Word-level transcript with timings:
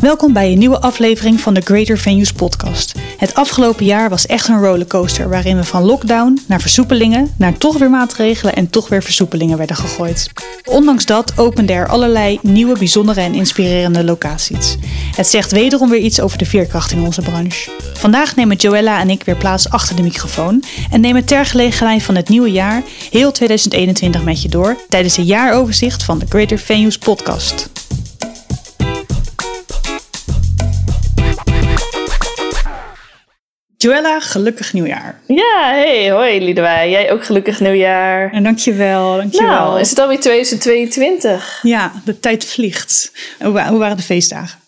Welkom 0.00 0.32
bij 0.32 0.52
een 0.52 0.58
nieuwe 0.58 0.80
aflevering 0.80 1.40
van 1.40 1.54
de 1.54 1.60
Greater 1.60 1.98
Venues 1.98 2.32
podcast. 2.32 2.94
Het 3.16 3.34
afgelopen 3.34 3.84
jaar 3.84 4.08
was 4.08 4.26
echt 4.26 4.48
een 4.48 4.60
rollercoaster 4.60 5.28
waarin 5.28 5.56
we 5.56 5.64
van 5.64 5.82
lockdown 5.82 6.40
naar 6.46 6.60
versoepelingen, 6.60 7.34
naar 7.36 7.58
toch 7.58 7.78
weer 7.78 7.90
maatregelen 7.90 8.54
en 8.54 8.70
toch 8.70 8.88
weer 8.88 9.02
versoepelingen 9.02 9.58
werden 9.58 9.76
gegooid. 9.76 10.30
Ondanks 10.64 11.06
dat 11.06 11.38
openden 11.38 11.76
er 11.76 11.88
allerlei 11.88 12.38
nieuwe, 12.42 12.78
bijzondere 12.78 13.20
en 13.20 13.34
inspirerende 13.34 14.04
locaties. 14.04 14.76
Het 15.16 15.26
zegt 15.26 15.52
wederom 15.52 15.90
weer 15.90 16.00
iets 16.00 16.20
over 16.20 16.38
de 16.38 16.46
veerkracht 16.46 16.92
in 16.92 17.04
onze 17.04 17.22
branche. 17.22 17.70
Vandaag 17.94 18.36
nemen 18.36 18.56
Joella 18.56 19.00
en 19.00 19.10
ik 19.10 19.22
weer 19.24 19.36
plaats 19.36 19.70
achter 19.70 19.96
de 19.96 20.02
microfoon 20.02 20.64
en 20.90 21.00
nemen 21.00 21.24
ter 21.24 21.46
gelegenheid 21.46 22.02
van 22.02 22.14
het 22.14 22.28
nieuwe 22.28 22.50
jaar 22.50 22.82
heel 23.10 23.32
2021 23.32 24.24
met 24.24 24.42
je 24.42 24.48
door 24.48 24.76
tijdens 24.88 25.16
een 25.16 25.24
jaaroverzicht 25.24 26.02
van 26.02 26.18
de 26.18 26.26
Greater 26.28 26.58
Venues 26.58 26.98
podcast. 26.98 27.70
Joella, 33.82 34.20
gelukkig 34.20 34.72
nieuwjaar. 34.72 35.20
Ja, 35.26 35.70
hey, 35.72 36.10
hoi 36.10 36.40
Liedewij. 36.44 36.90
Jij 36.90 37.12
ook 37.12 37.24
gelukkig 37.24 37.60
nieuwjaar. 37.60 38.32
En 38.32 38.42
dankjewel, 38.42 39.16
dankjewel. 39.16 39.48
Nou, 39.50 39.80
is 39.80 39.90
het 39.90 39.98
alweer 39.98 40.20
2022? 40.20 41.58
Ja, 41.62 41.92
de 42.04 42.20
tijd 42.20 42.44
vliegt. 42.44 43.12
Hoe, 43.42 43.52
wa- 43.52 43.68
hoe 43.68 43.78
waren 43.78 43.96
de 43.96 44.02
feestdagen? 44.02 44.58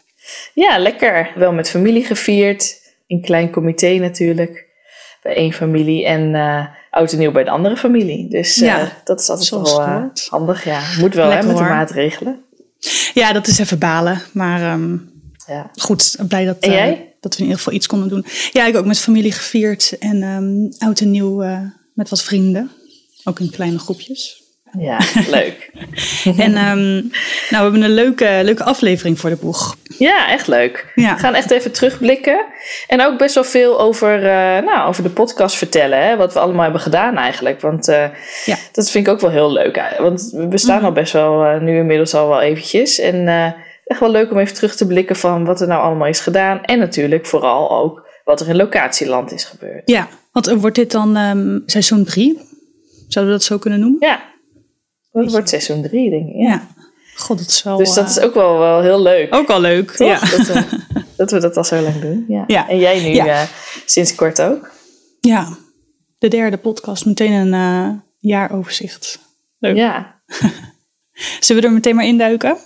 Ja, 0.55 0.79
lekker. 0.79 1.31
Wel 1.35 1.53
met 1.53 1.71
familie 1.71 2.05
gevierd. 2.05 2.75
In 3.07 3.23
klein 3.23 3.51
comité 3.51 3.89
natuurlijk. 3.95 4.67
Bij 5.23 5.35
één 5.35 5.53
familie. 5.53 6.07
En 6.07 6.35
eh 6.35 6.67
oud 6.91 7.13
en 7.13 7.19
nieuw 7.19 7.33
bij 7.33 7.45
de 7.45 7.51
andere 7.51 7.77
familie. 7.77 8.29
Dus 8.29 8.61
eh, 8.61 8.67
Ja, 8.67 8.93
dat 9.05 9.21
is 9.21 9.31
altijd 9.31 9.51
wel 9.51 9.81
eh, 9.83 10.05
handig. 10.29 10.65
Ja, 10.65 10.81
moet 10.99 11.15
wel 11.15 11.25
hè, 11.25 11.31
Lekker, 11.31 11.47
met 11.49 11.57
de 11.57 11.63
maatregelen. 11.63 12.45
Ja, 13.15 13.33
dat 13.33 13.47
is 13.47 13.59
even 13.59 13.79
balen. 13.79 14.21
Maar 14.33 14.63
ehm, 14.63 14.97
Ja. 15.47 15.71
goed, 15.75 16.17
blij 16.29 16.45
dat, 16.45 16.57
eh, 16.59 16.87
dat 17.21 17.33
we 17.35 17.39
in 17.39 17.45
ieder 17.45 17.57
geval 17.59 17.73
iets 17.73 17.87
konden 17.87 18.09
doen. 18.09 18.25
Ja, 18.53 18.67
ik 18.67 18.77
ook 18.77 18.85
met 18.87 18.99
familie 18.99 19.33
gevierd. 19.33 19.99
En 19.99 20.23
ehm, 20.23 20.85
oud 20.89 21.01
en 21.01 21.11
nieuw 21.11 21.43
eh, 21.43 21.61
met 21.95 22.09
wat 22.09 22.23
vrienden. 22.23 22.71
Ook 23.25 23.41
in 23.41 23.51
kleine 23.51 23.79
groepjes. 23.79 24.41
ja, 24.79 24.99
leuk. 25.31 25.71
En 26.25 26.55
ehm, 26.55 26.93
nou, 26.95 27.03
we 27.51 27.57
hebben 27.57 27.83
een 27.83 27.95
leuke, 27.95 28.41
leuke 28.43 28.65
aflevering 28.65 29.19
voor 29.21 29.31
de 29.31 29.37
boeg. 29.37 29.77
Ja, 29.99 30.29
echt 30.31 30.47
leuk. 30.47 30.93
Ja. 30.95 31.15
We 31.15 31.21
gaan 31.21 31.35
echt 31.35 31.51
even 31.51 31.73
terugblikken. 31.73 32.45
En 32.87 33.03
ook 33.07 33.19
best 33.19 33.35
wel 33.35 33.45
veel 33.45 33.81
over, 33.81 34.15
eh, 34.17 34.63
nou, 34.65 34.89
over 34.89 35.03
de 35.03 35.11
podcast 35.11 35.57
vertellen. 35.57 36.07
Hè? 36.07 36.17
Wat 36.17 36.33
we 36.33 36.39
allemaal 36.41 36.63
hebben 36.63 36.81
gedaan 36.81 37.17
eigenlijk. 37.17 37.61
Want 37.61 37.87
Ja. 38.45 38.57
dat 38.73 38.91
vind 38.91 39.07
ik 39.07 39.13
ook 39.13 39.21
wel 39.21 39.31
heel 39.31 39.53
leuk. 39.53 39.95
Want 39.99 40.31
we 40.33 40.47
bestaan 40.47 40.77
Mhm. 40.77 40.85
al 40.85 40.93
best 40.93 41.13
wel, 41.13 41.61
nu 41.61 41.77
inmiddels 41.77 42.15
al 42.15 42.29
wel 42.29 42.41
eventjes. 42.41 42.99
En 42.99 43.29
echt 43.85 44.01
wel 44.01 44.11
leuk 44.11 44.31
om 44.31 44.39
even 44.39 44.55
terug 44.55 44.77
te 44.77 44.87
blikken 44.87 45.17
van 45.17 45.45
wat 45.45 45.61
er 45.61 45.67
nou 45.67 45.83
allemaal 45.83 46.09
is 46.09 46.21
gedaan. 46.21 46.63
En 46.65 46.79
natuurlijk 46.79 47.27
vooral 47.27 47.71
ook 47.71 48.07
wat 48.25 48.41
er 48.41 48.49
in 48.49 48.57
locatieland 48.57 49.33
is 49.33 49.45
gebeurd. 49.45 49.91
Ja, 49.91 50.09
want 50.33 50.47
eh, 50.47 50.57
wordt 50.57 50.77
dit 50.77 50.91
dan 50.91 51.17
ehm, 51.17 51.59
seizoen 51.67 52.05
drie? 52.05 52.39
Zouden 53.09 53.33
we 53.35 53.39
dat 53.39 53.47
zo 53.49 53.59
kunnen 53.59 53.81
noemen? 53.81 53.99
Ja, 54.01 54.23
dat 55.13 55.31
wordt 55.33 55.49
seizoen 55.49 55.83
drie 55.83 56.11
denk 56.11 56.29
ik. 56.29 56.35
Ja. 56.37 56.49
Ja. 56.49 56.67
God, 57.17 57.39
dat 57.39 57.49
is 57.49 57.63
wel... 57.63 57.77
Dus 57.77 57.95
dat 57.95 58.05
eh, 58.05 58.11
is 58.11 58.21
ook 58.21 58.35
wel, 58.35 58.59
wel 58.59 58.81
heel 58.81 59.03
leuk. 59.03 59.35
ook 59.35 59.49
al 59.51 59.61
leuk. 59.61 59.91
Toch? 59.91 60.09
Ja. 60.09 60.19
Dat, 60.37 60.47
we, 60.47 60.65
dat 61.17 61.31
we 61.31 61.41
dat 61.41 61.57
al 61.57 61.65
zo 61.65 61.81
lang 61.81 62.01
doen. 62.01 62.25
Ja. 62.29 62.45
Ja. 62.47 62.69
En 62.69 62.79
jij 62.79 63.03
nu 63.03 63.09
Ja. 63.09 63.27
eh, 63.27 63.49
sinds 63.87 64.15
kort 64.15 64.41
ook. 64.43 64.71
ja, 65.21 65.49
de 66.19 66.29
derde 66.29 66.57
podcast. 66.57 67.05
Meteen 67.07 67.33
een 67.33 67.55
eh, 67.55 67.91
jaaroverzicht. 68.19 69.19
Leuk. 69.59 69.77
Ja, 69.77 70.21
Zullen 71.41 71.63
we 71.63 71.69
er 71.69 71.75
meteen 71.75 71.95
maar 71.97 72.05
induiken? 72.05 72.57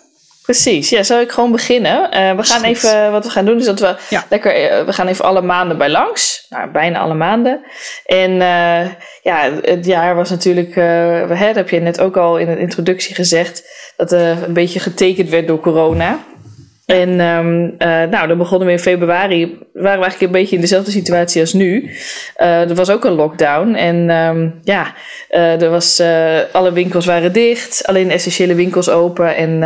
Precies. 0.47 0.89
Ja, 0.91 1.03
zal 1.03 1.21
ik 1.21 1.31
gewoon 1.31 1.53
beginnen? 1.53 2.11
Eh, 2.11 2.37
we 2.37 2.43
gaan 2.43 2.59
goed. 2.59 2.67
even, 2.69 3.13
wat 3.13 3.25
we 3.25 3.31
gaan 3.31 3.45
doen 3.45 3.59
is 3.59 3.65
dat 3.65 3.81
we 3.81 3.97
Ja. 4.09 4.25
lekker, 4.31 4.55
eh, 4.55 4.85
we 4.85 4.93
gaan 4.93 5.07
even 5.07 5.25
alle 5.25 5.43
maanden 5.43 5.79
bij 5.79 5.89
langs. 5.89 6.47
Nou, 6.49 6.71
bijna 6.71 6.99
alle 6.99 7.15
maanden. 7.15 7.61
En 8.07 8.31
eh, 8.41 8.87
ja, 9.23 9.51
het 9.63 9.87
jaar 9.87 10.15
was 10.15 10.31
natuurlijk, 10.31 10.69
eh, 10.69 10.75
we, 11.27 11.35
hè, 11.35 11.47
dat 11.47 11.55
heb 11.55 11.71
je 11.71 11.81
net 11.81 12.01
ook 12.01 12.17
al 12.17 12.39
in 12.39 12.47
de 12.47 12.59
introductie 12.59 13.15
gezegd, 13.15 13.63
dat 13.97 14.13
er 14.13 14.37
een 14.47 14.53
beetje 14.53 14.81
getekend 14.81 15.29
werd 15.29 15.47
door 15.47 15.61
corona. 15.61 16.19
En 16.87 17.21
ehm, 17.21 17.71
eh, 17.79 18.11
nou, 18.11 18.29
dan 18.29 18.39
begonnen 18.39 18.67
we 18.67 18.73
in 18.73 18.79
februari. 18.79 19.45
Waren 19.73 19.99
we 19.99 20.05
eigenlijk 20.05 20.21
een 20.21 20.41
beetje 20.41 20.55
in 20.55 20.61
dezelfde 20.61 20.91
situatie 20.91 21.41
als 21.41 21.53
nu. 21.53 21.91
Eh, 22.37 22.69
er 22.71 22.75
was 22.75 22.91
ook 22.91 23.05
een 23.05 23.13
lockdown. 23.13 23.75
En 23.75 24.11
ehm, 24.11 24.51
ja, 24.63 24.95
eh, 25.29 25.63
er 25.63 25.71
was, 25.71 26.03
alle 26.53 26.73
winkels 26.73 27.07
waren 27.07 27.33
dicht. 27.33 27.87
Alleen 27.87 28.11
essentiële 28.11 28.55
winkels 28.55 28.89
open. 28.89 29.37
En 29.37 29.61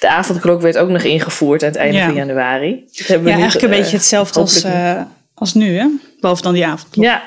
de 0.00 0.08
avondklok 0.08 0.60
werd 0.60 0.78
ook 0.78 0.88
nog 0.88 1.02
ingevoerd 1.02 1.62
aan 1.62 1.68
het 1.68 1.78
einde 1.78 1.96
Ja. 1.96 2.04
van 2.04 2.14
januari. 2.14 2.84
Dat 2.96 3.06
hebben 3.06 3.24
we 3.24 3.30
Ja, 3.30 3.36
nu, 3.36 3.42
eigenlijk 3.42 3.72
een 3.72 3.78
beetje 3.80 3.96
hetzelfde 3.96 4.40
als, 4.40 4.64
als 5.34 5.54
nu, 5.54 5.76
hè? 5.78 5.86
Behalve 6.20 6.42
dan 6.42 6.54
die 6.54 6.66
avond. 6.66 6.88
Ja. 6.90 7.22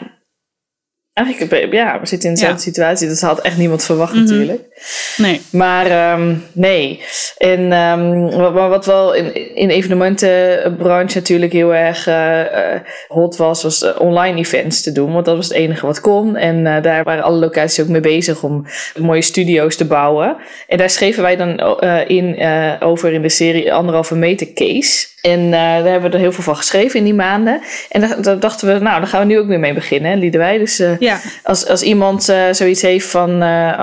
Eigenlijk, 1.13 1.73
ja, 1.73 1.99
we 1.99 2.05
zitten 2.05 2.29
in 2.29 2.35
dezelfde 2.35 2.57
Ja. 2.57 2.63
situatie. 2.63 3.07
Dat 3.07 3.19
had 3.19 3.41
echt 3.41 3.57
niemand 3.57 3.83
verwacht 3.83 4.13
Mhm. 4.13 4.21
natuurlijk. 4.23 4.74
Nee. 5.17 5.41
Maar 5.51 5.85
ehm, 5.85 6.35
nee. 6.51 7.01
En 7.37 7.71
ehm, 7.71 8.29
wat, 8.53 8.69
wat 8.69 8.85
wel 8.85 9.13
in, 9.13 9.55
in 9.55 9.69
evenementenbranche 9.69 11.17
natuurlijk 11.17 11.51
heel 11.51 11.73
erg 11.73 12.07
eh, 12.07 12.73
eh, 12.73 12.81
hot 13.07 13.35
was, 13.35 13.63
was 13.63 13.83
eh, 13.83 14.01
online 14.01 14.39
events 14.39 14.81
te 14.81 14.91
doen. 14.91 15.13
Want 15.13 15.25
dat 15.25 15.35
was 15.35 15.47
het 15.47 15.57
enige 15.57 15.85
wat 15.85 15.99
kon. 15.99 16.35
En 16.35 16.81
daar 16.81 17.03
waren 17.03 17.23
alle 17.23 17.37
locaties 17.37 17.83
ook 17.83 17.89
mee 17.89 18.01
bezig 18.01 18.43
om 18.43 18.65
mooie 18.97 19.21
studio's 19.21 19.75
te 19.75 19.85
bouwen. 19.85 20.37
En 20.67 20.77
daar 20.77 20.89
schreven 20.89 21.23
wij 21.23 21.35
dan 21.35 21.59
in 22.07 22.43
over 22.79 23.13
in 23.13 23.21
de 23.21 23.29
serie 23.29 23.73
anderhalve 23.73 24.15
meter 24.15 24.53
case. 24.53 25.07
En 25.21 25.51
daar 25.51 25.83
hebben 25.83 26.09
we 26.09 26.15
er 26.15 26.21
heel 26.21 26.31
veel 26.31 26.43
van 26.43 26.55
geschreven 26.55 26.99
in 26.99 27.05
die 27.05 27.13
maanden. 27.13 27.61
En 27.89 28.01
daar, 28.01 28.21
daar 28.21 28.39
dachten 28.39 28.67
we, 28.67 28.73
nou, 28.73 28.99
daar 28.99 29.07
gaan 29.07 29.19
we 29.19 29.25
nu 29.25 29.39
ook 29.39 29.47
weer 29.47 29.59
mee 29.59 29.73
beginnen, 29.73 30.11
hè, 30.11 30.17
Liedewij. 30.17 30.57
Dus 30.57 30.83
Ja. 30.99 31.19
als, 31.43 31.67
als 31.67 31.81
iemand 31.81 32.33
zoiets 32.51 32.81
heeft 32.81 33.07
van, 33.07 33.41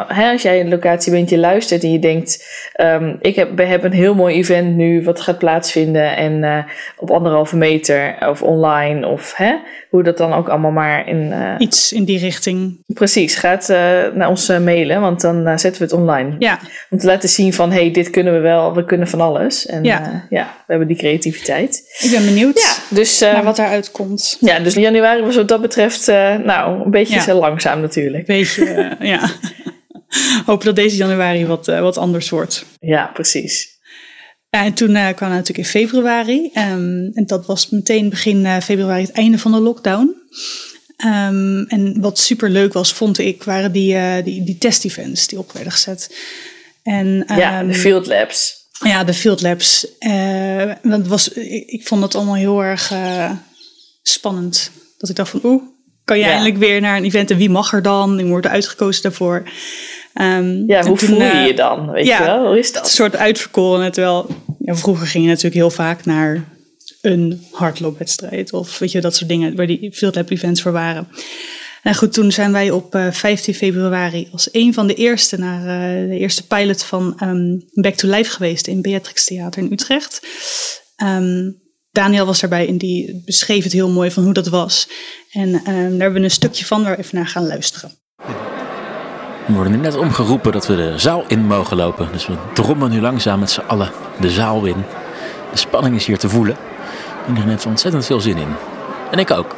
hè, 0.08 0.30
als 0.32 0.42
jij 0.42 0.60
een 0.60 0.68
locatie 0.82 1.12
bent, 1.12 1.30
je 1.30 1.38
luistert 1.38 1.82
en 1.82 1.92
je 1.92 1.98
denkt, 1.98 2.44
ehm, 2.72 3.14
ik 3.20 3.36
heb, 3.36 3.56
we 3.56 3.64
hebben 3.64 3.90
een 3.90 3.96
heel 3.96 4.14
mooi 4.14 4.34
event 4.36 4.76
nu 4.76 5.02
wat 5.04 5.20
gaat 5.20 5.38
plaatsvinden 5.38 6.16
en 6.16 6.44
eh, 6.44 6.58
op 6.96 7.10
anderhalve 7.10 7.56
meter 7.56 8.16
of 8.28 8.42
online 8.42 9.06
of 9.06 9.32
hè, 9.36 9.54
hoe 9.90 10.02
dat 10.02 10.18
dan 10.18 10.32
ook 10.32 10.48
allemaal 10.48 10.70
maar 10.70 11.08
in, 11.08 11.32
eh, 11.32 11.54
Iets 11.58 11.92
in 11.92 12.04
die 12.04 12.18
richting. 12.18 12.78
precies, 12.86 13.34
gaat 13.34 13.68
eh, 13.68 13.78
naar 14.14 14.28
ons 14.28 14.48
mailen, 14.48 15.00
want 15.00 15.20
dan 15.20 15.58
zetten 15.58 15.82
we 15.82 15.88
het 15.88 15.92
online. 16.00 16.34
Ja. 16.38 16.58
Om 16.90 16.98
te 16.98 17.06
laten 17.06 17.28
zien 17.28 17.52
van, 17.52 17.72
hey, 17.72 17.90
dit 17.90 18.10
kunnen 18.10 18.32
we 18.32 18.38
wel, 18.38 18.74
we 18.74 18.84
kunnen 18.84 19.08
van 19.08 19.20
alles. 19.20 19.66
En 19.66 19.84
Ja. 19.84 20.26
ja, 20.30 20.42
we 20.44 20.62
hebben 20.66 20.88
die 20.88 20.96
creativiteit. 20.96 21.82
Ik 22.00 22.10
ben 22.10 22.24
benieuwd 22.24 22.60
Ja, 22.60 22.96
dus... 22.96 23.20
eh, 23.20 23.32
naar 23.32 23.44
wat 23.44 23.56
daaruit 23.56 23.90
komt. 23.90 24.36
ja, 24.40 24.58
dus 24.58 24.74
januari 24.74 25.22
was 25.22 25.36
wat 25.36 25.48
dat 25.48 25.60
betreft, 25.60 26.06
nou, 26.44 26.84
een 26.84 26.90
beetje 26.90 27.20
Ja. 27.26 27.34
langzaam 27.34 27.80
natuurlijk. 27.80 28.26
Beetje, 28.26 28.96
ja. 29.00 29.20
Hopen 30.46 30.66
dat 30.66 30.76
deze 30.76 30.96
januari 30.96 31.46
wat, 31.46 31.68
eh, 31.68 31.80
wat 31.80 31.96
anders 31.96 32.30
wordt. 32.30 32.64
Ja, 32.80 33.06
precies. 33.06 33.80
En 34.50 34.74
toen 34.74 34.96
eh, 34.96 35.14
kwam 35.14 35.30
het 35.30 35.38
natuurlijk 35.38 35.58
in 35.58 35.80
februari. 35.80 36.50
ehm, 36.52 37.10
en 37.12 37.24
dat 37.26 37.46
was 37.46 37.68
meteen 37.68 38.08
begin 38.08 38.46
eh, 38.46 38.58
februari 38.58 39.02
het 39.02 39.12
einde 39.12 39.38
van 39.38 39.52
de 39.52 39.60
lockdown. 39.60 40.14
Ehm, 40.96 41.62
en 41.62 42.00
wat 42.00 42.18
super 42.18 42.50
leuk 42.50 42.72
was, 42.72 42.92
vond 42.92 43.18
ik, 43.18 43.42
waren 43.42 43.72
die, 43.72 44.22
die, 44.22 44.44
die 44.44 44.58
test-events 44.58 45.26
die 45.26 45.38
op 45.38 45.52
werden 45.52 45.72
gezet. 45.72 46.16
En, 46.82 47.24
Ja, 47.26 47.58
ehm, 47.58 47.66
de 47.66 47.74
field 47.74 48.06
labs. 48.06 48.60
Ja, 48.84 49.04
de 49.04 49.14
field 49.14 49.40
labs. 49.40 49.86
Dat 50.82 51.06
was, 51.06 51.28
ik, 51.28 51.66
ik 51.66 51.86
vond 51.86 52.02
het 52.02 52.14
allemaal 52.14 52.34
heel 52.34 52.64
erg 52.64 52.92
spannend. 54.02 54.70
Dat 54.98 55.10
ik 55.10 55.16
dacht 55.16 55.30
van, 55.30 55.40
oeh, 55.44 55.62
kan 56.04 56.18
je 56.18 56.24
Ja. 56.24 56.28
eindelijk 56.30 56.56
weer 56.56 56.80
naar 56.80 56.96
een 56.96 57.04
event 57.04 57.30
en 57.30 57.36
wie 57.36 57.50
mag 57.50 57.72
er 57.72 57.82
dan? 57.82 58.18
Ik 58.18 58.26
word 58.26 58.46
uitgekozen 58.46 59.02
daarvoor. 59.02 59.42
Ehm, 60.14 60.62
Ja, 60.66 60.84
hoe 60.86 60.98
toen, 60.98 61.08
voel 61.08 61.22
je 61.22 61.30
eh, 61.30 61.46
je 61.46 61.54
dan? 61.54 61.90
Weet 61.90 62.06
ja, 62.06 62.18
je 62.18 62.24
wel? 62.24 62.46
Hoe 62.46 62.58
is 62.58 62.66
Een 62.66 62.72
dat? 62.74 62.90
soort 62.90 63.16
uitverkoren. 63.16 63.92
Terwijl 63.92 64.26
ja, 64.58 64.74
vroeger 64.74 65.06
ging 65.06 65.22
je 65.24 65.28
natuurlijk 65.28 65.56
heel 65.56 65.70
vaak 65.70 66.04
naar 66.04 66.44
een 67.00 67.46
hardloopwedstrijd. 67.52 68.52
Of 68.52 68.78
weet 68.78 68.92
je, 68.92 69.00
dat 69.00 69.16
soort 69.16 69.28
dingen 69.30 69.56
waar 69.56 69.66
die 69.66 69.92
field 69.92 70.14
lab 70.14 70.30
events 70.30 70.62
voor 70.62 70.72
waren. 70.72 71.08
En 71.82 71.94
goed, 71.94 72.12
toen 72.12 72.32
zijn 72.32 72.52
wij 72.52 72.70
op 72.70 72.94
eh, 72.94 73.10
15 73.10 73.54
februari 73.54 74.28
als 74.32 74.48
een 74.52 74.74
van 74.74 74.86
de 74.86 74.94
eerste 74.94 75.38
naar 75.38 75.60
eh, 75.60 76.08
de 76.08 76.18
eerste 76.18 76.46
pilot 76.46 76.82
van 76.84 77.14
ehm, 77.18 77.58
Back 77.72 77.94
to 77.94 78.08
Life 78.08 78.30
geweest 78.30 78.66
in 78.66 78.82
Beatrix 78.82 79.24
Theater 79.24 79.62
in 79.62 79.72
Utrecht. 79.72 80.20
Ehm, 80.96 81.50
Daniel 81.92 82.26
was 82.26 82.40
daarbij 82.40 82.68
en 82.68 82.78
die 82.78 83.22
beschreef 83.24 83.64
het 83.64 83.72
heel 83.72 83.88
mooi 83.90 84.10
van 84.10 84.24
hoe 84.24 84.32
dat 84.32 84.48
was. 84.48 84.88
En 85.30 85.54
ehm, 85.54 85.64
daar 85.64 86.00
hebben 86.00 86.12
we 86.12 86.20
een 86.20 86.30
stukje 86.30 86.64
van 86.64 86.82
waar 86.82 86.96
we 86.96 87.02
even 87.02 87.16
naar 87.16 87.26
gaan 87.26 87.46
luisteren. 87.46 87.92
We 89.46 89.52
worden 89.52 89.72
nu 89.72 89.78
net 89.78 89.96
omgeroepen 89.96 90.52
dat 90.52 90.66
we 90.66 90.76
de 90.76 90.98
zaal 90.98 91.24
in 91.28 91.46
mogen 91.46 91.76
lopen. 91.76 92.08
Dus 92.12 92.26
we 92.26 92.34
drommen 92.54 92.90
nu 92.90 93.00
langzaam 93.00 93.38
met 93.38 93.50
z'n 93.50 93.60
allen 93.60 93.90
de 94.20 94.30
zaal 94.30 94.64
in. 94.64 94.84
De 95.50 95.56
spanning 95.58 95.96
is 95.96 96.06
hier 96.06 96.18
te 96.18 96.28
voelen. 96.28 96.56
Iedereen 97.28 97.48
heeft 97.48 97.64
er 97.64 97.70
ontzettend 97.70 98.06
veel 98.06 98.20
zin 98.20 98.36
in. 98.36 98.54
En 99.10 99.18
ik 99.18 99.30
ook. 99.30 99.56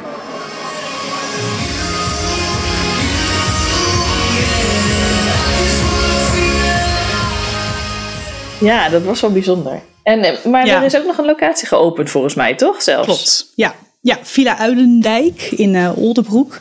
Ja, 8.59 8.89
dat 8.89 9.03
was 9.03 9.21
wel 9.21 9.31
bijzonder. 9.31 9.81
En, 10.05 10.23
eh, 10.23 10.45
maar 10.45 10.65
Ja. 10.65 10.77
er 10.79 10.85
is 10.85 10.97
ook 10.97 11.05
nog 11.05 11.17
een 11.17 11.25
locatie 11.25 11.67
geopend 11.67 12.09
volgens 12.09 12.35
mij, 12.35 12.55
toch? 12.55 12.81
Zelfs. 12.81 13.05
Klopt. 13.07 13.51
Ja, 13.55 13.75
ja 14.01 14.19
Villa 14.23 14.57
Uilendijk 14.57 15.41
in 15.41 15.75
eh 15.75 15.97
Oldenbroek. 15.97 16.57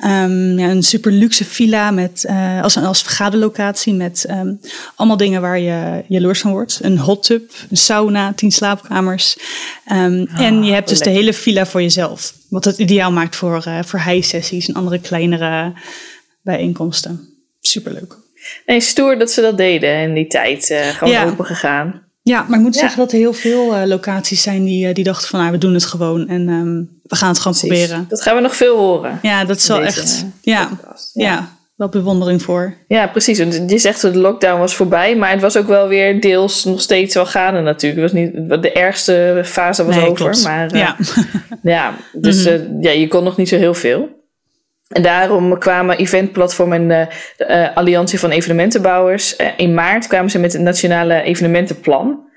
Ehm, 0.00 0.58
ja, 0.58 0.68
een 0.68 0.82
super 0.82 1.12
luxe 1.12 1.44
villa 1.44 1.90
met, 1.90 2.24
eh, 2.24 2.62
als, 2.62 2.76
als 2.76 3.02
vergaderlocatie 3.02 3.94
met 3.94 4.24
ehm, 4.28 4.52
allemaal 4.94 5.16
dingen 5.16 5.40
waar 5.40 5.58
je 5.58 6.04
jaloers 6.08 6.40
van 6.40 6.50
wordt. 6.50 6.78
Een 6.82 6.98
hot 6.98 7.22
tub, 7.22 7.52
een 7.70 7.76
sauna, 7.76 8.32
tien 8.32 8.52
slaapkamers. 8.52 9.36
Ehm, 9.84 10.26
en 10.36 10.62
je 10.64 10.72
hebt 10.72 10.88
dus 10.88 10.98
de 10.98 11.10
hele 11.10 11.32
villa 11.32 11.66
voor 11.66 11.82
jezelf. 11.82 12.34
Wat 12.48 12.64
het 12.64 12.78
ideaal 12.78 13.12
maakt 13.12 13.36
voor, 13.36 13.62
eh 13.64 13.78
voor 13.84 14.00
high-sessies 14.00 14.68
en 14.68 14.74
andere 14.74 14.98
kleinere 15.00 15.72
bijeenkomsten. 16.42 17.28
Superleuk. 17.60 18.16
Nee, 18.66 18.80
stoer 18.80 19.18
dat 19.18 19.30
ze 19.30 19.40
dat 19.40 19.56
deden 19.56 20.02
in 20.02 20.14
die 20.14 20.26
tijd. 20.26 20.74
gewoon 20.96 21.12
Ja. 21.14 21.24
open 21.24 21.44
gegaan. 21.44 22.08
Ja, 22.22 22.44
maar 22.48 22.58
ik 22.58 22.64
moet 22.64 22.74
Ja. 22.74 22.80
zeggen 22.80 22.98
dat 22.98 23.12
er 23.12 23.18
heel 23.18 23.32
veel 23.32 23.74
eh, 23.74 23.86
locaties 23.86 24.42
zijn 24.42 24.64
die, 24.64 24.86
eh, 24.88 24.94
die 24.94 25.04
dachten 25.04 25.28
van 25.28 25.38
nou, 25.40 25.52
we 25.52 25.58
doen 25.58 25.74
het 25.74 25.84
gewoon 25.84 26.28
en 26.28 26.48
ehm, 26.48 26.76
we 27.02 27.16
gaan 27.16 27.28
het 27.28 27.38
gewoon 27.38 27.56
Precies. 27.58 27.78
proberen. 27.78 28.06
Dat 28.08 28.22
gaan 28.22 28.34
we 28.36 28.40
nog 28.42 28.56
veel 28.56 28.76
horen. 28.78 29.18
Ja, 29.22 29.44
dat 29.44 29.56
is 29.56 29.66
wel 29.66 29.78
Deze, 29.80 30.00
echt. 30.00 30.12
eh, 30.22 30.28
Ja, 30.54 30.66
podcast. 30.66 31.10
ja. 31.14 31.22
Ja. 31.32 31.58
wel 31.76 31.88
bewondering 31.88 32.42
voor. 32.42 32.74
Ja, 32.88 33.06
precies. 33.06 33.38
Want 33.38 33.62
je 33.66 33.78
zegt 33.78 34.02
dat 34.02 34.12
de 34.12 34.18
lockdown 34.18 34.58
was 34.58 34.74
voorbij, 34.74 35.16
maar 35.16 35.30
het 35.30 35.40
was 35.40 35.56
ook 35.56 35.66
wel 35.66 35.88
weer 35.88 36.20
deels 36.20 36.64
nog 36.64 36.80
steeds 36.80 37.14
wel 37.14 37.26
gaande 37.26 37.60
natuurlijk. 37.60 38.02
Het 38.02 38.12
was 38.12 38.20
niet, 38.48 38.62
de 38.62 38.72
ergste 38.72 39.42
fase 39.44 39.84
was 39.84 39.94
Nee, 39.94 40.04
over. 40.04 40.16
klopt. 40.16 40.42
Maar 40.44 40.76
ja. 40.76 40.96
ja, 41.62 41.94
dus 42.12 42.44
eh, 42.44 42.60
ja, 42.80 42.90
je 42.90 43.08
kon 43.08 43.24
nog 43.24 43.36
niet 43.36 43.48
zo 43.48 43.56
heel 43.56 43.74
veel. 43.74 44.08
En 44.90 45.02
daarom 45.02 45.58
kwamen 45.58 45.98
Eventplatform 45.98 46.72
en 46.72 46.88
de, 46.88 47.06
eh, 47.36 47.76
Alliantie 47.76 48.20
van 48.20 48.30
Evenementenbouwers. 48.30 49.36
eh, 49.36 49.46
in 49.56 49.74
maart 49.74 50.06
kwamen 50.06 50.30
ze 50.30 50.38
met 50.38 50.52
het 50.52 50.62
Nationale 50.62 51.22
Evenementenplan. 51.22 52.28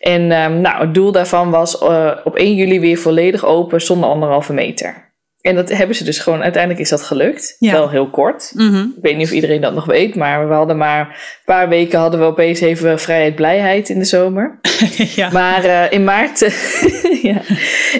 En 0.00 0.30
ehm, 0.30 0.60
nou, 0.60 0.80
het 0.80 0.94
doel 0.94 1.12
daarvan 1.12 1.50
was 1.50 1.78
eh, 1.78 2.16
op 2.24 2.36
1 2.36 2.54
juli 2.54 2.80
weer 2.80 2.98
volledig 2.98 3.44
open 3.44 3.80
zonder 3.80 4.08
anderhalve 4.08 4.52
meter. 4.52 5.14
En 5.46 5.54
dat 5.54 5.68
hebben 5.68 5.96
ze 5.96 6.04
dus 6.04 6.18
gewoon, 6.18 6.42
uiteindelijk 6.42 6.82
is 6.82 6.88
dat 6.88 7.02
gelukt. 7.02 7.56
Ja. 7.58 7.72
Wel 7.72 7.90
heel 7.90 8.10
kort. 8.10 8.52
Mhm. 8.54 8.76
Ik 8.76 9.02
weet 9.02 9.16
niet 9.16 9.26
of 9.26 9.32
iedereen 9.32 9.60
dat 9.60 9.74
nog 9.74 9.84
weet, 9.84 10.14
maar 10.14 10.48
we 10.48 10.54
hadden 10.54 10.76
maar 10.76 11.00
een 11.00 11.06
paar 11.44 11.68
weken 11.68 11.98
hadden 11.98 12.20
we 12.20 12.26
opeens 12.26 12.60
even 12.60 13.00
vrijheid, 13.00 13.34
blijheid 13.34 13.88
in 13.88 13.98
de 13.98 14.04
zomer. 14.04 14.58
ja. 15.14 15.30
Maar 15.30 15.64
eh, 15.64 15.92
in, 15.92 16.04
maart, 16.04 16.38
ja, 17.22 17.40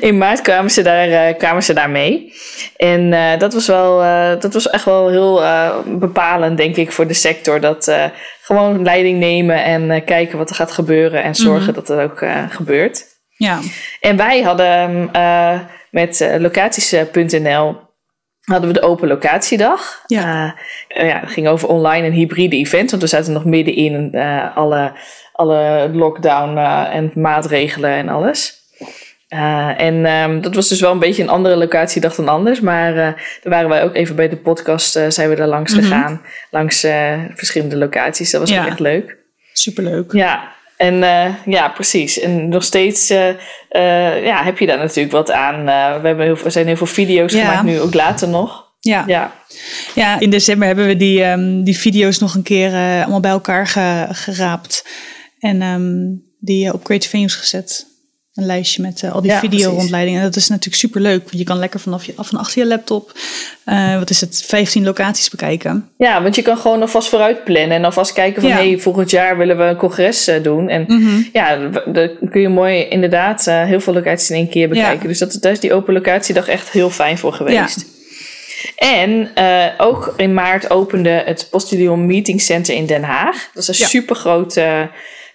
in 0.00 0.19
maart 0.19 0.40
kwamen 0.40 0.70
ze 0.70 0.82
daar, 0.82 1.08
eh, 1.08 1.37
kwamen 1.38 1.62
ze 1.62 1.72
daar 1.72 1.90
mee. 1.90 2.32
En 2.76 3.12
eh, 3.12 3.38
dat, 3.38 3.52
was 3.52 3.66
wel, 3.66 3.99
dat 4.38 4.52
was 4.52 4.70
echt 4.70 4.84
wel 4.84 5.08
heel 5.08 5.42
bepalend, 5.99 6.56
denk 6.56 6.76
ik, 6.76 6.92
voor 6.92 7.06
de 7.06 7.14
sector. 7.14 7.60
Dat 7.60 7.92
gewoon 8.42 8.82
leiding 8.82 9.19
nemen 9.19 9.64
en 9.64 10.04
kijken 10.04 10.38
wat 10.38 10.50
er 10.50 10.56
gaat 10.56 10.72
gebeuren 10.72 11.22
en 11.22 11.34
zorgen 11.34 11.75
dat 11.75 11.88
het 11.88 11.99
ook 11.99 12.25
gebeurt. 12.50 13.04
ja. 13.37 13.58
En 14.00 14.16
wij 14.16 14.42
hadden 14.42 15.08
eh, 15.12 15.60
met 15.96 16.20
eh, 16.20 16.40
locaties.nl 16.40 17.76
hadden 18.40 18.69
we 18.69 18.75
de 18.81 18.82
open 18.82 19.08
locatiedag. 19.08 20.02
Ja. 20.06 20.54
Eh, 20.88 21.02
eh, 21.02 21.08
ja, 21.08 21.20
het 21.20 21.31
ging 21.31 21.48
over 21.48 21.69
online 21.69 22.06
en 22.06 22.12
hybride 22.12 22.56
events, 22.56 22.90
want 22.90 23.02
we 23.02 23.08
zaten 23.08 23.32
nog 23.32 23.44
midden 23.44 23.75
in 23.75 24.12
eh, 24.12 24.56
alle, 24.56 24.93
alle 25.32 25.90
lockdown 25.93 26.56
eh, 26.56 26.94
en 26.94 27.10
maatregelen 27.14 27.90
en 27.90 28.08
alles. 28.08 28.54
Eh, 29.28 29.81
en 29.81 30.04
ehm, 30.06 30.40
dat 30.40 30.54
was 30.54 30.69
dus 30.69 30.81
wel 30.81 30.93
een 30.93 30.98
beetje 30.98 31.22
een 31.22 31.28
andere 31.28 31.56
locatiedag 31.56 32.14
dan 32.14 32.28
anders. 32.28 32.60
Maar 32.60 32.90
eh 32.90 32.96
daar 33.42 33.52
waren 33.52 33.69
wij 33.69 33.82
ook 33.84 33.94
even 33.94 34.16
bij 34.16 34.28
de 34.28 34.37
podcast, 34.37 34.96
eh, 34.96 35.04
zijn 35.08 35.28
we 35.28 35.34
daar 35.37 35.46
langs 35.46 35.72
Mhm. 35.75 35.82
gegaan. 35.82 36.22
Langs 36.50 36.82
eh, 36.84 37.20
verschillende 37.34 37.76
locaties. 37.76 38.31
Dat 38.31 38.40
was 38.40 38.50
Ja. 38.50 38.60
ook 38.62 38.66
echt 38.69 38.81
leuk. 38.81 39.16
Superleuk. 39.52 40.12
Ja, 40.12 40.52
en 40.76 41.02
eh, 41.02 41.34
ja, 41.46 41.69
precies. 41.69 42.19
En 42.20 42.49
nog 42.49 42.64
steeds 42.64 43.11
eh, 43.11 43.28
eh, 43.69 44.25
ja, 44.25 44.44
heb 44.44 44.58
je 44.58 44.67
daar 44.67 44.78
natuurlijk 44.78 45.12
wat 45.12 45.31
aan. 45.31 45.64
We 45.64 46.06
hebben 46.06 46.25
heel, 46.25 46.37
veel- 46.37 46.44
er 46.44 46.50
zijn 46.52 46.67
heel 46.67 46.76
veel 46.76 46.87
video's 46.87 47.32
Ja. 47.32 47.44
gemaakt 47.44 47.62
nu, 47.64 47.81
ook 47.81 47.94
later 47.94 48.28
nog. 48.28 48.64
Ja. 48.81 49.05
Ja, 49.06 49.32
Ja, 49.94 50.20
in 50.20 50.31
december 50.31 50.67
hebben 50.67 50.87
we 50.87 50.96
die, 50.96 51.23
ehm, 51.23 51.62
die 51.62 51.78
video's 51.78 52.19
nog 52.19 52.34
een 52.34 52.43
keer 52.43 52.73
allemaal 52.73 53.20
bij 53.20 53.31
elkaar 53.31 53.67
ge- 53.67 54.06
geraapt. 54.11 54.87
En 55.38 55.62
ehm, 55.62 55.93
die 56.40 56.73
op 56.73 56.84
Creative 56.84 57.11
Venues 57.11 57.34
gezet. 57.34 57.87
Een 58.37 58.47
lijstje 58.47 58.83
met 58.83 59.03
eh, 59.03 59.12
al 59.12 59.21
die 59.23 59.31
Ja, 59.31 59.38
video-rondleidingen. 59.41 60.19
En 60.21 60.27
dat 60.27 60.37
is 60.37 60.49
natuurlijk 60.49 60.77
super 60.77 61.00
leuk. 61.00 61.23
Want 61.23 61.38
je 61.38 61.44
kan 61.44 61.59
lekker 61.59 61.81
vanaf 61.81 62.05
je, 62.05 62.12
van 62.17 62.38
achter 62.38 62.62
je 62.62 62.69
laptop, 62.69 63.12
eh, 63.65 63.99
wat 63.99 64.11
is 64.11 64.21
het, 64.21 64.44
15 64.47 64.85
locaties 64.85 65.31
bekijken. 65.31 65.88
ja, 65.99 66.23
want 66.23 66.35
je 66.35 66.43
kan 66.43 66.56
gewoon 66.59 66.81
alvast 66.81 67.09
vooruit 67.09 67.44
plannen 67.44 67.77
en 67.77 67.85
alvast 67.85 68.12
kijken 68.12 68.41
van... 68.43 68.50
Ja. 68.50 68.56
hé, 68.56 68.69
hey, 68.69 68.79
volgend 68.79 69.11
jaar 69.11 69.37
willen 69.38 69.56
we 69.59 69.62
een 69.65 69.77
congres 69.77 70.27
eh, 70.27 70.43
doen. 70.43 70.69
En 70.69 70.85
Mhm. 70.88 71.23
ja, 71.33 71.56
dan 71.87 72.11
kun 72.31 72.41
je 72.41 72.49
mooi 72.49 72.88
inderdaad 72.88 73.44
heel 73.44 73.81
veel 73.81 73.93
locaties 73.93 74.31
in 74.31 74.37
één 74.37 74.49
keer 74.50 74.69
bekijken. 74.69 75.03
Ja. 75.03 75.09
Dus 75.09 75.19
dat, 75.19 75.38
daar 75.41 75.53
is 75.53 75.61
die 75.61 75.73
open 75.75 75.94
locatiedag 75.94 76.49
echt 76.49 76.71
heel 76.71 76.91
fijn 76.91 77.19
voor 77.19 77.33
geweest. 77.33 77.85
En 78.77 79.31
ook 79.79 80.15
in 80.17 80.35
maart 80.35 80.71
opende 80.71 81.23
het 81.27 81.47
Postillon 81.50 82.06
Meeting 82.06 82.41
Center 82.41 82.75
in 82.75 82.87
Den 82.87 83.03
Haag. 83.03 83.49
Dat 83.55 83.62
is 83.62 83.69
een 83.69 83.75
Ja. 83.79 83.87
supergroot 83.87 84.56
eh, 84.56 84.83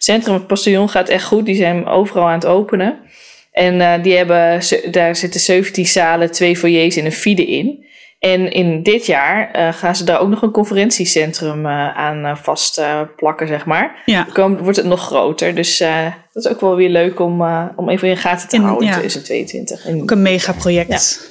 centrum. 0.03 0.33
Het 0.33 0.47
Postillon 0.47 0.89
gaat 0.89 1.09
echt 1.09 1.23
goed. 1.25 1.45
Die 1.45 1.55
zijn 1.55 1.85
overal 1.87 2.27
aan 2.27 2.33
het 2.33 2.45
openen. 2.45 2.99
En 3.51 3.81
eh, 3.81 4.03
die 4.03 4.15
hebben, 4.17 4.59
daar 4.91 5.15
zitten 5.15 5.39
17 5.39 5.85
zalen, 5.87 6.31
twee 6.31 6.57
foyers 6.57 6.95
en 6.95 7.05
een 7.05 7.11
fide 7.11 7.45
in. 7.45 7.85
En 8.19 8.51
in 8.51 8.83
dit 8.83 9.05
jaar 9.05 9.51
eh, 9.51 9.73
gaan 9.73 9.95
ze 9.95 10.03
daar 10.03 10.19
ook 10.19 10.29
nog 10.29 10.41
een 10.41 10.51
conferentiecentrum 10.51 11.65
eh, 11.65 11.97
aan 11.97 12.25
eh, 12.25 12.35
vast 12.35 12.77
eh, 12.77 13.01
plakken, 13.15 13.47
zeg 13.47 13.65
maar. 13.65 14.01
Ja. 14.05 14.23
Dan 14.23 14.33
komt- 14.33 14.59
wordt 14.59 14.77
het 14.77 14.85
nog 14.85 15.01
groter. 15.05 15.55
Dus 15.55 15.77
dat 16.33 16.45
is 16.45 16.47
ook 16.47 16.61
wel 16.61 16.75
weer 16.75 16.89
leuk 16.89 17.19
om, 17.19 17.41
om 17.75 17.89
even 17.89 18.07
in 18.07 18.17
gaten 18.17 18.47
te 18.49 18.57
houden 18.59 18.81
in 18.87 18.93
ja. 18.93 18.99
2022. 18.99 19.85
En 19.85 20.01
Ook 20.01 20.11
een 20.11 20.21
megaproject. 20.21 21.29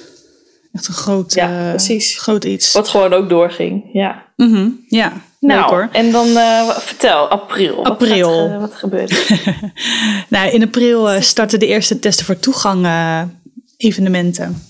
Echt 0.73 0.87
een 0.87 0.93
groot, 0.93 1.33
Ja, 1.33 1.59
eh, 1.63 1.69
precies. 1.69 2.17
groot 2.19 2.43
iets. 2.43 2.71
wat 2.73 2.89
gewoon 2.89 3.13
ook 3.13 3.29
doorging. 3.29 3.89
Ja. 3.93 4.25
Mhm. 4.35 4.69
Ja, 4.87 5.11
leuk 5.39 5.57
Nou, 5.57 5.69
hoor. 5.71 5.89
en 5.91 6.11
dan 6.11 6.27
eh, 6.37 6.65
wat- 6.67 6.83
vertel, 6.83 7.27
april. 7.27 7.75
Wat 7.75 7.85
April. 7.87 8.39
gaat, 8.47 8.51
eh, 8.51 8.59
Wat, 8.59 8.75
gebeurt 8.75 9.11
er? 9.11 9.55
Nou, 10.29 10.49
in 10.51 10.63
april 10.63 11.09
eh, 11.09 11.21
starten 11.21 11.59
de 11.59 11.67
eerste 11.67 11.99
testen 11.99 12.25
voor 12.25 12.39
toegang 12.39 12.85
eh, 12.85 13.21
evenementen. 13.77 14.63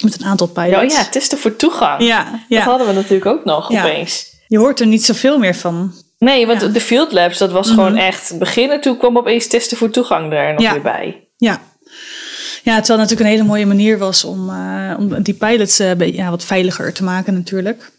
Met 0.00 0.20
een 0.20 0.26
aantal 0.26 0.50
Ja, 0.54 0.62
pilots. 0.62 0.94
oh 0.94 1.00
ja, 1.00 1.04
testen 1.10 1.38
voor 1.38 1.56
toegang. 1.56 2.02
ja, 2.02 2.24
Dat 2.30 2.40
ja. 2.48 2.60
hadden 2.62 2.86
we 2.86 2.92
natuurlijk 2.92 3.26
ook 3.26 3.44
nog 3.44 3.72
Ja. 3.72 3.84
opeens. 3.84 4.32
Je 4.48 4.58
hoort 4.58 4.80
er 4.80 4.86
niet 4.86 5.04
zoveel 5.04 5.38
meer 5.38 5.54
van. 5.54 5.92
Nee, 6.18 6.46
want 6.46 6.74
de 6.74 6.80
Field 6.80 7.12
Labs, 7.12 7.38
dat 7.38 7.50
was 7.52 7.70
gewoon 7.70 7.96
echt 7.96 8.38
beginnen. 8.38 8.80
Toen 8.80 8.96
kwam 8.96 9.18
opeens 9.18 9.46
testen 9.46 9.76
voor 9.76 9.90
toegang 9.90 10.32
er 10.32 10.52
nog 10.52 10.62
Ja. 10.62 10.72
weer 10.72 10.82
bij. 10.82 11.28
Ja. 11.36 11.60
Ja, 12.64 12.76
terwijl 12.80 12.98
het 13.00 13.10
natuurlijk 13.10 13.20
een 13.20 13.36
hele 13.36 13.48
mooie 13.48 13.66
manier 13.66 13.98
was 13.98 14.24
om, 14.24 14.50
eh, 14.50 14.94
om 14.98 15.22
die 15.22 15.34
pilots 15.34 15.78
eh, 15.78 16.14
ja, 16.14 16.30
wat 16.30 16.44
veiliger 16.44 16.92
te 16.92 17.04
maken 17.04 17.34
natuurlijk. 17.34 17.92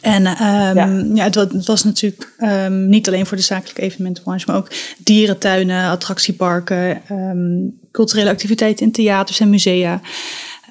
En 0.00 0.26
ehm, 0.26 0.76
Ja. 0.76 1.04
ja. 1.14 1.24
het, 1.24 1.34
wa- 1.34 1.48
het 1.48 1.66
was 1.66 1.84
natuurlijk 1.84 2.34
ehm, 2.38 2.88
niet 2.88 3.08
alleen 3.08 3.26
voor 3.26 3.36
de 3.36 3.42
zakelijke 3.42 3.82
evenementenbranche, 3.82 4.44
maar 4.46 4.56
ook 4.56 4.70
dierentuinen, 4.98 5.88
attractieparken, 5.90 7.02
ehm, 7.08 7.68
culturele 7.92 8.30
activiteiten 8.30 8.86
in 8.86 8.92
theaters 8.92 9.40
en 9.40 9.50
musea. 9.50 10.00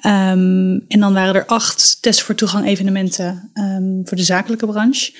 En 0.00 0.86
dan 1.00 1.12
waren 1.12 1.34
er 1.34 1.46
acht 1.46 1.98
testen 2.02 2.24
voor 2.26 2.34
toegang 2.34 2.66
evenementen 2.66 3.50
voor 4.04 4.16
de 4.16 4.22
zakelijke 4.22 4.66
branche. 4.66 5.12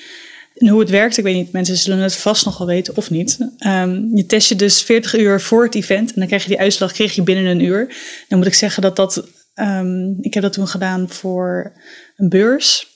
En 0.55 0.67
hoe 0.67 0.79
het 0.79 0.89
werkt, 0.89 1.17
ik 1.17 1.23
weet 1.23 1.35
niet, 1.35 1.51
mensen 1.51 1.77
zullen 1.77 1.99
het 1.99 2.15
vast 2.15 2.45
nog 2.45 2.57
wel 2.57 2.67
weten 2.67 2.97
of 2.97 3.09
niet. 3.09 3.37
Ehm, 3.57 4.15
je 4.15 4.25
test 4.25 4.49
je 4.49 4.55
dus 4.55 4.81
40 4.81 5.17
uur 5.17 5.41
voor 5.41 5.63
het 5.63 5.75
event 5.75 6.09
en 6.09 6.19
dan 6.19 6.27
krijg 6.27 6.43
je 6.43 6.49
die 6.49 6.59
uitslag 6.59 6.91
kreeg 6.91 7.13
je 7.13 7.23
binnen 7.23 7.45
een 7.45 7.63
uur. 7.63 7.95
Dan 8.27 8.37
moet 8.37 8.47
ik 8.47 8.53
zeggen 8.53 8.81
dat 8.81 8.95
dat, 8.95 9.23
ehm, 9.53 10.09
ik 10.21 10.33
heb 10.33 10.43
dat 10.43 10.53
toen 10.53 10.67
gedaan 10.67 11.09
voor 11.09 11.71
een 12.17 12.29
beurs. 12.29 12.93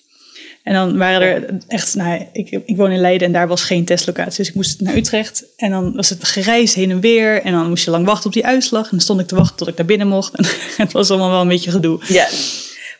En 0.63 0.73
dan 0.73 0.97
waren 0.97 1.21
er 1.21 1.57
echt, 1.67 1.95
nou, 1.95 2.27
ik, 2.33 2.49
ik 2.65 2.77
woon 2.77 2.91
in 2.91 2.99
Leiden 2.99 3.27
en 3.27 3.33
daar 3.33 3.47
was 3.47 3.63
geen 3.63 3.85
testlocatie. 3.85 4.37
Dus 4.37 4.47
ik 4.47 4.55
moest 4.55 4.81
naar 4.81 4.95
Utrecht. 4.95 5.43
En 5.55 5.71
dan 5.71 5.95
was 5.95 6.09
het 6.09 6.23
gereisd 6.23 6.75
heen 6.75 6.91
en 6.91 6.99
weer. 6.99 7.41
En 7.41 7.51
dan 7.51 7.67
moest 7.67 7.85
je 7.85 7.91
lang 7.91 8.05
wachten 8.05 8.25
op 8.25 8.33
die 8.33 8.45
uitslag. 8.45 8.83
En 8.83 8.89
dan 8.91 8.99
stond 8.99 9.19
ik 9.19 9.27
te 9.27 9.35
wachten 9.35 9.57
tot 9.57 9.67
ik 9.67 9.77
naar 9.77 9.85
binnen 9.85 10.07
mocht. 10.07 10.35
En 10.37 10.45
het 10.83 10.91
was 10.91 11.09
allemaal 11.09 11.29
wel 11.29 11.41
een 11.41 11.47
beetje 11.47 11.71
gedoe. 11.71 11.99
Ja, 12.07 12.27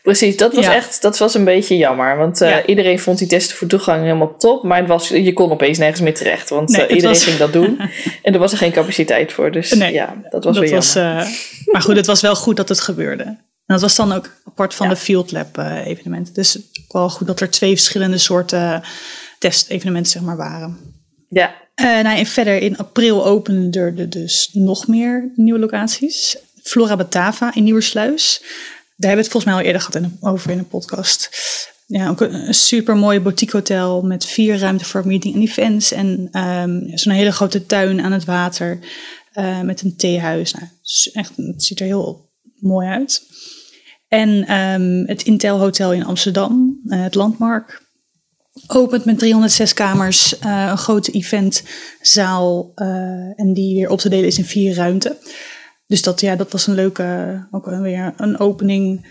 precies. 0.02 0.38
Dat 0.38 0.54
was 0.56 0.66
Ja. 0.66 0.76
echt, 0.76 1.02
dat 1.02 1.18
was 1.18 1.34
een 1.34 1.44
beetje 1.44 1.78
jammer. 1.78 2.18
Want 2.18 2.42
eh, 2.42 2.50
Ja. 2.50 2.66
iedereen 2.66 3.00
vond 3.00 3.18
die 3.18 3.28
testen 3.28 3.58
voor 3.58 3.68
toegang 3.68 4.02
helemaal 4.02 4.36
top. 4.38 4.64
Maar 4.64 4.78
het 4.80 4.88
was, 4.88 5.08
je 5.08 5.34
kon 5.34 5.52
opeens 5.52 5.78
nergens 5.78 6.02
meer 6.02 6.14
terecht. 6.16 6.50
Want 6.50 6.70
Nee, 6.70 6.82
eh, 6.86 6.96
iedereen 6.96 7.14
was- 7.16 7.24
ging 7.24 7.38
dat 7.38 7.54
doen. 7.54 7.80
en 8.24 8.34
er 8.34 8.40
was 8.40 8.52
er 8.52 8.58
geen 8.58 8.72
capaciteit 8.72 9.32
voor. 9.34 9.52
Dus 9.52 9.74
Nee, 9.74 9.94
ja, 9.94 10.16
dat 10.30 10.44
was 10.44 10.56
dat 10.56 10.64
weer 10.64 10.74
was, 10.76 10.94
jammer. 10.94 11.18
eh, 11.24 11.28
maar 11.66 11.82
goed, 11.82 11.96
het 11.96 12.06
was 12.06 12.22
wel 12.22 12.36
goed 12.36 12.58
dat 12.58 12.70
het 12.70 12.80
gebeurde. 12.82 13.24
En 13.24 13.76
dat 13.76 13.82
was 13.82 13.96
dan 13.96 14.12
ook 14.14 14.30
apart 14.46 14.74
van 14.76 14.88
Ja. 14.88 14.94
de 14.94 15.00
Field 15.00 15.32
Lab 15.32 15.58
evenementen. 15.86 16.34
Dus 16.34 16.58
ook 16.58 16.94
wel 16.94 17.10
goed 17.10 17.28
dat 17.28 17.40
er 17.40 17.50
twee 17.50 17.76
verschillende 17.76 18.18
soorten 18.18 18.84
testevenementen 19.40 20.12
zeg 20.12 20.22
maar, 20.22 20.38
waren. 20.38 20.78
ja, 21.30 21.56
Eh, 21.76 21.86
nou, 21.86 22.18
en 22.18 22.26
verder 22.26 22.62
in 22.62 22.78
april 22.78 23.26
openden 23.26 23.82
er 23.82 24.10
dus 24.10 24.50
nog 24.54 24.88
meer 24.88 25.32
nieuwe 25.36 25.60
locaties. 25.60 26.38
Flora 26.64 26.96
Batava 26.96 27.52
in 27.56 27.64
Nieuwersluis. 27.64 28.44
Daar 29.00 29.10
hebben 29.10 29.26
we 29.26 29.32
het 29.32 29.32
volgens 29.32 29.46
mij 29.46 29.54
al 29.54 29.62
eerder 29.68 29.82
gehad 29.82 29.96
in 29.96 30.04
een- 30.04 30.18
over 30.30 30.52
in 30.52 30.58
een 30.58 30.68
podcast. 30.68 31.30
ja, 31.86 32.10
ook 32.10 32.22
een 32.22 32.54
super 32.54 32.96
mooi 32.96 33.20
boutique 33.20 33.58
hotel 33.58 34.02
met 34.02 34.26
vier 34.26 34.58
ruimte 34.58 34.86
voor 34.86 35.08
meeting 35.08 35.36
en 35.36 35.42
events. 35.42 35.92
En 35.92 36.28
ehm, 36.32 36.98
zo'n 36.98 37.14
hele 37.14 37.32
grote 37.32 37.66
tuin 37.66 38.02
aan 38.02 38.12
het 38.12 38.26
water 38.26 38.80
uh, 39.34 39.62
met 39.62 39.82
een 39.82 39.96
theehuis. 39.96 40.54
Nou, 40.54 40.66
echt, 41.14 41.32
het 41.36 41.64
ziet 41.64 41.80
er 41.80 41.86
heel 41.86 42.30
mooi 42.60 42.88
uit. 42.88 43.22
En 44.08 44.48
ehm, 44.48 45.04
het 45.06 45.24
Intel 45.24 45.58
Hotel 45.60 45.94
in 45.94 46.06
Amsterdam, 46.06 46.80
uh, 46.86 47.04
het 47.04 47.16
Landmark. 47.16 47.82
Opent 48.68 49.06
met 49.06 49.20
306 49.20 49.74
kamers, 49.74 50.34
uh, 50.46 50.68
een 50.70 50.78
grote 50.78 51.12
eventzaal. 51.12 52.72
en 53.36 53.54
die 53.54 53.76
weer 53.76 53.90
op 53.90 54.00
te 54.00 54.10
delen 54.10 54.26
is 54.28 54.38
in 54.38 54.46
vier 54.46 54.74
ruimten. 54.76 55.18
Dus 55.90 56.02
dat, 56.02 56.22
ja, 56.22 56.36
dat 56.36 56.52
was 56.52 56.68
een 56.68 56.76
leuke, 56.76 57.48
ook 57.52 57.66
weer 57.66 58.14
een 58.18 58.40
opening 58.40 59.08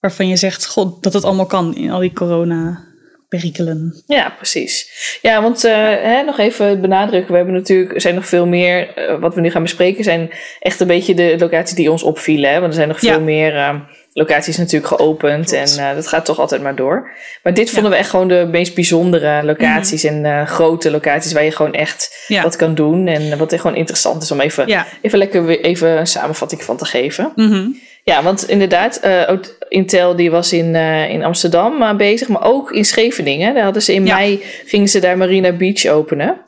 waarvan 0.00 0.28
je 0.28 0.36
zegt, 0.36 0.66
god, 0.66 1.02
dat 1.02 1.12
het 1.12 1.24
allemaal 1.24 1.46
kan 1.46 1.76
in 1.76 1.90
al 1.90 2.00
die 2.00 2.12
corona 2.12 2.84
perikelen. 3.28 4.02
Ja, 4.06 4.30
precies. 4.30 4.90
Ja, 5.22 5.42
want 5.42 5.64
uh, 5.64 5.72
hè, 5.86 6.22
nog 6.22 6.38
even 6.38 6.80
benadrukken. 6.80 7.30
We 7.30 7.36
hebben 7.36 7.54
natuurlijk, 7.54 7.94
er 7.94 8.00
zijn 8.00 8.14
nog 8.14 8.26
veel 8.26 8.46
meer, 8.46 9.08
uh, 9.10 9.20
wat 9.20 9.34
we 9.34 9.40
nu 9.40 9.50
gaan 9.50 9.62
bespreken, 9.62 10.04
zijn 10.04 10.30
echt 10.60 10.80
een 10.80 10.86
beetje 10.86 11.14
de 11.14 11.36
locaties 11.38 11.76
die 11.76 11.90
ons 11.90 12.02
opvielen. 12.02 12.50
Hè? 12.50 12.60
Want 12.60 12.68
er 12.68 12.78
zijn 12.78 12.88
nog 12.88 12.98
veel 12.98 13.20
meer 13.20 13.54
uh, 13.54 13.74
locaties 14.18 14.56
natuurlijk 14.56 14.94
geopend 14.94 15.52
en 15.52 15.94
dat 15.94 16.06
gaat 16.06 16.24
toch 16.24 16.38
altijd 16.38 16.62
maar 16.62 16.74
door. 16.74 17.10
Maar 17.42 17.54
dit 17.54 17.70
vonden 17.70 17.90
ja. 17.90 17.96
we 17.96 18.02
echt 18.02 18.10
gewoon 18.10 18.28
de 18.28 18.48
meest 18.50 18.74
bijzondere 18.74 19.44
locaties 19.44 20.04
mm 20.04 20.10
-hmm. 20.10 20.24
en 20.24 20.46
grote 20.46 20.90
locaties 20.90 21.32
waar 21.32 21.44
je 21.44 21.50
gewoon 21.50 21.72
echt 21.74 22.24
ja. 22.28 22.42
wat 22.42 22.56
kan 22.56 22.74
doen. 22.74 23.06
En 23.06 23.38
wat 23.38 23.54
gewoon 23.54 23.76
interessant 23.76 24.22
is 24.22 24.30
om 24.30 24.40
even, 24.40 24.86
even 25.02 25.18
lekker 25.18 25.48
even 25.48 25.98
een 25.98 26.06
samenvatting 26.06 26.62
van 26.62 26.76
te 26.76 26.84
geven. 26.84 27.32
Mm 27.34 27.50
-hmm. 27.50 27.76
Ja, 28.08 28.22
want 28.22 28.48
inderdaad, 28.48 29.00
uh, 29.04 29.30
Intel 29.68 30.16
die 30.16 30.30
was 30.30 30.52
in, 30.52 30.74
uh, 30.74 31.10
in 31.10 31.24
Amsterdam 31.24 31.82
uh, 31.82 31.94
bezig, 31.94 32.28
maar 32.28 32.44
ook 32.44 32.72
in 32.72 32.84
Scheveningen. 32.84 33.54
Daar 33.54 33.64
hadden 33.64 33.82
ze 33.82 33.94
in 33.94 34.02
mei 34.02 34.42
gingen 34.66 34.88
ze 34.88 35.00
daar 35.00 35.16
Marina 35.16 35.52
Beach 35.52 35.86
openen. 35.86 36.40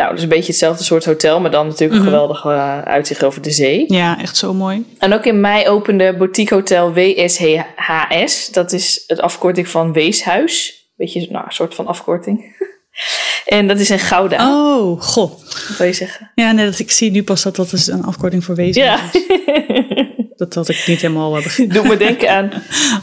Nou, 0.00 0.14
dus 0.14 0.22
een 0.22 0.28
beetje 0.28 0.46
hetzelfde 0.46 0.84
soort 0.84 1.04
hotel, 1.04 1.40
maar 1.40 1.50
dan 1.50 1.66
natuurlijk 1.66 2.00
een 2.00 2.06
geweldig 2.06 2.46
uitzicht 2.84 3.24
over 3.24 3.42
de 3.42 3.50
zee. 3.50 3.84
Ja, 3.86 4.20
echt 4.20 4.36
zo 4.36 4.54
mooi. 4.54 4.84
En 4.98 5.12
ook 5.12 5.24
in 5.24 5.40
mei 5.40 5.68
opende 5.68 6.16
boutique 6.16 6.54
hotel 6.54 6.92
WSHS. 6.92 8.48
Dat 8.52 8.72
is 8.72 9.04
het 9.06 9.20
afkorting 9.20 9.68
van 9.68 9.92
Weeshuis. 9.92 10.84
Beetje 10.96 11.26
nou, 11.30 11.44
een 11.44 11.52
soort 11.52 11.74
van 11.74 11.86
afkorting. 11.86 12.44
En 13.46 13.68
dat 13.68 13.78
is 13.78 13.90
in 13.90 13.98
Gouda. 13.98 14.50
Oh, 14.50 15.02
goh. 15.02 15.30
Wat 15.40 15.76
wil 15.78 15.86
je 15.86 15.92
zeggen? 15.92 16.30
Ja, 16.34 16.52
nee, 16.52 16.64
dat, 16.64 16.78
ik 16.78 16.90
zie 16.90 17.10
nu 17.10 17.22
pas 17.22 17.42
dat 17.42 17.56
dat 17.56 17.72
is 17.72 17.86
een 17.86 18.04
afkorting 18.04 18.44
voor 18.44 18.54
wezen. 18.54 18.82
Ja. 18.82 19.00
dat 20.40 20.54
had 20.54 20.68
ik 20.68 20.84
niet 20.86 21.00
helemaal 21.00 21.32
begrepen. 21.42 21.74
Doe 21.74 21.86
me 21.86 21.96
denken 21.96 22.30
aan 22.30 22.50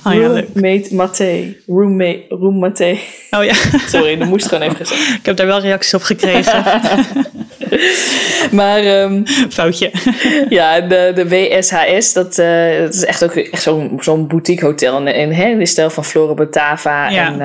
oh, 0.03 0.13
ja, 0.19 0.27
roommate 0.27 0.95
Mathé. 0.95 1.55
Roommate, 1.67 2.25
room 2.29 2.59
Mathé. 2.59 2.97
Oh 3.31 3.43
ja. 3.43 3.53
Sorry, 3.87 4.17
dat 4.17 4.27
moest 4.27 4.47
gewoon 4.47 4.63
even 4.63 4.75
gezegd. 4.75 5.17
Ik 5.19 5.25
heb 5.25 5.37
daar 5.37 5.45
wel 5.45 5.59
reacties 5.59 5.93
op 5.93 6.01
gekregen. 6.01 6.63
maar... 8.51 9.01
Um, 9.01 9.27
Foutje. 9.49 9.91
ja, 10.49 10.81
de, 10.81 11.11
de 11.15 11.27
WSHS, 11.27 12.13
dat, 12.13 12.37
uh, 12.37 12.79
dat 12.79 12.93
is 12.93 13.05
echt 13.05 13.23
ook 13.23 13.35
echt 13.35 13.61
zo'n 13.61 13.97
zo'n 13.99 14.27
boutique 14.27 14.65
hotel. 14.65 15.05
Hè, 15.05 15.11
in 15.11 15.59
de 15.59 15.65
stijl 15.65 15.89
van 15.89 16.05
Flora 16.05 16.33
Batava. 16.33 17.09
Ja. 17.09 17.25
En 17.25 17.33
uh, 17.33 17.39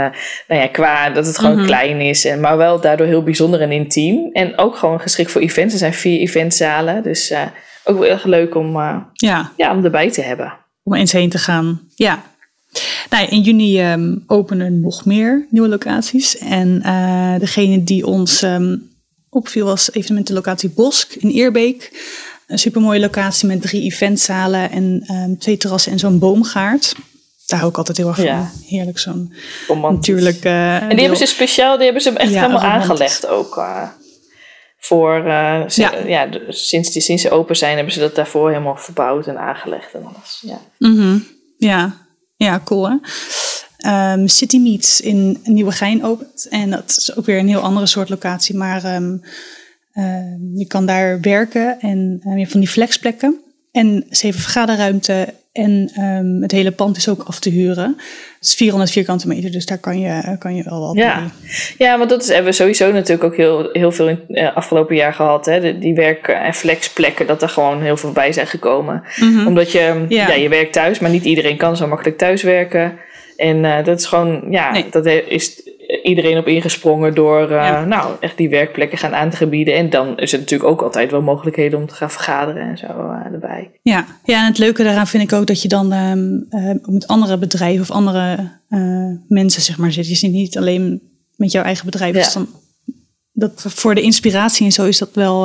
nou 0.49 0.61
ja, 0.61 0.67
qua 0.67 1.11
dat 1.11 1.27
het 1.27 1.39
gewoon 1.39 1.53
mm 1.53 1.59
-hmm. 1.59 1.67
klein 1.67 2.01
is. 2.01 2.25
En, 2.25 2.41
maar 2.41 2.57
wel 2.57 2.81
daardoor 2.81 3.07
heel 3.07 3.23
bijzonder 3.23 3.61
en 3.61 3.73
intiem. 3.73 4.31
En 4.33 4.59
ook 4.59 4.77
gewoon 4.77 5.01
geschikt 5.01 5.31
voor 5.31 5.41
events. 5.41 5.73
Er 5.73 5.79
zijn 5.79 5.95
vier 5.95 6.21
eventzalen. 6.21 7.03
Dus... 7.03 7.31
Uh, 7.31 7.39
ook 7.85 7.99
wel 7.99 8.09
erg 8.09 8.25
leuk 8.25 8.55
om, 8.55 8.77
uh, 8.77 8.97
ja. 9.13 9.53
Ja, 9.57 9.77
om 9.77 9.85
erbij 9.85 10.11
te 10.11 10.23
hebben. 10.23 10.53
Om 10.83 10.95
eens 10.95 11.13
heen 11.13 11.31
te 11.31 11.39
gaan. 11.39 11.81
Ja. 11.95 12.23
Nou, 13.11 13.27
in 13.27 13.41
juni 13.41 13.93
um, 13.93 14.25
openen 14.27 14.81
nog 14.81 15.05
meer 15.05 15.47
nieuwe 15.51 15.69
locaties. 15.69 16.39
En 16.39 16.83
uh, 16.87 17.39
degene 17.39 17.85
die 17.85 18.07
ons 18.07 18.43
um, 18.43 18.91
opviel 19.29 19.67
was 19.67 19.93
evenementenlocatie 19.93 20.71
Bosk 20.71 21.13
in 21.13 21.31
Eerbeek. 21.31 21.91
Een 22.47 22.59
supermooie 22.59 23.01
locatie 23.01 23.49
met 23.49 23.63
drie 23.63 23.83
eventzalen 23.83 24.71
en 24.71 25.05
um, 25.11 25.39
twee 25.39 25.57
terrassen 25.57 25.93
en 25.93 25.99
zo'n 25.99 26.19
boomgaard. 26.19 26.95
Daar 27.47 27.59
hou 27.59 27.71
ik 27.71 27.79
altijd 27.79 27.97
heel 27.97 28.09
erg 28.09 28.17
van. 28.17 28.25
Ja. 28.25 28.51
Heerlijk 28.67 28.99
zo'n 28.99 29.35
natuurlijk. 29.83 30.45
Uh, 30.45 30.83
en 30.83 30.89
die 30.89 31.01
hebben 31.01 31.19
ze 31.19 31.27
speciaal, 31.27 31.77
die 31.77 31.85
hebben 31.85 32.03
ze 32.03 32.11
echt 32.11 32.33
ja, 32.33 32.41
helemaal 32.41 32.63
aangelegd 32.63 33.27
ook. 33.27 33.57
Uh 33.57 33.83
voor, 34.85 35.19
uh, 35.19 35.69
ja. 35.69 35.97
ja 36.07 36.29
sinds, 36.49 36.91
die, 36.93 37.03
sinds 37.03 37.23
ze 37.23 37.31
open 37.31 37.57
zijn, 37.57 37.75
hebben 37.75 37.93
ze 37.93 38.01
dat 38.01 38.15
daarvoor 38.15 38.49
helemaal 38.49 38.77
verbouwd 38.77 39.27
en 39.27 39.39
aangelegd 39.39 39.95
en 39.95 40.05
alles. 40.05 40.43
Ja, 40.47 40.61
mm 40.79 40.97
-hmm. 40.97 41.27
ja. 41.57 41.97
ja 42.37 42.61
cool 42.65 42.91
hè. 42.91 42.97
Um, 44.13 44.29
City 44.29 44.59
Meets 44.59 45.01
in 45.01 45.41
Nieuwegein 45.45 46.05
opent. 46.05 46.47
En 46.51 46.71
dat 46.71 46.95
is 46.97 47.17
ook 47.17 47.25
weer 47.25 47.39
een 47.39 47.49
heel 47.49 47.61
andere 47.61 47.87
soort 47.87 48.09
locatie. 48.09 48.57
Maar 48.57 48.95
um, 48.95 49.23
uh, 49.95 50.05
je 50.55 50.67
kan 50.67 50.87
daar 50.87 51.21
werken 51.21 51.81
en 51.81 52.21
je 52.23 52.39
hebt 52.39 52.51
van 52.51 52.61
die 52.61 52.69
flexplekken. 52.69 53.41
En 53.73 54.07
ze 54.11 54.27
heeft 54.27 54.41
vergaderruimte 54.41 55.35
en 55.53 55.91
um, 55.99 56.43
het 56.43 56.53
hele 56.53 56.71
pand 56.71 56.97
is 56.97 57.09
ook 57.09 57.23
af 57.23 57.39
te 57.39 57.51
huren. 57.51 57.95
Het 58.35 58.45
is 58.49 58.55
400 58.55 58.91
vierkante 58.91 59.29
meter, 59.29 59.51
dus 59.51 59.67
daar 59.67 59.79
kan 59.79 60.01
je, 60.01 60.37
kan 60.39 60.55
je 60.55 60.63
wel 60.63 60.81
wat 60.81 60.97
ja. 60.97 61.21
mee. 61.21 61.29
Ja, 61.79 61.99
want 61.99 62.11
dat 62.11 62.23
is, 62.23 62.29
hebben 62.29 62.47
we 62.47 62.53
sowieso 62.53 62.93
natuurlijk 62.93 63.25
ook 63.25 63.37
heel, 63.37 63.69
heel 63.73 63.93
veel 63.93 64.09
in 64.09 64.21
het 64.29 64.39
uh, 64.39 64.57
afgelopen 64.57 64.97
jaar 64.97 65.15
gehad. 65.15 65.47
Hè? 65.47 65.61
De, 65.61 65.79
die 65.79 65.95
werk- 65.95 66.29
en 66.29 66.55
flexplekken, 66.55 67.27
dat 67.27 67.43
er 67.43 67.49
gewoon 67.49 67.83
heel 67.83 67.97
veel 67.97 68.13
bij 68.13 68.33
zijn 68.33 68.47
gekomen. 68.47 69.03
Mhm. 69.17 69.25
Mm 69.25 69.37
-hmm. 69.37 69.47
Omdat 69.47 69.73
je, 69.73 70.05
ja. 70.09 70.29
ja. 70.29 70.35
je 70.35 70.49
werkt 70.49 70.73
thuis, 70.73 70.99
maar 70.99 71.11
niet 71.11 71.25
iedereen 71.25 71.57
kan 71.57 71.77
zo 71.77 71.87
makkelijk 71.87 72.19
thuiswerken. 72.19 72.99
En 73.37 73.57
uh, 73.65 73.85
dat 73.85 73.99
is 73.99 74.07
gewoon, 74.07 74.45
ja, 74.51 74.73
nee. 74.73 74.87
dat 74.91 75.07
is 75.07 75.71
iedereen 76.03 76.39
op 76.39 76.47
ingesprongen 76.47 77.15
door 77.15 77.43
uh, 77.43 77.49
ja. 77.49 77.85
nou, 77.85 78.15
echt 78.21 78.37
die 78.37 78.49
werkplekken 78.49 78.99
gaan 78.99 79.15
aan 79.15 79.31
te 79.31 79.47
bieden. 79.47 79.75
En 79.75 79.91
dan 79.91 80.19
is 80.19 80.33
het 80.33 80.41
natuurlijk 80.41 80.71
ook 80.71 80.83
altijd 80.83 81.11
wel 81.11 81.23
mogelijkheden 81.23 81.79
om 81.79 81.87
te 81.87 81.95
gaan 81.95 82.11
vergaderen 82.11 82.63
en 82.63 82.79
zo 82.79 82.87
uh, 82.87 83.33
erbij. 83.33 83.71
Ja. 83.83 84.07
ja, 84.25 84.41
en 84.41 84.47
het 84.47 84.59
leuke 84.59 84.83
daaraan 84.83 85.07
vind 85.07 85.23
ik 85.23 85.33
ook 85.33 85.47
dat 85.47 85.63
je 85.63 85.69
dan 85.69 85.93
um, 85.93 86.47
uh, 86.51 86.71
met 86.83 87.07
andere 87.07 87.39
bedrijven 87.39 87.83
of 87.83 87.91
andere 87.91 88.61
mensen 89.29 89.63
zeg 89.63 89.79
maar 89.79 89.93
zit. 89.93 90.09
Je 90.09 90.15
zit 90.15 90.31
niet 90.31 90.57
alleen 90.57 91.03
met 91.37 91.53
jouw 91.53 91.63
eigen 91.63 91.85
bedrijf. 91.85 92.15
Ja. 92.15 92.23
Dus 92.23 92.33
dan, 92.33 92.49
dat, 93.33 93.65
voor 93.69 93.95
de 93.95 94.03
inspiratie 94.03 94.67
en 94.67 94.73
zo 94.73 94.85
is 94.85 94.99
dat 94.99 95.11
wel, 95.13 95.41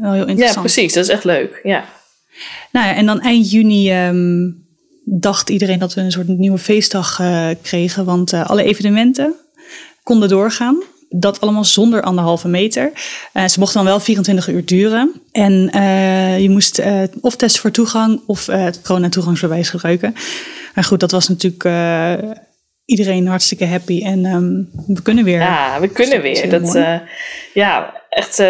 wel 0.00 0.12
heel 0.12 0.26
interessant. 0.26 0.54
Ja, 0.54 0.60
precies. 0.60 0.92
Dat 0.92 1.04
is 1.04 1.10
echt 1.10 1.24
leuk. 1.24 1.60
Ja. 1.62 1.84
Nou 2.72 2.86
ja, 2.86 2.94
en 2.94 3.06
dan 3.06 3.20
eind 3.20 3.50
juni 3.50 4.06
um, 4.06 4.66
dacht 5.04 5.50
iedereen 5.50 5.78
dat 5.78 5.94
we 5.94 6.00
een 6.00 6.12
soort 6.12 6.28
nieuwe 6.28 6.58
feestdag 6.58 7.20
kregen. 7.62 8.04
Want 8.04 8.32
alle 8.32 8.62
evenementen 8.62 9.34
konden 10.04 10.28
doorgaan. 10.28 10.82
Dat 11.08 11.40
allemaal 11.40 11.64
zonder 11.64 12.02
anderhalve 12.02 12.48
meter. 12.48 12.92
Uh, 13.34 13.46
ze 13.46 13.58
mochten 13.58 13.76
dan 13.76 13.86
wel 13.86 14.00
24 14.00 14.48
uur 14.48 14.64
duren. 14.64 15.22
En 15.32 15.70
uh, 15.74 16.40
je 16.40 16.50
moest 16.50 16.78
uh, 16.78 17.02
of 17.20 17.36
testen 17.36 17.60
voor 17.60 17.70
toegang 17.70 18.20
of 18.26 18.46
het 18.46 18.82
corona-toegangsbewijs 18.82 19.68
gebruiken. 19.68 20.14
Maar 20.74 20.84
goed, 20.84 21.00
dat 21.00 21.10
was 21.10 21.28
natuurlijk 21.28 21.64
iedereen 22.84 23.26
hartstikke 23.26 23.66
happy. 23.66 24.02
En 24.04 24.24
um, 24.24 24.70
we 24.86 25.02
kunnen 25.02 25.24
weer. 25.24 25.40
Ja, 25.40 25.80
we 25.80 25.88
kunnen 25.88 26.20
weer. 26.22 26.50
Dat, 26.50 26.72
ja, 27.54 28.02
echt. 28.08 28.42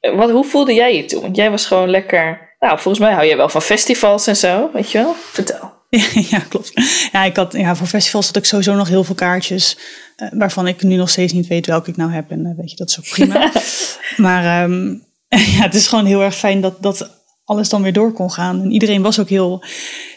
wat, 0.00 0.30
hoe 0.30 0.44
voelde 0.44 0.74
jij 0.74 0.96
je 0.96 1.04
toen? 1.04 1.22
Want 1.22 1.36
jij 1.36 1.50
was 1.50 1.66
gewoon 1.66 1.90
lekker. 1.90 2.56
Nou, 2.58 2.78
volgens 2.78 3.04
mij 3.04 3.12
hou 3.12 3.26
jij 3.26 3.36
wel 3.36 3.48
van 3.48 3.62
festivals 3.62 4.26
en 4.26 4.36
zo, 4.36 4.70
weet 4.72 4.90
je 4.90 4.98
wel? 4.98 5.14
Vertel. 5.32 5.76
ja, 6.30 6.38
klopt. 6.48 6.72
Ja, 7.12 7.24
ik 7.24 7.36
had, 7.36 7.52
ja, 7.52 7.76
voor 7.76 7.86
festivals 7.86 8.26
had 8.26 8.36
ik 8.36 8.44
sowieso 8.44 8.74
nog 8.74 8.88
heel 8.88 9.04
veel 9.04 9.14
kaartjes. 9.14 9.78
Uh, 10.22 10.28
waarvan 10.32 10.66
ik 10.66 10.82
nu 10.82 10.96
nog 10.96 11.10
steeds 11.10 11.32
niet 11.32 11.46
weet 11.46 11.66
welke 11.66 11.90
ik 11.90 11.96
nou 11.96 12.12
heb. 12.12 12.30
En 12.30 12.46
uh, 12.46 12.56
weet 12.56 12.70
je, 12.70 12.76
dat 12.76 12.88
is 12.88 12.98
ook 12.98 13.08
prima. 13.08 13.52
maar 14.26 14.64
um, 14.64 15.04
ja, 15.56 15.62
het 15.62 15.74
is 15.74 15.88
gewoon 15.88 16.04
heel 16.04 16.22
erg 16.22 16.34
fijn 16.34 16.60
dat, 16.60 16.82
dat 16.82 17.10
alles 17.44 17.68
dan 17.68 17.82
weer 17.82 17.92
door 17.92 18.12
kon 18.12 18.30
gaan. 18.30 18.62
En 18.62 18.72
iedereen 18.72 19.02
was 19.02 19.18
ook 19.18 19.28
heel, 19.28 19.64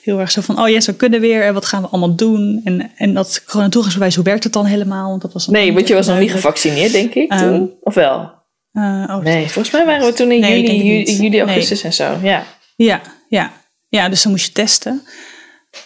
heel 0.02 0.20
erg 0.20 0.32
zo 0.32 0.42
van... 0.42 0.60
oh 0.60 0.70
yes, 0.70 0.86
we 0.86 0.96
kunnen 0.96 1.22
weer 1.22 1.44
en 1.44 1.54
wat 1.54 1.66
gaan 1.66 1.82
we 1.82 1.88
allemaal 1.88 2.16
doen? 2.16 2.62
En, 2.64 2.92
en 2.96 3.14
dat 3.14 3.44
corona-toegangsbewijs, 3.46 4.16
hoe 4.16 4.24
werkt 4.24 4.44
het 4.44 4.54
dan 4.54 4.66
helemaal? 4.66 5.10
Want 5.10 5.22
dat 5.22 5.34
was 5.34 5.48
nee, 5.48 5.74
want 5.74 5.88
je 5.88 5.94
was 5.94 6.08
nog 6.08 6.20
niet 6.20 6.32
gevaccineerd, 6.32 6.92
denk 6.92 7.14
ik, 7.14 7.30
toen. 7.30 7.54
Um, 7.54 7.72
of 7.82 7.94
wel? 7.94 8.40
Uh, 8.74 9.06
oh, 9.10 9.18
nee, 9.18 9.48
volgens 9.48 9.74
mij 9.74 9.86
waren 9.86 10.06
we 10.06 10.14
toen 10.14 10.32
in 10.32 10.40
nee, 10.40 10.62
juli, 10.62 11.22
juli, 11.22 11.40
augustus 11.40 11.82
nee. 11.82 11.92
en 11.92 11.94
zo. 11.98 12.28
Ja. 12.28 12.44
ja, 12.76 13.02
ja. 13.30 13.52
Ja, 13.88 14.10
dus 14.10 14.22
dan 14.22 14.32
moest 14.32 14.46
je 14.46 14.52
testen. 14.52 15.02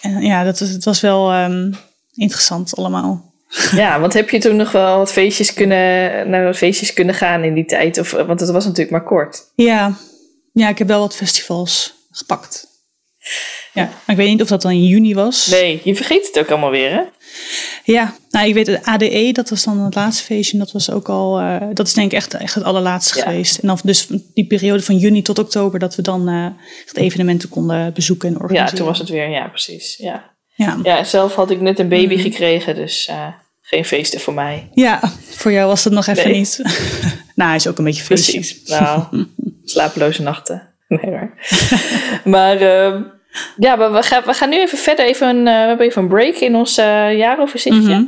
En 0.02 0.22
ja, 0.22 0.44
dat 0.44 0.60
was, 0.60 0.70
het 0.70 0.84
was 0.84 1.02
wel 1.02 1.34
um, 1.34 1.76
interessant 2.14 2.76
allemaal. 2.76 3.34
Ja, 3.72 4.00
want 4.00 4.14
heb 4.14 4.30
je 4.30 4.40
toen 4.40 4.56
nog 4.56 4.72
wel 4.72 4.98
wat 4.98 5.12
feestjes 5.12 5.54
kunnen, 5.54 6.30
naar 6.30 6.44
wat 6.44 6.58
feestjes 6.58 6.94
kunnen 6.94 7.16
gaan 7.16 7.44
in 7.44 7.54
die 7.54 7.66
tijd? 7.66 7.98
Of, 8.00 8.12
want 8.12 8.40
het 8.40 8.50
was 8.50 8.64
natuurlijk 8.64 8.92
maar 8.92 9.04
kort. 9.04 9.52
Ja. 9.56 9.98
ja, 10.54 10.70
ik 10.70 10.78
heb 10.78 10.88
wel 10.88 11.00
wat 11.00 11.16
festivals 11.16 11.94
gepakt. 12.12 12.68
Ja, 13.74 13.84
maar 13.84 14.16
ik 14.16 14.16
weet 14.16 14.28
niet 14.28 14.42
of 14.42 14.48
dat 14.48 14.62
dan 14.62 14.72
in 14.72 14.86
juni 14.86 15.14
was. 15.14 15.48
Nee, 15.48 15.82
je 15.84 15.96
vergeet 15.96 16.28
het 16.28 16.40
ook 16.40 16.50
allemaal 16.50 16.70
weer, 16.70 16.92
hè? 16.92 17.02
Ja, 17.84 18.16
nou, 18.30 18.48
ik 18.48 18.54
weet 18.54 18.68
het 18.68 18.86
ADE, 18.86 19.30
dat 19.32 19.50
was 19.50 19.64
dan 19.64 19.80
het 19.80 19.96
laatste 19.96 20.24
feestje. 20.24 20.58
Dat 20.58 20.72
was 20.72 20.92
ook 20.92 21.10
al, 21.10 21.42
uh, 21.42 21.62
dat 21.74 21.88
is 21.88 21.94
denk 21.94 22.12
ik 22.12 22.18
echt, 22.18 22.34
echt 22.34 22.54
het 22.54 22.64
allerlaatste 22.64 23.18
ja. 23.18 23.24
geweest. 23.24 23.58
En 23.58 23.68
dan 23.68 23.80
dus 23.84 24.08
die 24.34 24.48
periode 24.48 24.84
van 24.84 24.98
juni 24.98 25.22
tot 25.22 25.40
oktober, 25.40 25.80
dat 25.80 25.96
we 25.96 26.02
dan 26.02 26.30
uh, 26.30 26.46
echt 26.86 26.98
evenementen 26.98 27.50
konden 27.50 27.94
bezoeken 27.94 28.30
en 28.30 28.36
organiseren. 28.36 28.72
Ja, 28.72 28.78
toen 28.78 28.88
was 28.88 29.00
het 29.00 29.10
weer, 29.10 29.30
ja, 29.30 29.48
precies. 29.48 29.96
Ja, 29.98 30.35
ja. 30.56 30.78
ja 30.84 31.04
zelf 31.04 31.36
had 31.36 31.50
ik 31.52 31.62
net 31.62 31.80
een 31.80 31.90
baby 31.90 32.16
mm. 32.16 32.22
gekregen, 32.22 32.76
dus 32.76 33.08
uh, 33.12 33.28
geen 33.62 33.86
feesten 33.86 34.20
voor 34.20 34.34
mij. 34.34 34.70
Ja, 34.74 35.00
voor 35.30 35.52
jou 35.52 35.68
was 35.68 35.84
het 35.84 35.94
nog 35.94 36.08
even 36.08 36.30
Nee. 36.30 36.38
niet. 36.38 36.62
nou, 37.36 37.48
hij 37.50 37.56
is 37.56 37.68
ook 37.68 37.78
een 37.78 37.84
beetje 37.84 38.04
feestje. 38.04 38.40
Precies. 38.40 38.68
Nou, 38.68 39.04
slapeloze 39.64 40.22
nachten. 40.22 40.74
Nee 40.88 41.12
hoor. 41.12 41.34
maar 42.36 42.58
ehm, 42.58 43.02
ja, 43.58 43.78
we, 43.78 43.90
we, 43.90 44.04
gaan, 44.04 44.24
we 44.26 44.34
gaan 44.34 44.50
nu 44.50 44.60
even 44.60 44.78
verder. 44.78 45.06
Even 45.06 45.28
een, 45.28 45.48
eh, 45.48 45.62
we 45.62 45.68
hebben 45.68 45.86
even 45.86 46.02
een 46.02 46.08
break 46.08 46.36
in 46.36 46.56
ons 46.56 46.78
eh, 46.78 47.18
jaaroverzichtje. 47.18 47.96
Mhm. 47.96 48.04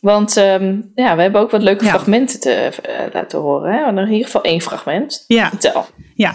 Want 0.00 0.36
ehm, 0.36 0.80
ja, 0.94 1.16
we 1.16 1.22
hebben 1.22 1.40
ook 1.40 1.50
wat 1.50 1.62
leuke 1.62 1.84
Ja. 1.84 1.90
fragmenten 1.90 2.40
te 2.40 2.50
eh, 2.50 3.12
laten 3.12 3.38
horen. 3.38 3.72
Hè? 3.72 4.00
In 4.00 4.08
ieder 4.10 4.24
geval 4.24 4.42
één 4.42 4.60
fragment. 4.60 5.24
Ja, 5.26 5.48
Vertel. 5.48 5.86
ja. 6.14 6.34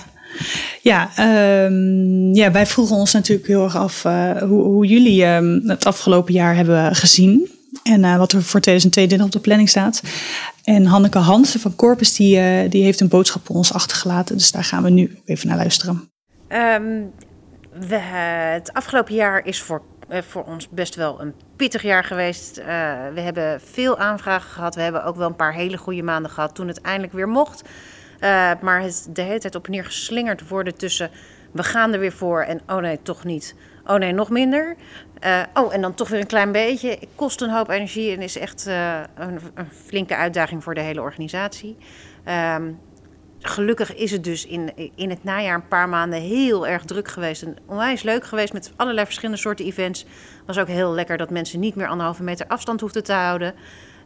Ja, 0.81 1.09
ehm, 1.15 2.33
ja, 2.33 2.51
wij 2.51 2.65
vroegen 2.65 2.95
ons 2.95 3.13
natuurlijk 3.13 3.47
heel 3.47 3.63
erg 3.63 3.75
af 3.75 4.05
eh, 4.05 4.31
hoe, 4.37 4.63
hoe 4.63 4.85
jullie 4.85 5.23
ehm, 5.23 5.59
het 5.67 5.85
afgelopen 5.85 6.33
jaar 6.33 6.55
hebben 6.55 6.95
gezien. 6.95 7.49
En 7.83 8.03
eh, 8.03 8.17
wat 8.17 8.31
er 8.31 8.43
voor 8.43 8.59
2022 8.59 9.27
op 9.27 9.31
de 9.33 9.39
planning 9.39 9.69
staat. 9.69 10.01
En 10.63 10.85
Hanneke 10.85 11.17
Hansen 11.17 11.59
van 11.59 11.75
Corpus, 11.75 12.15
die, 12.15 12.39
eh, 12.39 12.69
die 12.69 12.83
heeft 12.83 12.99
een 12.99 13.07
boodschap 13.07 13.45
voor 13.45 13.55
ons 13.55 13.73
achtergelaten. 13.73 14.37
Dus 14.37 14.51
daar 14.51 14.63
gaan 14.63 14.83
we 14.83 14.89
nu 14.89 15.19
even 15.25 15.47
naar 15.47 15.57
luisteren. 15.57 16.09
Ehm, 16.47 17.01
we, 17.87 17.97
het 18.53 18.73
afgelopen 18.73 19.15
jaar 19.15 19.45
is 19.45 19.61
voor, 19.61 19.81
voor 20.09 20.43
ons 20.43 20.69
best 20.69 20.95
wel 20.95 21.21
een 21.21 21.33
pittig 21.55 21.81
jaar 21.81 22.03
geweest. 22.03 22.55
We 23.13 23.21
hebben 23.21 23.61
veel 23.61 23.97
aanvragen 23.97 24.49
gehad. 24.49 24.75
We 24.75 24.81
hebben 24.81 25.03
ook 25.03 25.15
wel 25.15 25.27
een 25.27 25.35
paar 25.35 25.53
hele 25.53 25.77
goede 25.77 26.03
maanden 26.03 26.31
gehad 26.31 26.55
toen 26.55 26.67
het 26.67 26.81
eindelijk 26.81 27.13
weer 27.13 27.29
mocht. 27.29 27.63
Eh, 28.19 28.51
maar 28.61 28.81
het 28.81 29.09
de 29.13 29.21
hele 29.21 29.39
tijd 29.39 29.55
op 29.55 29.65
en 29.65 29.71
neer 29.71 29.85
geslingerd 29.85 30.47
worden 30.47 30.75
tussen 30.75 31.11
we 31.51 31.63
gaan 31.63 31.93
er 31.93 31.99
weer 31.99 32.11
voor 32.11 32.41
en 32.41 32.61
oh 32.67 32.77
nee, 32.77 33.01
toch 33.01 33.23
niet. 33.23 33.55
Oh 33.85 33.95
nee, 33.95 34.11
nog 34.11 34.29
minder. 34.29 34.75
Eh, 35.19 35.41
oh, 35.53 35.73
en 35.73 35.81
dan 35.81 35.93
toch 35.93 36.09
weer 36.09 36.19
een 36.19 36.27
klein 36.27 36.51
beetje. 36.51 36.99
Kost 37.15 37.41
een 37.41 37.49
hoop 37.49 37.69
energie 37.69 38.11
en 38.11 38.21
is 38.21 38.37
echt 38.37 38.67
eh, 38.67 38.99
een, 39.15 39.39
een 39.53 39.71
flinke 39.85 40.15
uitdaging 40.15 40.63
voor 40.63 40.75
de 40.75 40.81
hele 40.81 41.01
organisatie. 41.01 41.77
Ehm, 42.23 42.71
gelukkig 43.39 43.95
is 43.95 44.11
het 44.11 44.23
dus 44.23 44.45
in, 44.45 44.71
in 44.95 45.09
het 45.09 45.23
najaar 45.23 45.55
een 45.55 45.67
paar 45.67 45.89
maanden 45.89 46.21
heel 46.21 46.67
erg 46.67 46.85
druk 46.85 47.07
geweest. 47.07 47.41
En 47.43 47.55
onwijs 47.65 48.03
leuk 48.03 48.25
geweest 48.25 48.53
met 48.53 48.71
allerlei 48.75 49.05
verschillende 49.05 49.41
soorten 49.41 49.65
events. 49.65 50.05
Was 50.45 50.57
ook 50.57 50.67
heel 50.67 50.93
lekker 50.93 51.17
dat 51.17 51.29
mensen 51.29 51.59
niet 51.59 51.75
meer 51.75 51.87
anderhalve 51.87 52.23
meter 52.23 52.47
afstand 52.47 52.81
hoefden 52.81 53.03
te 53.03 53.13
houden. 53.13 53.53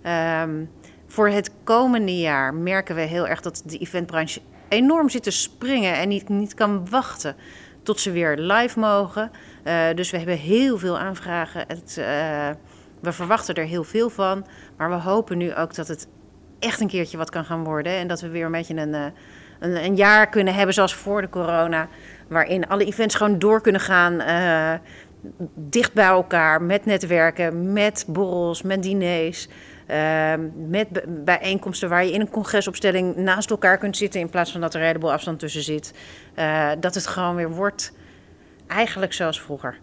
Ehm, 0.01 0.63
voor 1.11 1.29
het 1.29 1.51
komende 1.63 2.19
jaar 2.19 2.53
merken 2.53 2.95
we 2.95 3.01
heel 3.01 3.27
erg 3.27 3.41
dat 3.41 3.61
de 3.65 3.77
eventbranche 3.77 4.41
enorm 4.69 5.09
zit 5.09 5.23
te 5.23 5.31
springen 5.31 5.93
en 5.93 6.09
niet, 6.09 6.29
niet 6.29 6.53
kan 6.53 6.89
wachten 6.89 7.35
tot 7.83 7.99
ze 7.99 8.11
weer 8.11 8.37
live 8.37 8.79
mogen. 8.79 9.31
Eh, 9.63 9.83
dus 9.95 10.11
we 10.11 10.17
hebben 10.17 10.37
heel 10.37 10.77
veel 10.77 10.99
aanvragen. 10.99 11.63
Het, 11.67 11.97
eh, 11.97 12.49
we 12.99 13.11
verwachten 13.11 13.55
er 13.55 13.65
heel 13.65 13.83
veel 13.83 14.09
van. 14.09 14.45
Maar 14.77 14.89
we 14.89 14.95
hopen 14.95 15.37
nu 15.37 15.55
ook 15.55 15.75
dat 15.75 15.87
het 15.87 16.07
echt 16.59 16.79
een 16.79 16.87
keertje 16.87 17.17
wat 17.17 17.29
kan 17.29 17.45
gaan 17.45 17.63
worden. 17.63 17.91
En 17.91 18.07
dat 18.07 18.21
we 18.21 18.29
weer 18.29 18.45
een 18.45 18.51
beetje 18.51 18.75
een, 18.75 18.93
eh, 18.93 19.05
een, 19.59 19.83
een 19.83 19.95
jaar 19.95 20.29
kunnen 20.29 20.53
hebben 20.53 20.73
zoals 20.73 20.95
voor 20.95 21.21
de 21.21 21.29
corona. 21.29 21.87
Waarin 22.27 22.67
alle 22.67 22.85
events 22.85 23.15
gewoon 23.15 23.39
door 23.39 23.61
kunnen 23.61 23.81
gaan. 23.81 24.21
dicht 25.55 25.93
bij 25.93 26.05
elkaar, 26.05 26.61
met 26.61 26.85
netwerken, 26.85 27.73
met 27.73 28.05
borrels, 28.07 28.61
met 28.61 28.83
diners. 28.83 29.47
Eh, 29.91 30.33
met 30.69 30.87
bijeenkomsten 31.25 31.89
waar 31.89 32.05
je 32.05 32.11
in 32.11 32.21
een 32.21 32.29
congresopstelling 32.29 33.15
naast 33.15 33.49
elkaar 33.49 33.77
kunt 33.77 33.97
zitten. 33.97 34.19
In 34.19 34.29
plaats 34.29 34.51
van 34.51 34.61
dat 34.61 34.73
er 34.73 34.79
een 34.79 34.85
heleboel 34.85 35.11
afstand 35.13 35.39
tussen 35.39 35.61
zit. 35.63 35.93
Eh, 36.35 36.69
dat 36.79 36.95
het 36.95 37.07
gewoon 37.07 37.35
weer 37.35 37.49
wordt 37.51 37.93
eigenlijk 38.67 39.13
zoals 39.13 39.41
vroeger. 39.41 39.79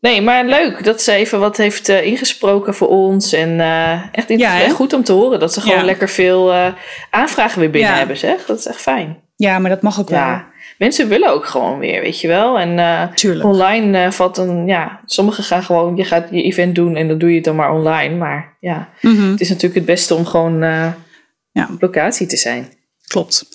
Nee, 0.00 0.20
maar 0.22 0.44
leuk 0.44 0.84
dat 0.84 1.02
ze 1.02 1.12
even 1.12 1.40
wat 1.40 1.56
heeft 1.56 1.88
eh, 1.88 2.06
ingesproken 2.06 2.74
voor 2.74 2.88
ons. 2.88 3.32
En 3.32 3.60
eh, 3.60 4.02
echt, 4.12 4.28
Ja, 4.28 4.60
echt 4.60 4.72
goed 4.74 4.92
om 4.92 5.04
te 5.04 5.12
horen 5.12 5.40
dat 5.40 5.52
ze 5.52 5.60
gewoon 5.60 5.78
Ja. 5.78 5.84
lekker 5.84 6.08
veel 6.08 6.52
eh, 6.52 6.72
aanvragen 7.10 7.60
weer 7.60 7.70
binnen 7.70 7.90
Ja. 7.90 7.96
hebben, 7.98 8.16
zeg. 8.16 8.46
Dat 8.46 8.58
is 8.58 8.66
echt 8.66 8.80
fijn. 8.80 9.22
Ja, 9.36 9.58
maar 9.58 9.70
dat 9.70 9.82
mag 9.82 10.00
ook 10.00 10.08
wel. 10.08 10.42
Mensen 10.78 11.08
willen 11.08 11.30
ook 11.32 11.46
gewoon 11.46 11.78
weer, 11.78 12.00
weet 12.00 12.20
je 12.20 12.28
wel. 12.28 12.58
En 12.58 12.78
eh, 12.78 13.12
Tuurlijk. 13.14 13.44
online 13.48 13.98
eh, 14.04 14.10
valt 14.10 14.36
een, 14.36 14.66
ja, 14.66 15.00
sommigen 15.04 15.44
gaan 15.44 15.62
gewoon, 15.62 15.96
je 15.96 16.04
gaat 16.04 16.28
je 16.30 16.42
event 16.42 16.74
doen 16.74 16.96
en 16.96 17.08
dan 17.08 17.18
doe 17.18 17.28
je 17.28 17.34
het 17.34 17.44
dan 17.44 17.56
maar 17.56 17.72
online. 17.72 18.16
Maar 18.16 18.56
ja, 18.60 18.88
Mhm, 19.00 19.30
het 19.30 19.40
is 19.40 19.48
natuurlijk 19.48 19.74
het 19.74 19.84
beste 19.84 20.14
om 20.14 20.26
gewoon 20.26 20.62
eh, 20.62 20.92
Ja. 21.52 21.68
op 21.74 21.80
locatie 21.82 22.26
te 22.26 22.36
zijn. 22.36 22.68
klopt. 23.06 23.46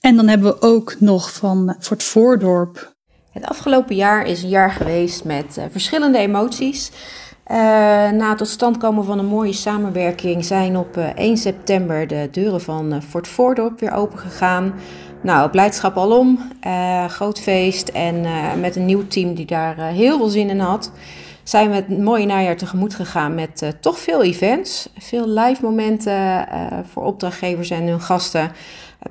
En 0.00 0.16
dan 0.16 0.28
hebben 0.28 0.48
we 0.52 0.60
ook 0.62 0.96
nog 1.00 1.32
van 1.32 1.76
Fort 1.80 2.02
Voordorp. 2.02 2.92
Het 3.32 3.44
afgelopen 3.44 3.94
jaar 3.96 4.26
is 4.26 4.42
een 4.42 4.48
jaar 4.48 4.70
geweest 4.70 5.24
met 5.24 5.56
eh, 5.58 5.64
verschillende 5.70 6.18
emoties. 6.18 6.90
Eh, 7.44 7.56
na 8.10 8.28
het 8.28 8.38
tot 8.38 8.48
stand 8.48 8.76
komen 8.78 9.04
van 9.04 9.18
een 9.18 9.26
mooie 9.26 9.52
samenwerking 9.52 10.44
zijn 10.44 10.76
op 10.76 10.96
eh, 10.96 11.08
1 11.14 11.36
september 11.36 12.06
de 12.06 12.28
deuren 12.30 12.60
van 12.60 13.02
Fort 13.08 13.28
Voordorp 13.28 13.80
weer 13.80 13.92
open 13.92 14.18
gegaan. 14.18 14.74
Nou, 15.24 15.50
blijdschap 15.50 15.96
alom, 15.96 16.38
eh 16.60 17.04
groot 17.04 17.40
feest 17.40 17.88
en 17.88 18.24
eh, 18.24 18.54
met 18.60 18.76
een 18.76 18.84
nieuw 18.84 19.06
team 19.06 19.34
die 19.34 19.46
daar 19.46 19.78
eh, 19.78 19.86
heel 19.86 20.18
veel 20.18 20.28
zin 20.28 20.50
in 20.50 20.58
had. 20.58 20.90
Zijn 21.42 21.70
we 21.70 21.74
het 21.74 21.98
mooie 21.98 22.26
najaar 22.26 22.56
tegemoet 22.56 22.94
gegaan 22.94 23.34
met 23.34 23.74
toch 23.80 23.98
veel 23.98 24.22
events. 24.22 24.88
Veel 24.98 25.28
live 25.28 25.62
momenten 25.62 26.46
voor 26.92 27.02
opdrachtgevers 27.02 27.70
en 27.70 27.86
hun 27.86 28.00
gasten 28.00 28.52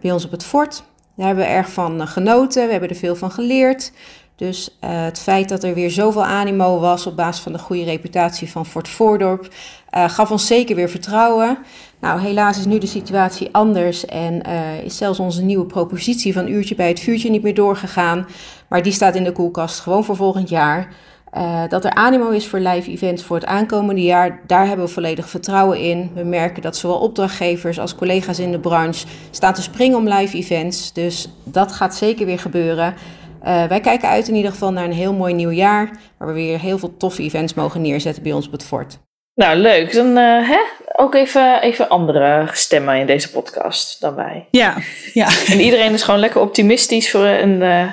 bij 0.02 0.12
ons 0.12 0.26
op 0.26 0.32
het 0.32 0.44
fort. 0.44 0.84
Daar 1.16 1.28
hebben 1.28 1.46
we 1.46 1.52
erg 1.52 1.70
van 1.70 2.08
genoten, 2.08 2.66
we 2.66 2.72
hebben 2.72 2.90
er 2.90 2.96
veel 2.96 3.16
van 3.16 3.32
geleerd. 3.32 3.92
Dus 4.36 4.78
het 4.80 5.20
feit 5.20 5.50
dat 5.50 5.64
er 5.64 5.74
weer 5.74 5.92
zoveel 5.92 6.26
animo 6.26 6.80
was 6.80 7.08
op 7.08 7.16
basis 7.16 7.44
van 7.44 7.52
de 7.52 7.60
goede 7.60 7.84
reputatie 7.84 8.52
van 8.52 8.66
Fort 8.66 8.88
Voordorp, 8.88 9.48
gaf 9.92 10.32
ons 10.32 10.48
zeker 10.48 10.76
weer 10.76 10.90
vertrouwen. 10.90 11.58
Nou, 12.04 12.20
helaas 12.20 12.58
is 12.58 12.66
nu 12.66 12.78
de 12.78 12.88
situatie 12.88 13.50
anders 13.52 14.06
en 14.06 14.42
eh, 14.42 14.84
is 14.84 14.98
zelfs 14.98 15.20
onze 15.20 15.44
nieuwe 15.44 15.66
propositie 15.66 16.34
van 16.34 16.48
uurtje 16.48 16.76
bij 16.76 16.88
het 16.88 17.00
vuurtje 17.00 17.30
niet 17.30 17.44
meer 17.44 17.54
doorgegaan. 17.54 18.28
Maar 18.68 18.84
die 18.84 18.92
staat 18.92 19.16
in 19.16 19.24
de 19.24 19.32
koelkast 19.32 19.80
gewoon 19.80 20.04
voor 20.04 20.16
volgend 20.16 20.50
jaar. 20.50 20.94
Eh, 21.32 21.62
dat 21.70 21.86
er 21.86 21.94
animo 21.94 22.30
is 22.30 22.48
voor 22.48 22.60
live 22.60 22.92
events 22.92 23.24
voor 23.24 23.36
het 23.36 23.46
aankomende 23.46 24.02
jaar, 24.02 24.42
daar 24.48 24.68
hebben 24.68 24.86
we 24.86 24.92
volledig 24.92 25.30
vertrouwen 25.30 25.80
in. 25.80 26.12
We 26.14 26.24
merken 26.24 26.62
dat 26.62 26.78
zowel 26.78 26.98
opdrachtgevers 26.98 27.80
als 27.80 27.96
collega's 27.96 28.40
in 28.40 28.52
de 28.52 28.60
branche 28.60 29.06
staan 29.32 29.54
te 29.54 29.62
springen 29.62 29.98
om 29.98 30.08
live 30.08 30.38
events. 30.38 30.94
Dus 30.94 31.30
dat 31.44 31.72
gaat 31.72 31.96
zeker 31.96 32.26
weer 32.26 32.40
gebeuren. 32.40 32.94
Eh, 33.42 33.66
wij 33.66 33.80
kijken 33.80 34.10
uit 34.10 34.28
in 34.28 34.36
ieder 34.36 34.52
geval 34.52 34.72
naar 34.72 34.86
een 34.86 34.92
heel 34.92 35.14
mooi 35.14 35.34
nieuw 35.34 35.52
jaar, 35.52 36.00
waar 36.18 36.28
we 36.28 36.34
weer 36.34 36.60
heel 36.60 36.78
veel 36.78 36.98
toffe 36.98 37.24
events 37.24 37.54
mogen 37.54 37.82
neerzetten 37.82 38.24
bij 38.24 38.34
ons 38.34 38.46
op 38.46 38.52
het 38.52 38.64
fort. 38.64 39.00
Nou, 39.36 39.58
leuk. 39.58 39.94
Dan 39.94 40.18
eh, 40.18 40.50
hè? 40.50 40.60
ook 40.96 41.16
even, 41.16 41.62
even 41.62 41.90
andere 41.90 42.48
stemmen 42.52 42.96
in 42.96 43.06
deze 43.06 43.32
podcast 43.32 44.02
dan 44.02 44.16
wij. 44.16 44.48
Ja, 44.52 44.78
ja. 45.14 45.28
En 45.52 45.60
iedereen 45.60 45.94
is 45.94 46.04
gewoon 46.04 46.20
lekker 46.20 46.42
optimistisch 46.42 47.12
voor, 47.12 47.26
en 47.26 47.62
eh, 47.62 47.88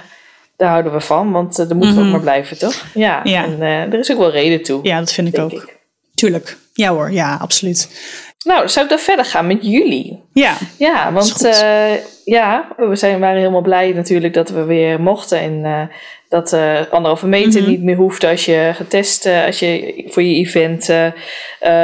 daar 0.57 0.69
houden 0.71 0.93
we 0.93 1.01
van, 1.01 1.33
want 1.33 1.59
eh, 1.59 1.67
daar 1.69 1.77
moeten 1.77 1.95
we 1.95 1.99
ook 2.01 2.07
Mhm. 2.07 2.11
maar 2.15 2.21
blijven, 2.25 2.59
toch? 2.59 2.85
Ja, 2.95 3.21
Ja. 3.25 3.45
en 3.45 3.63
eh, 3.63 3.81
er 3.93 3.99
is 3.99 4.11
ook 4.13 4.19
wel 4.19 4.31
reden 4.31 4.63
toe, 4.63 4.81
ja, 4.83 4.99
dat 4.99 5.13
vind 5.13 5.29
ik 5.35 5.39
ook. 5.41 5.53
ik. 5.53 5.77
Tuurlijk. 6.15 6.57
Ja 6.73 6.91
hoor, 6.93 7.13
ja, 7.13 7.37
absoluut. 7.41 7.89
Nou, 8.45 8.69
zou 8.69 8.85
ik 8.85 8.91
dan 8.91 8.99
verder 9.01 9.25
gaan 9.25 9.47
met 9.47 9.59
jullie? 9.61 10.23
Ja, 10.33 10.57
Ja, 10.79 11.13
want 11.13 11.45
eh, 11.45 11.93
ja, 12.25 12.69
we 12.77 12.97
zijn, 12.97 13.21
waren 13.21 13.39
helemaal 13.39 13.61
blij 13.61 13.93
natuurlijk 13.93 14.35
dat 14.35 14.49
we 14.51 14.65
weer 14.65 15.01
mochten. 15.01 15.39
En 15.41 15.65
eh, 15.65 15.83
dat 16.29 16.53
eh 16.53 16.81
anderhalve 16.91 17.27
meter 17.27 17.61
Mhm. 17.61 17.71
niet 17.71 17.83
meer 17.83 17.97
hoefde 17.97 18.29
als 18.29 18.45
je 18.45 18.71
getest, 18.75 19.27
als 19.47 19.59
je 19.59 20.03
voor 20.07 20.23
je 20.23 20.35
event 20.35 20.91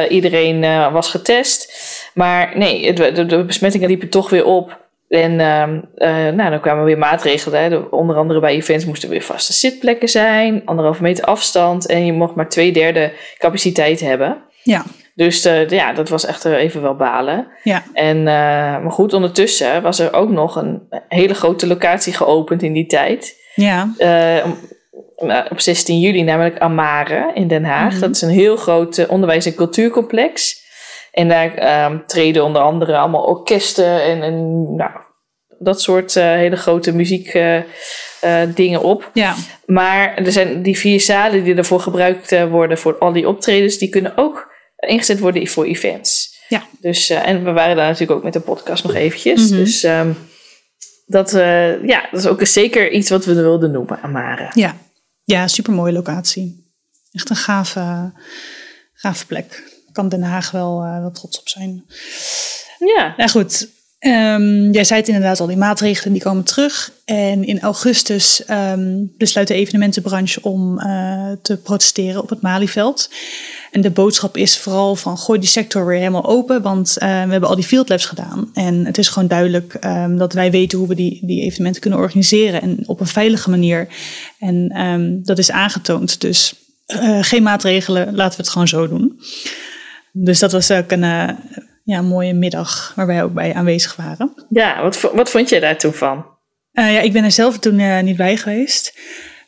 iedereen 0.09 0.61
was 0.93 1.09
getest. 1.11 1.73
Maar 2.15 2.53
nee, 2.55 2.87
het, 2.87 3.17
de, 3.17 3.27
de 3.27 3.45
besmettingen 3.45 3.89
liepen 3.89 4.09
toch 4.09 4.31
weer 4.31 4.45
op. 4.45 4.85
En 5.09 5.41
ehm, 5.41 5.81
eh, 5.97 6.29
nou, 6.35 6.51
dan 6.51 6.61
kwamen 6.61 6.85
weer 6.85 6.99
maatregelen. 6.99 7.63
Hè. 7.63 7.69
De- 7.69 7.91
onder 7.91 8.17
andere 8.17 8.41
bij 8.41 8.55
events 8.55 8.85
moesten 8.85 9.09
weer 9.09 9.23
vaste 9.23 9.53
zitplekken 9.53 10.09
zijn, 10.09 10.63
anderhalve 10.65 11.03
meter 11.03 11.25
afstand 11.25 11.87
en 11.87 12.07
je 12.07 12.13
mocht 12.13 12.35
maar 12.35 12.49
twee 12.49 12.73
derde 12.73 13.13
capaciteit 13.39 14.01
hebben. 14.01 14.37
ja, 14.63 14.85
Dus 15.17 15.45
eh, 15.45 15.69
ja, 15.69 15.93
dat 15.93 16.09
was 16.09 16.27
echt 16.27 16.45
eh, 16.45 16.53
even 16.53 16.83
wel 16.83 16.97
balen. 16.97 17.47
ja. 17.63 17.83
En, 17.93 18.17
eh, 18.19 18.25
maar 18.83 18.91
goed, 18.91 19.13
ondertussen 19.13 19.83
was 19.83 19.99
er 19.99 20.13
ook 20.13 20.31
nog 20.31 20.57
een 20.57 20.83
hele 21.09 21.35
grote 21.35 21.67
locatie 21.67 22.13
geopend 22.13 22.63
in 22.63 22.73
die 22.73 22.87
tijd. 22.87 23.35
Ja, 23.55 23.93
Eh, 23.99 24.37
eh, 24.37 24.47
op 25.51 25.61
16 25.61 26.01
juli, 26.01 26.23
namelijk 26.23 26.59
Amare 26.59 27.31
in 27.35 27.49
Den 27.49 27.65
Haag. 27.65 27.93
Mhm. 27.93 28.01
Dat 28.01 28.11
is 28.11 28.23
een 28.23 28.29
heel 28.29 28.57
groot 28.57 29.07
onderwijs- 29.07 29.47
en 29.47 29.55
cultuurcomplex. 29.55 30.65
En 31.13 31.29
daar 31.29 31.55
ehm, 31.55 31.99
treden 32.07 32.45
onder 32.45 32.63
andere 32.63 32.97
allemaal 32.97 33.25
orkesten 33.25 34.03
en, 34.03 34.23
en 34.23 34.75
nou, 34.77 34.91
dat 35.59 35.81
soort 35.81 36.17
eh, 36.17 36.25
hele 36.25 36.57
grote 36.57 36.95
muziekdingen 36.95 37.65
dingen 38.55 38.83
op. 38.83 39.11
ja. 39.13 39.35
Maar 39.67 40.15
er 40.15 40.33
zijn 40.33 40.63
die 40.63 40.79
vier 40.79 41.01
zalen 41.01 41.45
die 41.45 41.55
ervoor 41.55 41.81
gebruikt 41.81 42.49
worden 42.49 42.79
voor 42.79 42.99
al 42.99 43.13
die 43.13 43.29
optredens, 43.29 43.79
die 43.79 43.89
kunnen 43.89 44.13
ook 44.17 44.46
ingezet 44.77 45.19
worden 45.19 45.47
voor 45.47 45.65
events. 45.65 46.35
Ja. 46.49 46.67
Dus, 46.81 47.11
eh, 47.11 47.29
en 47.29 47.45
we 47.45 47.53
waren 47.53 47.77
daar 47.77 47.87
natuurlijk 47.87 48.19
ook 48.19 48.25
met 48.25 48.33
de 48.33 48.41
podcast 48.41 48.85
nog 48.85 48.95
eventjes. 48.95 49.49
Mhm. 49.49 49.59
Dus 49.59 49.83
ehm, 49.83 50.13
dat, 51.07 51.35
eh, 51.35 51.87
ja, 51.87 52.09
dat 52.11 52.21
is 52.21 52.27
ook 52.27 52.47
zeker 52.47 52.91
iets 52.91 53.11
wat 53.11 53.25
we 53.25 53.35
wilden 53.35 53.71
noemen, 53.71 54.03
Amare. 54.03 54.51
Ja, 54.55 54.77
ja 55.25 55.49
supermooie 55.49 55.93
locatie. 55.93 56.75
Echt 57.13 57.31
een 57.31 57.37
gave, 57.37 58.13
gave 58.93 59.27
plek. 59.27 59.75
kan 59.93 60.09
Den 60.09 60.23
Haag 60.23 60.51
wel, 60.51 60.85
uh, 60.85 61.01
wel 61.01 61.11
trots 61.11 61.41
op 61.41 61.49
zijn. 61.49 61.85
Ja. 62.79 63.15
Nou 63.17 63.31
goed, 63.31 63.69
Um, 64.01 64.73
jij 64.73 64.85
zei 64.85 65.01
het 65.01 65.09
inderdaad 65.09 65.41
al, 65.41 65.47
die 65.47 65.57
maatregelen 65.57 66.13
die 66.13 66.23
komen 66.23 66.45
terug. 66.45 66.93
En 67.05 67.45
in 67.45 67.61
augustus 67.61 68.43
um, 68.51 69.13
besluit 69.19 69.49
de 69.49 69.55
evenementenbranche 69.55 70.43
om 70.43 70.79
te 71.43 71.57
protesteren 71.57 72.23
op 72.23 72.29
het 72.29 72.41
Malieveld. 72.41 73.11
En 73.77 73.83
de 73.83 73.91
boodschap 73.91 74.37
is 74.37 74.59
vooral 74.59 74.97
van 74.97 75.19
gooi 75.19 75.39
die 75.39 75.49
sector 75.49 75.87
weer 75.87 75.99
helemaal 75.99 76.25
open, 76.25 76.63
want 76.63 76.97
uh, 76.99 77.09
we 77.25 77.31
hebben 77.31 77.49
al 77.49 77.55
die 77.55 77.65
field 77.65 77.89
labs 77.89 78.05
gedaan. 78.05 78.51
En 78.55 78.87
het 78.87 78.99
is 78.99 79.09
gewoon 79.09 79.29
duidelijk 79.29 79.77
um, 79.85 80.17
dat 80.17 80.33
wij 80.33 80.51
weten 80.51 80.79
hoe 80.79 80.89
we 80.89 80.95
die, 80.95 81.27
die 81.27 81.43
evenementen 81.43 81.81
kunnen 81.81 81.99
organiseren 81.99 82.63
en 82.63 82.83
op 82.87 83.01
een 83.01 83.07
veilige 83.07 83.51
manier. 83.51 83.89
En 84.39 85.21
dat 85.25 85.39
is 85.39 85.51
aangetoond. 85.51 86.21
Dus 86.21 86.55
uh, 86.87 87.19
geen 87.23 87.43
maatregelen, 87.43 88.15
laten 88.15 88.37
we 88.37 88.43
het 88.43 88.53
gewoon 88.53 88.69
zo 88.69 88.89
doen. 88.89 89.21
Dus 90.13 90.39
dat 90.39 90.53
was 90.53 90.71
ook 90.71 90.91
een 90.91 91.37
ja, 91.85 92.03
mooie 92.03 92.35
middag 92.35 92.93
waar 92.97 93.07
wij 93.07 93.23
ook 93.23 93.33
bij 93.33 93.55
aanwezig 93.55 93.97
waren. 93.97 94.47
Ja, 94.49 94.83
wat, 94.83 95.11
wat 95.15 95.31
vond 95.31 95.49
je 95.49 95.61
daar 95.61 95.79
toen 95.79 95.95
van? 95.95 96.25
Ja, 96.73 97.01
ik 97.01 97.13
ben 97.13 97.25
er 97.25 97.33
zelf 97.33 97.59
toen 97.59 98.05
niet 98.05 98.17
bij 98.17 98.37
geweest. 98.37 98.99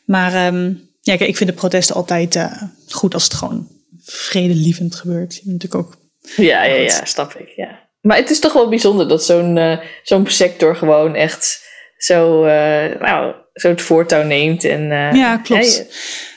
Maar 0.05 0.47
um, 0.47 0.89
ja, 1.01 1.17
kijk, 1.17 1.31
ik 1.31 1.37
vind 1.37 1.51
de 1.51 1.57
protesten 1.57 1.95
altijd 1.95 2.49
goed 2.89 3.15
als 3.15 3.25
het 3.25 3.35
gewoon 3.35 3.77
vredelievend 4.11 4.95
gebeurt. 4.95 5.41
Natuurlijk 5.45 5.75
ook. 5.75 5.97
Ja, 6.37 6.65
ja, 6.65 6.75
ja, 6.75 7.05
snap 7.05 7.35
ik. 7.35 7.49
Ja. 7.57 7.87
Maar 8.01 8.17
het 8.17 8.31
is 8.31 8.41
toch 8.41 8.53
wel 8.53 8.69
bijzonder 8.69 9.09
dat 9.09 9.25
zo'n 9.25 9.79
zo'n 10.03 10.27
sector 10.27 10.77
gewoon 10.77 11.15
echt 11.15 11.67
zo, 11.97 12.45
nou, 13.01 13.35
zo 13.53 13.69
het 13.69 13.83
voortouw 13.83 14.23
neemt. 14.23 14.65
En, 14.65 14.83
ja, 15.17 15.37
klopt. 15.37 15.87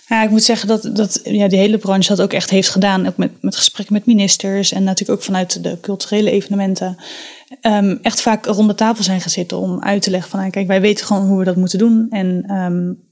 Ja, 0.08 0.24
ik 0.24 0.30
moet 0.30 0.44
zeggen 0.44 0.68
dat, 0.68 0.90
dat 0.94 1.20
ja, 1.24 1.48
de 1.48 1.56
hele 1.56 1.78
branche 1.78 2.08
dat 2.08 2.22
ook 2.22 2.34
echt 2.34 2.50
heeft 2.50 2.70
gedaan. 2.70 3.08
Ook 3.08 3.18
met, 3.18 3.32
met 3.42 3.56
gesprekken 3.56 3.94
met 3.94 4.06
ministers 4.06 4.72
en 4.72 4.84
natuurlijk 4.84 5.20
ook 5.20 5.26
vanuit 5.26 5.64
de 5.64 5.80
culturele 5.82 6.32
evenementen. 6.32 6.98
Um, 7.62 8.00
echt 8.02 8.22
vaak 8.22 8.46
rond 8.46 8.68
de 8.68 8.76
tafel 8.76 9.04
zijn 9.04 9.22
gezeten 9.22 9.58
om 9.58 9.84
uit 9.84 10.02
te 10.02 10.12
leggen 10.12 10.30
van... 10.30 10.52
kijk, 10.52 10.68
wij 10.68 10.82
weten 10.82 11.06
gewoon 11.06 11.28
hoe 11.28 11.40
we 11.40 11.46
dat 11.46 11.56
moeten 11.56 11.80
doen. 11.80 12.08
En 12.10 12.52
um, 12.52 13.10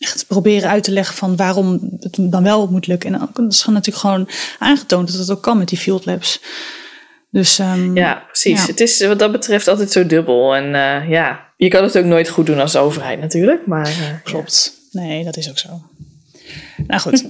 echt 0.00 0.26
proberen 0.26 0.70
uit 0.70 0.84
te 0.84 0.90
leggen 0.90 1.16
van 1.16 1.36
waarom 1.36 1.80
het 2.00 2.16
dan 2.20 2.42
wel 2.42 2.66
moet 2.70 2.86
lukken. 2.86 3.14
En 3.14 3.30
dat 3.32 3.52
is 3.52 3.64
natuurlijk 3.64 3.96
gewoon 3.96 4.28
aangetoond 4.58 5.10
dat 5.10 5.20
het 5.20 5.30
ook 5.30 5.42
kan 5.42 5.58
met 5.58 5.68
die 5.68 5.78
field 5.78 6.06
labs. 6.06 6.40
Dus, 7.30 7.58
um, 7.58 7.96
ja, 7.96 8.24
precies. 8.26 8.60
Ja. 8.60 8.66
Het 8.66 8.80
is 8.80 9.06
wat 9.06 9.18
dat 9.18 9.32
betreft 9.32 9.68
altijd 9.68 9.92
zo 9.92 10.06
dubbel. 10.06 10.54
En 10.54 10.64
uh, 10.64 11.10
ja, 11.10 11.40
je 11.56 11.68
kan 11.68 11.82
het 11.82 11.98
ook 11.98 12.04
nooit 12.04 12.28
goed 12.28 12.46
doen 12.46 12.60
als 12.60 12.76
overheid 12.76 13.20
natuurlijk. 13.20 13.66
Maar, 13.66 13.88
uh, 13.88 14.22
Klopt. 14.24 14.72
Nee, 14.90 15.24
dat 15.24 15.36
is 15.36 15.50
ook 15.50 15.58
zo. 15.58 15.68
Nou 16.86 17.00
goed, 17.00 17.24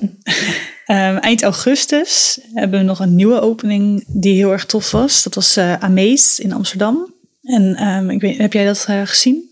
um, 0.87 1.17
eind 1.31 1.43
augustus 1.43 2.41
hebben 2.55 2.79
we 2.79 2.85
nog 2.85 3.01
een 3.01 3.15
nieuwe 3.15 3.41
opening 3.41 4.05
die 4.07 4.35
heel 4.35 4.53
erg 4.53 4.67
tof 4.67 4.91
was. 4.91 5.23
Dat 5.23 5.35
was 5.35 5.57
uh, 5.57 5.75
Amaze 5.75 6.43
in 6.43 6.53
Amsterdam. 6.53 7.13
En 7.43 7.87
um, 7.87 8.11
ik 8.11 8.21
weet, 8.21 8.39
heb 8.39 8.53
jij 8.53 8.65
dat 8.65 8.89
gezien? 9.05 9.50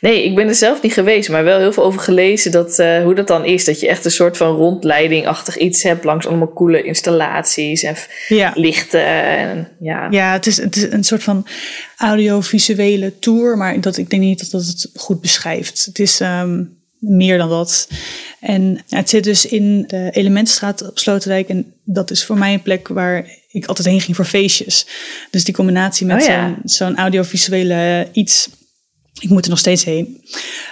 Nee, 0.00 0.24
ik 0.24 0.34
ben 0.34 0.48
er 0.48 0.54
zelf 0.54 0.82
niet 0.82 0.92
geweest, 0.92 1.28
maar 1.28 1.44
wel 1.44 1.58
heel 1.58 1.72
veel 1.72 1.84
over 1.84 2.00
gelezen 2.00 2.52
dat, 2.52 2.78
uh, 2.78 3.02
hoe 3.02 3.14
dat 3.14 3.26
dan 3.26 3.44
is. 3.44 3.64
Dat 3.64 3.80
je 3.80 3.88
echt 3.88 4.04
een 4.04 4.10
soort 4.10 4.36
van 4.36 4.56
rondleidingachtig 4.56 5.56
iets 5.56 5.82
hebt 5.82 6.04
langs 6.04 6.26
allemaal 6.26 6.52
coole 6.52 6.82
installaties 6.82 7.82
en 7.82 7.96
ja. 8.28 8.52
lichten. 8.54 9.04
En, 9.04 9.68
ja, 9.80 10.06
ja 10.10 10.32
het, 10.32 10.46
is, 10.46 10.56
het 10.56 10.76
is 10.76 10.82
een 10.82 11.04
soort 11.04 11.22
van 11.22 11.46
audiovisuele 11.96 13.18
tour, 13.18 13.56
maar 13.56 13.80
dat, 13.80 13.96
ik 13.96 14.10
denk 14.10 14.22
niet 14.22 14.38
dat 14.38 14.50
dat 14.50 14.66
het 14.66 14.90
goed 14.94 15.20
beschrijft. 15.20 15.84
Het 15.84 15.98
is 15.98 16.20
um, 16.20 16.76
meer 16.98 17.38
dan 17.38 17.48
dat. 17.48 17.88
En 18.40 18.80
het 18.88 19.08
zit 19.08 19.24
dus 19.24 19.46
in 19.46 19.84
de 19.86 20.08
Elementstraat 20.12 20.88
op 20.88 20.98
Sloterdijk. 20.98 21.48
En 21.48 21.72
dat 21.84 22.10
is 22.10 22.24
voor 22.24 22.38
mij 22.38 22.52
een 22.52 22.62
plek 22.62 22.88
waar 22.88 23.26
ik 23.50 23.66
altijd 23.66 23.88
heen 23.88 24.00
ging 24.00 24.16
voor 24.16 24.24
feestjes. 24.24 24.86
Dus 25.30 25.44
die 25.44 25.54
combinatie 25.54 26.06
met 26.06 26.22
oh, 26.22 26.28
ja. 26.28 26.46
zo'n 26.46 26.60
zo'n 26.64 26.96
audiovisuele 26.96 28.08
iets. 28.12 28.48
Ik 29.20 29.28
moet 29.28 29.44
er 29.44 29.50
nog 29.50 29.58
steeds 29.58 29.84
heen. 29.84 30.24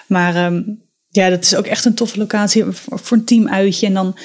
Maar 0.07 0.47
um, 0.47 0.83
ja, 1.09 1.29
dat 1.29 1.43
is 1.43 1.55
ook 1.55 1.67
echt 1.67 1.85
een 1.85 1.95
toffe 1.95 2.19
locatie 2.19 2.65
voor, 2.65 3.17
een 3.17 3.25
teamuitje. 3.25 3.87
En 3.87 3.95
dan, 3.95 4.17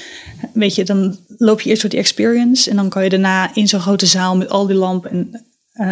weet 0.54 0.76
je, 0.76 0.84
dan 0.84 1.20
loop 1.38 1.62
je 1.62 1.70
eerst 1.70 1.82
door 1.82 1.92
die 1.92 2.00
experience. 2.00 2.70
En 2.70 2.76
dan 2.76 2.90
kan 2.90 3.04
je 3.04 3.10
daarna 3.10 3.56
in 3.56 3.68
zo'n 3.68 3.80
grote 3.80 4.06
zaal 4.06 4.38
met 4.38 4.50
al 4.50 4.68
die 4.68 4.76
lampen 4.76 5.12
en 5.12 5.32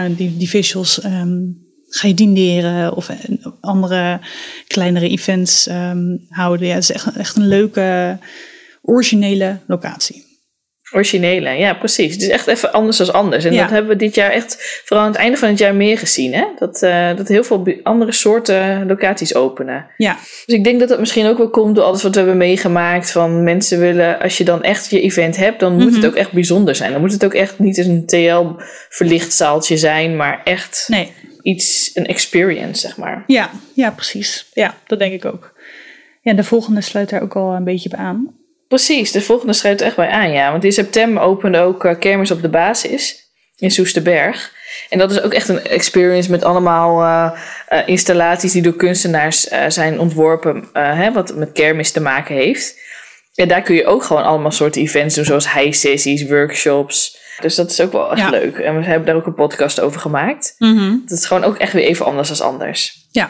uh, 0.09 0.17
die, 0.17 0.37
die 0.37 0.49
visuals... 0.49 1.03
Um, 1.03 1.67
ga 1.89 2.07
je 2.07 2.13
dineren 2.13 2.95
of 2.95 3.09
andere 3.61 4.19
kleinere 4.67 5.09
events 5.09 5.67
um, 5.67 6.25
houden. 6.29 6.67
Ja, 6.67 6.73
het 6.73 6.83
is 6.83 6.91
echt, 6.91 7.15
echt 7.15 7.35
een 7.35 7.47
leuke, 7.47 8.17
originele 8.81 9.59
locatie. 9.67 10.28
Originele, 10.91 11.49
ja, 11.49 11.73
precies. 11.73 12.13
Het 12.13 12.21
is 12.21 12.27
echt 12.29 12.47
even 12.47 12.71
anders 12.71 12.97
dan 12.97 13.13
anders. 13.13 13.45
En 13.45 13.53
Ja. 13.53 13.61
dat 13.61 13.69
hebben 13.69 13.91
we 13.91 13.95
dit 13.97 14.15
jaar 14.15 14.31
echt, 14.31 14.81
vooral 14.85 15.05
aan 15.05 15.11
het 15.11 15.19
einde 15.21 15.37
van 15.37 15.49
het 15.49 15.57
jaar, 15.59 15.75
meer 15.75 15.97
gezien. 15.97 16.33
Hè? 16.33 16.45
Dat, 16.59 16.81
eh, 16.81 17.15
dat 17.15 17.27
heel 17.27 17.43
veel 17.43 17.67
andere 17.83 18.11
soorten 18.11 18.87
locaties 18.87 19.35
openen. 19.35 19.85
Ja, 19.97 20.17
Dus 20.45 20.55
ik 20.55 20.63
denk 20.63 20.79
dat 20.79 20.89
het 20.89 20.99
misschien 20.99 21.25
ook 21.25 21.37
wel 21.37 21.49
komt 21.49 21.75
door 21.75 21.83
alles 21.85 22.03
wat 22.03 22.11
we 22.11 22.17
hebben 22.19 22.37
meegemaakt. 22.37 23.11
Van 23.11 23.43
mensen 23.43 23.79
willen, 23.79 24.19
als 24.19 24.37
je 24.37 24.43
dan 24.43 24.63
echt 24.63 24.89
je 24.89 25.01
event 25.01 25.35
hebt, 25.37 25.59
dan 25.59 25.73
moet 25.73 25.85
Mhm. 25.85 25.95
het 25.95 26.05
ook 26.05 26.15
echt 26.15 26.31
bijzonder 26.31 26.75
zijn. 26.75 26.91
Dan 26.91 27.01
moet 27.01 27.11
het 27.11 27.25
ook 27.25 27.33
echt 27.33 27.59
niet 27.59 27.77
een 27.77 28.05
TL-verlicht 28.05 29.33
zaaltje 29.33 29.77
zijn, 29.77 30.15
maar 30.15 30.41
echt 30.43 30.85
nee. 30.87 31.11
iets, 31.41 31.91
een 31.93 32.05
experience, 32.07 32.79
zeg 32.87 32.97
maar. 32.97 33.23
Ja, 33.27 33.49
ja, 33.73 33.91
precies. 33.91 34.49
Ja, 34.53 34.75
dat 34.87 34.99
denk 34.99 35.13
ik 35.13 35.25
ook. 35.25 35.53
Ja, 36.21 36.33
de 36.33 36.43
volgende 36.43 36.81
sluit 36.81 37.09
daar 37.09 37.21
ook 37.21 37.35
al 37.35 37.51
een 37.53 37.63
beetje 37.63 37.89
bij 37.89 37.99
aan. 37.99 38.37
Precies, 38.69 39.11
de 39.11 39.21
volgende 39.21 39.59
er 39.63 39.81
echt 39.81 39.95
bij 39.95 40.09
aan, 40.09 40.31
ja. 40.31 40.51
Want 40.51 40.63
in 40.63 40.71
september 40.71 41.23
opende 41.23 41.59
ook 41.59 41.85
eh, 41.85 41.99
Kermis 41.99 42.31
op 42.31 42.41
de 42.41 42.49
Basis 42.49 43.31
in 43.57 43.71
Soesterberg. 43.71 44.53
En 44.89 44.97
dat 44.97 45.11
is 45.11 45.21
ook 45.21 45.33
echt 45.33 45.47
een 45.47 45.63
experience 45.63 46.31
met 46.31 46.43
allemaal 46.43 47.01
eh, 47.01 47.39
eh, 47.67 47.87
installaties 47.87 48.51
die 48.51 48.61
door 48.61 48.75
kunstenaars 48.75 49.41
zijn 49.67 49.99
ontworpen, 49.99 50.69
hè, 50.73 51.11
wat 51.11 51.35
met 51.35 51.51
kermis 51.51 51.91
te 51.91 52.01
maken 52.01 52.35
heeft. 52.35 52.79
En 53.35 53.47
daar 53.47 53.61
kun 53.61 53.75
je 53.75 53.85
ook 53.85 54.03
gewoon 54.03 54.23
allemaal 54.23 54.51
soorten 54.51 54.81
events 54.81 55.15
doen, 55.15 55.25
zoals 55.25 55.53
high-sessies, 55.53 56.27
workshops. 56.27 57.18
Dus 57.41 57.55
dat 57.55 57.69
is 57.71 57.81
ook 57.81 57.91
wel 57.91 58.11
echt 58.11 58.19
Ja. 58.21 58.29
leuk. 58.29 58.57
En 58.57 58.77
we 58.77 58.83
hebben 58.85 59.05
daar 59.05 59.15
ook 59.15 59.25
een 59.25 59.33
podcast 59.33 59.79
over 59.79 59.99
gemaakt. 60.01 60.55
Dat 61.05 61.17
is 61.17 61.25
gewoon 61.25 61.43
ook 61.43 61.57
echt 61.57 61.73
weer 61.73 61.83
even 61.85 62.05
anders 62.05 62.37
dan 62.37 62.47
anders. 62.47 63.07
Ja, 63.11 63.29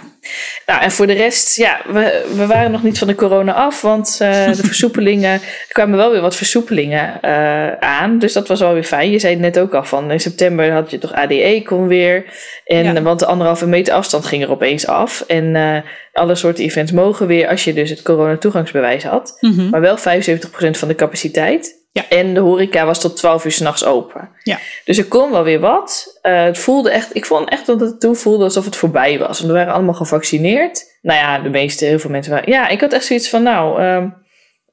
Nou, 0.65 0.82
en 0.82 0.91
voor 0.91 1.08
de 1.08 1.13
rest, 1.13 1.58
ja, 1.58 1.82
we, 1.88 2.26
we 2.36 2.45
waren 2.45 2.72
nog 2.72 2.84
niet 2.84 2.98
van 2.98 3.08
de 3.08 3.15
corona 3.15 3.54
af, 3.54 3.82
want 3.82 4.17
eh, 4.22 4.45
de 4.52 4.63
versoepelingen, 4.74 5.32
er 5.34 5.67
kwamen 5.67 5.98
wel 5.98 6.12
weer 6.12 6.22
wat 6.22 6.36
versoepelingen 6.36 7.22
eh, 7.22 7.72
aan. 7.80 8.19
Dus 8.19 8.34
dat 8.34 8.48
was 8.48 8.60
wel 8.60 8.74
weer 8.74 8.84
fijn. 8.84 9.12
Je 9.12 9.19
zei 9.19 9.34
het 9.34 9.41
net 9.41 9.60
ook 9.60 9.74
al 9.74 9.84
van, 9.84 10.12
in 10.12 10.19
september 10.19 10.72
had 10.72 10.91
je 10.91 10.98
toch 10.98 11.13
ADE 11.13 11.62
kon 11.65 11.88
weer. 11.88 12.26
En, 12.65 12.84
Ja. 12.93 13.02
Want 13.02 13.19
de 13.19 13.26
anderhalve 13.26 13.67
meter 13.67 13.93
afstand 13.93 14.26
ging 14.26 14.43
er 14.43 14.52
opeens 14.52 14.88
af. 14.88 15.24
En 15.28 15.56
eh, 15.56 15.78
alle 16.13 16.36
soorten 16.36 16.63
events 16.63 16.91
mogen 16.91 17.28
weer 17.28 17.48
als 17.48 17.63
je 17.63 17.74
dus 17.74 17.89
het 17.89 18.02
corona-toegangsbewijs 18.02 19.04
had. 19.04 19.38
Mhm. 19.39 19.69
Maar 19.69 19.82
wel 19.82 19.98
75% 19.98 20.78
van 20.78 20.88
de 20.88 20.95
capaciteit. 20.95 21.78
Ja. 21.91 22.10
En 22.10 22.34
de 22.34 22.39
horeca 22.39 22.86
was 22.86 22.99
tot 23.02 23.15
12 23.15 23.45
uur 23.45 23.52
s'nachts 23.52 23.86
open. 23.86 24.30
Ja. 24.43 24.58
Dus 24.86 24.97
er 24.97 25.06
kon 25.06 25.32
wel 25.32 25.43
weer 25.43 25.60
wat. 25.60 26.17
Eh, 26.21 26.43
het 26.43 26.58
voelde 26.58 26.89
echt, 26.89 27.15
ik 27.15 27.25
vond 27.25 27.49
echt 27.49 27.65
dat 27.65 27.80
het 27.80 27.99
toen 27.99 28.15
voelde 28.15 28.43
alsof 28.43 28.65
het 28.65 28.75
voorbij 28.75 29.19
was. 29.19 29.39
Want 29.39 29.52
we 29.52 29.58
waren 29.58 29.73
allemaal 29.73 29.93
gevaccineerd. 29.93 30.97
Nou 31.02 31.19
ja, 31.19 31.39
de 31.39 31.49
meeste, 31.49 31.86
heel 31.86 31.99
veel 31.99 32.10
mensen 32.10 32.34
waren. 32.34 32.52
Ja, 32.52 32.67
ik 32.67 32.82
had 32.82 32.93
echt 32.93 33.06
zoiets 33.06 33.30
van, 33.30 33.43
nou, 33.43 33.82
ehm, 33.82 34.10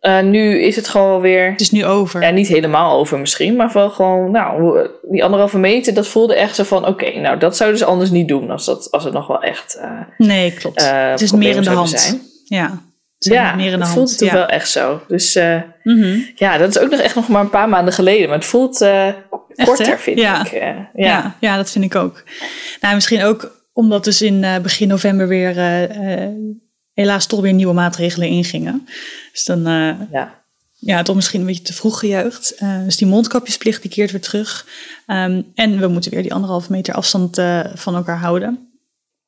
eh, 0.01 0.21
nu 0.21 0.61
is 0.61 0.77
het 0.77 0.89
gewoon 0.89 1.21
weer. 1.21 1.51
het 1.51 1.61
is 1.61 1.71
nu 1.71 1.85
over. 1.87 2.23
Ja, 2.23 2.31
niet 2.31 2.49
helemaal 2.49 2.99
over 2.99 3.19
misschien, 3.19 3.57
maar 3.57 3.71
wel 3.73 3.91
gewoon, 3.91 4.31
nou, 4.31 4.89
die 5.03 5.25
anderhalve 5.25 5.59
meter, 5.59 5.95
dat 5.95 6.09
voelde 6.09 6.35
echt 6.35 6.55
zo 6.55 6.63
van, 6.63 6.87
oké, 6.87 7.19
nou, 7.21 7.39
dat 7.39 7.57
zouden 7.57 7.79
ze 7.79 7.85
anders 7.85 8.11
niet 8.11 8.29
doen 8.29 8.51
als, 8.51 8.65
dat, 8.65 8.91
als 8.91 9.05
het 9.05 9.13
nog 9.13 9.27
wel 9.27 9.43
echt. 9.43 9.75
eh, 9.75 9.91
nee, 10.19 10.53
klopt. 10.53 10.91
het 10.91 11.21
is 11.21 11.33
meer 11.33 11.57
in 11.57 11.63
de 11.63 11.71
hand. 11.71 11.91
zijn. 11.91 12.23
Ja, 12.45 12.83
Ja, 13.19 13.55
meer 13.55 13.65
in 13.73 13.79
de 13.79 13.85
het 13.85 13.95
hand. 13.95 14.19
ja. 14.29 14.33
wel 14.33 14.47
echt 14.47 14.71
zo. 14.71 15.03
Dus 15.09 15.35
eh, 15.35 15.61
Mhm. 15.83 16.19
ja, 16.35 16.59
dat 16.59 16.69
is 16.69 16.79
ook 16.79 16.91
nog 16.91 17.01
echt 17.01 17.15
nog 17.15 17.29
maar 17.29 17.41
een 17.41 17.51
paar 17.51 17.69
maanden 17.69 17.95
geleden. 17.95 18.29
Maar 18.29 18.37
het 18.39 18.47
voelt 18.47 18.81
eh, 18.81 19.09
korter, 19.65 19.99
vind 19.99 20.19
Ja. 20.19 20.45
ik. 20.47 20.53
eh, 20.53 20.61
ja. 20.61 20.89
Ja. 20.95 21.37
Ja, 21.41 21.57
dat 21.57 21.71
vind 21.71 21.85
ik 21.85 21.95
ook. 21.95 22.23
Nou, 22.81 22.95
misschien 22.95 23.23
ook 23.25 23.65
omdat 23.73 24.05
dus 24.05 24.23
in 24.23 24.45
begin 24.63 24.89
november 24.89 25.29
weer 25.29 25.55
helaas 26.95 27.27
toch 27.27 27.41
weer 27.41 27.53
nieuwe 27.53 27.73
maatregelen 27.75 28.29
ingingen. 28.29 28.87
Dus 29.33 29.45
dan 29.45 29.63
Ja. 30.13 30.45
ja, 30.79 31.03
toch 31.03 31.17
misschien 31.17 31.41
een 31.41 31.47
beetje 31.47 31.63
te 31.63 31.73
vroeg 31.75 31.99
gejuicht. 31.99 32.59
Dus 32.85 32.97
die 32.97 33.07
mondkapjespplicht 33.09 33.83
die 33.83 33.91
keert 33.91 34.11
weer 34.11 34.21
terug. 34.21 34.67
Ehm, 35.07 35.43
en 35.55 35.79
we 35.81 35.87
moeten 35.89 36.11
weer 36.11 36.23
die 36.23 36.35
anderhalve 36.35 36.73
meter 36.73 36.95
afstand 36.95 37.41
van 37.75 37.95
elkaar 37.95 38.19
houden. 38.19 38.66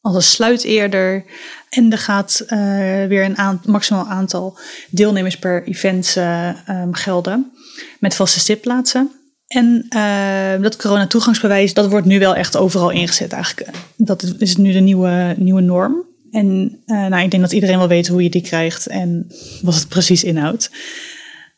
Alles 0.08 0.30
sluit 0.30 0.64
eerder. 0.64 1.24
En 1.68 1.92
er 1.92 1.98
gaat 1.98 2.44
eh, 2.46 2.58
weer 3.06 3.24
een 3.24 3.60
maximaal 3.64 4.06
aantal 4.06 4.58
deelnemers 4.90 5.38
per 5.38 5.66
event 5.66 6.14
eh, 6.16 6.68
ehm, 6.68 6.92
gelden. 6.92 7.52
Met 8.00 8.14
vaste 8.14 8.40
zitplaatsen. 8.40 9.10
En 9.46 9.86
eh, 9.88 10.62
dat 10.62 10.76
corona-toegangsbewijs, 10.76 11.74
dat 11.74 11.90
wordt 11.90 12.06
nu 12.06 12.18
wel 12.18 12.34
echt 12.34 12.56
overal 12.56 12.90
ingezet 12.90 13.32
eigenlijk. 13.32 13.70
Dat 13.96 14.34
is- 14.38 14.56
nu 14.56 14.72
de 14.72 14.80
nieuwe, 14.80 15.34
nieuwe 15.36 15.60
norm. 15.60 16.06
En 16.30 16.78
nou, 16.86 17.22
ik 17.22 17.30
denk 17.30 17.42
dat 17.42 17.52
iedereen 17.52 17.78
wel 17.78 17.88
weet 17.88 18.08
hoe 18.08 18.22
je 18.22 18.30
die 18.30 18.42
krijgt 18.42 18.86
en 18.86 19.32
wat 19.62 19.74
het 19.74 19.88
precies 19.88 20.24
inhoudt. 20.24 20.70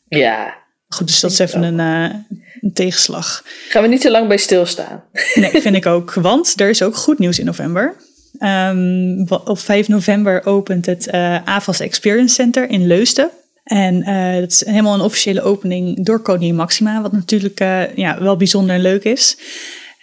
ja, 0.08 0.54
Goed, 0.88 1.06
dus 1.06 1.20
dat 1.20 1.30
is 1.30 1.38
even 1.38 1.62
een, 1.62 1.78
een, 1.78 2.72
tegenslag. 2.72 3.44
Gaan 3.68 3.82
we 3.82 3.88
niet 3.88 4.00
te 4.00 4.10
lang 4.10 4.28
bij 4.28 4.36
stilstaan. 4.36 5.04
Nee, 5.34 5.50
vind 5.60 5.76
ik 5.76 5.86
ook. 5.86 6.14
Want 6.14 6.60
er 6.60 6.68
is 6.68 6.82
ook 6.82 6.96
goed 6.96 7.18
nieuws 7.18 7.38
in 7.38 7.44
november. 7.44 7.96
Um, 8.38 9.26
op 9.28 9.58
5 9.58 9.88
november 9.88 10.46
opent 10.46 10.86
het 10.86 11.08
uh, 11.14 11.44
AVAS 11.44 11.80
Experience 11.80 12.34
Center 12.34 12.70
in 12.70 12.86
Leusden. 12.86 13.30
En 13.64 13.94
uh, 13.94 14.40
dat 14.40 14.50
is 14.50 14.64
helemaal 14.64 14.94
een 14.94 15.00
officiële 15.00 15.42
opening 15.42 16.04
door 16.04 16.20
Koningin 16.20 16.54
Maxima, 16.54 17.02
wat 17.02 17.12
natuurlijk 17.12 17.60
uh, 17.60 17.96
ja, 17.96 18.22
wel 18.22 18.36
bijzonder 18.36 18.74
en 18.74 18.82
leuk 18.82 19.04
is. 19.04 19.38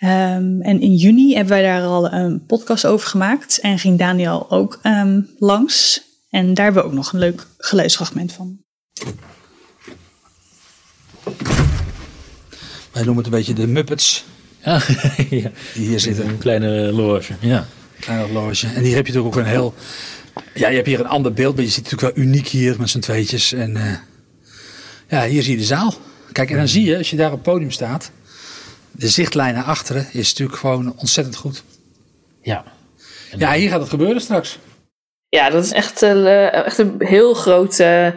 Um, 0.03 0.61
en 0.61 0.81
in 0.81 0.95
juni 0.95 1.33
hebben 1.35 1.53
wij 1.53 1.63
daar 1.63 1.81
al 1.81 2.11
een 2.11 2.45
podcast 2.45 2.85
over 2.85 3.07
gemaakt 3.07 3.59
en 3.59 3.79
ging 3.79 3.97
Daniel 3.97 4.51
ook 4.51 4.79
um, 4.83 5.29
langs. 5.39 6.01
En 6.29 6.53
daar 6.53 6.65
hebben 6.65 6.83
we 6.83 6.89
ook 6.89 6.95
nog 6.95 7.13
een 7.13 7.19
leuk 7.19 7.47
geluidsfragment 7.57 8.33
van. 8.33 8.57
Wij 12.91 13.03
noemen 13.03 13.23
het 13.23 13.25
een 13.25 13.39
beetje 13.39 13.53
de 13.53 13.67
Muppets. 13.67 14.25
Ja, 14.63 14.73
ja. 15.29 15.51
Die 15.73 15.87
hier 15.87 15.99
zitten. 15.99 16.27
Een 16.27 16.37
kleine 16.37 16.91
loge, 16.91 17.33
ja. 17.39 17.67
Kleine 17.99 18.31
loge. 18.31 18.67
En 18.67 18.83
hier 18.83 18.95
heb 18.95 19.07
je 19.07 19.13
natuurlijk 19.13 19.35
ook 19.35 19.43
een 19.43 19.49
heel... 19.49 19.73
Ja, 20.53 20.67
je 20.67 20.75
hebt 20.75 20.87
hier 20.87 20.99
een 20.99 21.07
ander 21.07 21.33
beeld, 21.33 21.55
maar 21.55 21.63
je 21.63 21.69
ziet 21.69 21.83
het 21.83 21.91
natuurlijk 21.91 22.17
wel 22.17 22.25
uniek 22.25 22.47
hier 22.47 22.75
met 22.79 22.89
z'n 22.89 22.99
tweetjes. 22.99 23.53
En 23.53 23.75
uh, 23.75 23.93
ja, 25.07 25.25
hier 25.25 25.43
zie 25.43 25.51
je 25.51 25.57
de 25.57 25.65
zaal. 25.65 25.93
Kijk, 26.31 26.49
en 26.49 26.57
dan 26.57 26.67
zie 26.67 26.85
je, 26.85 26.97
als 26.97 27.09
je 27.09 27.15
daar 27.15 27.31
op 27.31 27.33
het 27.33 27.43
podium 27.43 27.71
staat... 27.71 28.11
De 28.91 29.09
zichtlijn 29.09 29.53
naar 29.53 29.63
achteren 29.63 30.07
is 30.11 30.29
natuurlijk 30.29 30.59
gewoon 30.59 30.93
ontzettend 30.97 31.35
goed. 31.35 31.63
Ja. 32.41 32.63
Ja, 33.37 33.53
hier 33.53 33.69
gaat 33.69 33.79
het 33.79 33.89
gebeuren 33.89 34.21
straks. 34.21 34.59
Ja, 35.37 35.49
dat 35.49 35.63
is 35.63 35.71
echt, 35.71 36.03
uh, 36.03 36.53
echt 36.53 36.77
een 36.77 36.95
heel 36.97 37.33
grote 37.33 38.13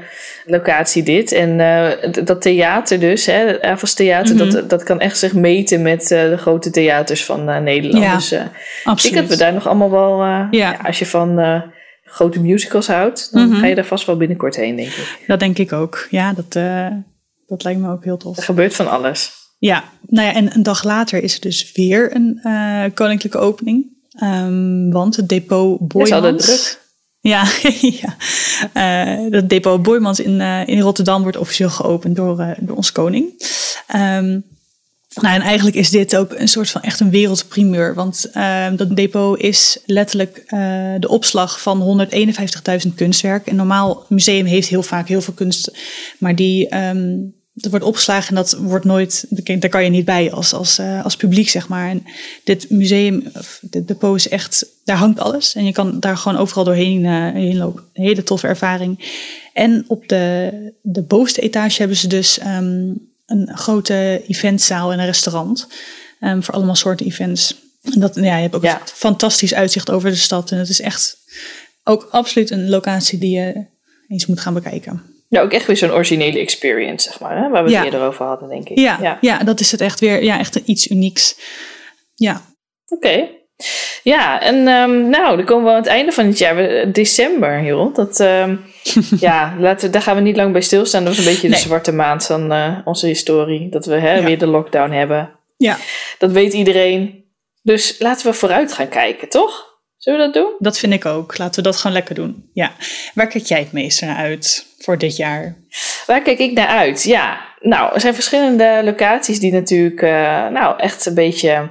locatie 0.47 1.03
dit. 1.03 1.33
En 1.33 1.59
uh, 1.59 2.25
dat 2.25 2.43
theater 2.43 3.01
dus, 3.01 3.27
hè, 3.27 3.47
het 3.47 3.63
Avals 3.63 3.95
Theater, 3.95 4.35
mm 4.35 4.41
-hmm. 4.41 4.51
dat, 4.51 4.71
dat 4.71 4.83
kan 4.83 5.01
echt 5.01 5.19
zich 5.19 5.35
meten 5.35 5.83
met 5.83 6.03
uh, 6.03 6.09
de 6.09 6.37
grote 6.37 6.71
theaters 6.71 7.25
van 7.25 7.45
Nederland. 7.45 8.05
Ja, 8.05 8.15
dus 8.15 8.35
absoluut. 8.85 9.17
ik 9.17 9.21
dat 9.21 9.31
we 9.31 9.45
daar 9.45 9.53
nog 9.53 9.67
allemaal 9.67 9.91
wel, 9.91 10.25
Ja. 10.25 10.49
ja, 10.51 10.79
als 10.83 10.99
je 10.99 11.07
van 11.07 11.63
grote 12.11 12.41
musicals 12.41 12.87
houdt, 12.87 13.33
dan 13.33 13.49
Mhm. 13.49 13.59
ga 13.59 13.67
je 13.67 13.75
daar 13.75 13.85
vast 13.85 14.07
wel 14.07 14.17
binnenkort 14.17 14.57
heen, 14.57 14.77
denk 14.77 14.89
ik. 14.89 15.25
Dat 15.27 15.41
denk 15.41 15.59
ik 15.59 15.73
ook. 15.73 16.07
Ja, 16.11 16.33
dat, 16.33 16.57
eh, 16.57 16.87
dat 17.47 17.65
lijkt 17.65 17.81
me 17.81 17.91
ook 17.91 18.05
heel 18.05 18.17
tof. 18.17 18.37
Er 18.37 18.43
gebeurt 18.43 18.75
van 18.75 18.91
alles. 18.91 19.33
Ja, 19.59 19.85
nou 20.07 20.27
ja, 20.27 20.35
en 20.35 20.55
een 20.55 20.63
dag 20.63 20.85
later 20.85 21.23
is 21.23 21.35
er 21.35 21.41
dus 21.41 21.73
weer 21.73 22.15
een 22.15 22.41
eh, 22.43 22.85
koninklijke 22.95 23.39
opening. 23.39 23.99
Ehm, 24.19 24.91
want 24.91 25.17
het 25.17 25.29
depot 25.29 25.89
Boymans... 25.89 26.45
druk. 26.45 26.79
Ja. 28.01 28.17
Eh, 28.73 29.31
dat 29.31 29.49
depot 29.49 29.83
Boymans 29.83 30.21
in, 30.21 30.41
eh, 30.41 30.67
in 30.67 30.81
Rotterdam 30.81 31.23
wordt 31.23 31.37
officieel 31.37 31.71
geopend 31.71 32.17
door, 32.17 32.39
eh, 32.39 32.51
door 32.59 32.77
ons 32.77 32.93
koning. 32.93 33.49
Ehm, 33.87 34.39
nou, 35.15 35.35
en 35.35 35.41
eigenlijk 35.41 35.77
is 35.77 35.91
dit 35.91 36.17
ook 36.17 36.33
een 36.33 36.49
soort 36.49 36.71
van 36.71 36.83
echt 36.83 37.01
een 37.01 37.11
wereldprimeur. 37.11 37.95
Want 37.95 38.31
ehm, 38.33 38.77
dat 38.77 38.97
depot 38.97 39.39
is 39.39 39.79
letterlijk 39.87 40.45
de 41.01 41.09
opslag 41.09 41.61
van 41.61 41.81
151.000 41.81 42.95
kunstwerken. 42.95 43.51
Een 43.51 43.57
normaal 43.57 44.05
museum 44.09 44.47
heeft 44.47 44.69
heel 44.69 44.83
vaak 44.83 45.09
heel 45.09 45.21
veel 45.21 45.35
kunst. 45.35 45.79
Maar 46.19 46.35
die, 46.35 46.69
ehm, 46.69 47.17
dat 47.61 47.71
wordt 47.71 47.87
opgeslagen 47.87 48.29
en 48.29 48.35
dat 48.35 48.53
wordt 48.53 48.85
nooit... 48.85 49.25
Daar 49.29 49.69
kan 49.71 49.85
je 49.85 49.91
niet 49.91 50.05
bij 50.05 50.33
als, 50.33 50.53
als, 50.53 50.79
eh, 50.79 51.05
als 51.05 51.17
publiek, 51.17 51.49
zeg 51.49 51.69
maar. 51.69 51.89
En 51.89 52.05
dit 52.45 52.71
museum, 52.71 53.31
of 53.35 53.59
dit 53.63 53.89
depot 53.89 54.17
is 54.17 54.29
echt... 54.29 54.67
Daar 54.85 54.97
hangt 54.97 55.21
alles. 55.21 55.55
En 55.55 55.65
je 55.65 55.73
kan 55.73 56.01
daar 56.01 56.17
gewoon 56.17 56.39
overal 56.39 56.65
doorheen 56.65 57.05
eh, 57.05 57.33
heen 57.33 57.57
lopen. 57.57 57.83
Een 57.93 58.05
hele 58.05 58.23
toffe 58.23 58.47
ervaring. 58.47 59.19
En 59.53 59.85
op 59.89 60.09
de, 60.09 60.51
de 60.83 61.03
bovenste 61.03 61.41
etage 61.41 61.79
hebben 61.79 61.97
ze 61.97 62.07
dus... 62.07 62.39
ehm, 62.39 62.89
een 63.27 63.51
grote 63.55 64.23
eventzaal 64.27 64.93
en 64.93 64.99
een 64.99 65.07
restaurant. 65.07 65.67
ehm, 66.21 66.41
voor 66.43 66.55
allemaal 66.55 66.75
soorten 66.75 67.07
events. 67.07 67.55
En 67.83 68.01
dat, 68.01 68.15
ja, 68.15 68.37
je 68.37 68.43
hebt 68.43 68.55
ook 68.55 68.63
Ja. 68.63 68.81
een 68.81 68.87
fantastisch 68.87 69.55
uitzicht 69.55 69.91
over 69.91 70.11
de 70.11 70.17
stad. 70.17 70.51
En 70.51 70.59
het 70.59 70.69
is 70.69 70.81
echt 70.81 71.17
ook 71.85 72.09
absoluut 72.11 72.51
een 72.51 72.69
locatie 72.69 73.19
die 73.19 73.31
je 73.37 73.65
eens 74.09 74.27
moet 74.27 74.41
gaan 74.41 74.55
bekijken. 74.55 75.03
Ja, 75.31 75.41
ook 75.41 75.53
echt 75.53 75.67
weer 75.67 75.77
zo'n 75.77 75.93
originele 75.93 76.39
experience, 76.39 77.09
zeg 77.11 77.21
maar. 77.21 77.37
Hè? 77.37 77.41
Waar 77.49 77.65
we 77.65 77.69
het 77.71 77.79
Ja. 77.79 77.85
eerder 77.85 78.03
over 78.03 78.27
hadden, 78.27 78.49
denk 78.49 78.69
ik. 78.69 78.79
Ja, 78.79 79.19
ja. 79.21 79.39
dat 79.39 79.61
is 79.61 79.73
het 79.73 79.81
echt 79.81 80.01
weer. 80.01 80.23
Ja, 80.25 80.39
echt 80.39 80.57
iets 80.57 80.89
unieks. 80.91 81.37
Ja, 82.15 82.43
Oké. 82.89 83.29
Ja, 84.03 84.41
en 84.41 84.69
ehm, 84.69 85.09
nou, 85.09 85.37
dan 85.37 85.45
komen 85.47 85.65
we 85.65 85.71
aan 85.71 85.77
het 85.77 85.87
einde 85.87 86.13
van 86.13 86.27
het 86.27 86.39
jaar. 86.39 86.57
We- 86.57 86.89
December, 86.93 87.63
joh. 87.63 87.95
Dat, 87.95 88.21
ehm, 88.21 88.57
ja, 89.21 89.55
laten 89.59 89.87
we, 89.87 89.93
daar 89.93 90.03
gaan 90.03 90.15
we 90.17 90.23
niet 90.23 90.37
lang 90.37 90.53
bij 90.53 90.61
stilstaan. 90.61 91.05
Dat 91.05 91.17
was 91.17 91.25
een 91.27 91.33
beetje 91.33 91.49
de 91.49 91.57
zwarte 91.57 91.93
maand 91.93 92.27
van 92.27 92.53
eh, 92.53 92.79
onze 92.85 93.07
historie. 93.07 93.69
Dat 93.69 93.87
we 93.87 93.95
hè, 93.95 94.15
Ja. 94.15 94.23
weer 94.25 94.39
de 94.39 94.47
lockdown 94.47 94.91
hebben. 94.91 95.31
ja, 95.57 95.77
Dat 96.19 96.33
weet 96.33 96.53
iedereen. 96.53 97.25
Dus 97.63 97.97
laten 97.99 98.27
we 98.27 98.33
vooruit 98.33 98.73
gaan 98.73 98.89
kijken, 98.89 99.29
toch? 99.29 99.70
Zullen 100.01 100.19
we 100.19 100.25
dat 100.25 100.35
doen? 100.35 100.53
dat 100.59 100.79
vind 100.79 100.93
ik 100.93 101.07
ook. 101.07 101.39
Laten 101.39 101.55
we 101.63 101.69
dat 101.69 101.77
gewoon 101.77 101.93
lekker 101.97 102.15
doen. 102.15 102.51
Ja. 102.53 102.73
Waar 103.15 103.27
kijk 103.27 103.45
jij 103.45 103.59
het 103.59 103.73
meest 103.73 104.01
naar 104.03 104.17
uit 104.17 104.67
voor 104.79 104.99
dit 104.99 105.17
jaar? 105.17 105.57
Waar 106.07 106.23
kijk 106.23 106.39
ik 106.39 106.53
naar 106.53 106.67
uit? 106.67 107.03
Ja, 107.03 107.41
nou, 107.61 107.95
er 107.95 108.01
zijn 108.01 108.15
verschillende 108.15 108.81
locaties 108.85 109.41
die 109.41 109.53
natuurlijk 109.53 110.03
eh, 110.03 110.49
nou, 110.49 110.79
echt 110.79 111.07
een 111.07 111.15
beetje 111.15 111.69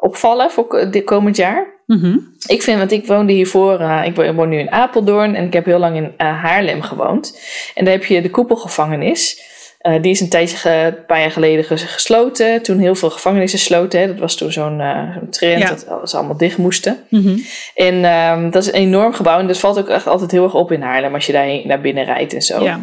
opvallen 0.00 0.50
voor 0.50 0.88
dit 0.90 1.04
komend 1.04 1.36
jaar. 1.36 1.66
Mhm. 1.86 2.18
Ik 2.46 2.62
vind, 2.62 2.78
want 2.78 2.92
ik 2.92 3.06
woonde 3.06 3.32
hiervoor, 3.32 3.80
eh, 3.80 4.02
ik 4.04 4.14
wo- 4.16 4.32
woon 4.34 4.48
nu 4.48 4.58
in 4.58 4.70
Apeldoorn 4.72 5.34
en 5.34 5.44
ik 5.46 5.52
heb 5.52 5.64
heel 5.64 5.78
lang 5.78 5.96
in 5.96 6.14
eh, 6.16 6.42
Haarlem 6.42 6.82
gewoond. 6.82 7.40
En 7.74 7.84
daar 7.84 7.94
heb 7.94 8.04
je 8.04 8.22
de 8.22 8.30
koepelgevangenis. 8.30 9.40
Eh, 9.80 9.94
die 10.02 10.10
is 10.10 10.20
een 10.20 10.28
tijdje, 10.28 10.70
een 10.70 11.04
paar 11.06 11.20
jaar 11.20 11.30
geleden 11.30 11.64
ges- 11.64 11.82
gesloten. 11.82 12.62
Toen 12.62 12.78
heel 12.78 12.94
veel 12.94 13.10
gevangenissen 13.10 13.58
sloten. 13.58 14.00
Hè. 14.00 14.06
Dat 14.06 14.18
was 14.18 14.36
toen 14.36 14.52
zo'n 14.52 14.80
eh, 14.80 15.16
trend 15.30 15.62
Ja. 15.62 15.68
dat 15.68 16.10
ze 16.10 16.16
allemaal 16.16 16.36
dicht 16.36 16.56
moesten. 16.58 16.98
Mhm. 17.08 17.38
En 17.74 18.04
ehm, 18.04 18.50
dat 18.50 18.62
is 18.62 18.68
een 18.68 18.74
enorm 18.80 19.12
gebouw. 19.12 19.38
En 19.38 19.46
dat 19.46 19.58
valt 19.58 19.78
ook 19.78 19.88
echt 19.88 20.06
altijd 20.06 20.30
heel 20.30 20.44
erg 20.44 20.54
op 20.54 20.72
in 20.72 20.82
Haarlem 20.82 21.14
als 21.14 21.26
je 21.26 21.32
daar 21.32 21.46
naar 21.64 21.80
binnen 21.80 22.04
rijdt 22.04 22.34
en 22.34 22.42
zo. 22.42 22.62
Ja. 22.62 22.80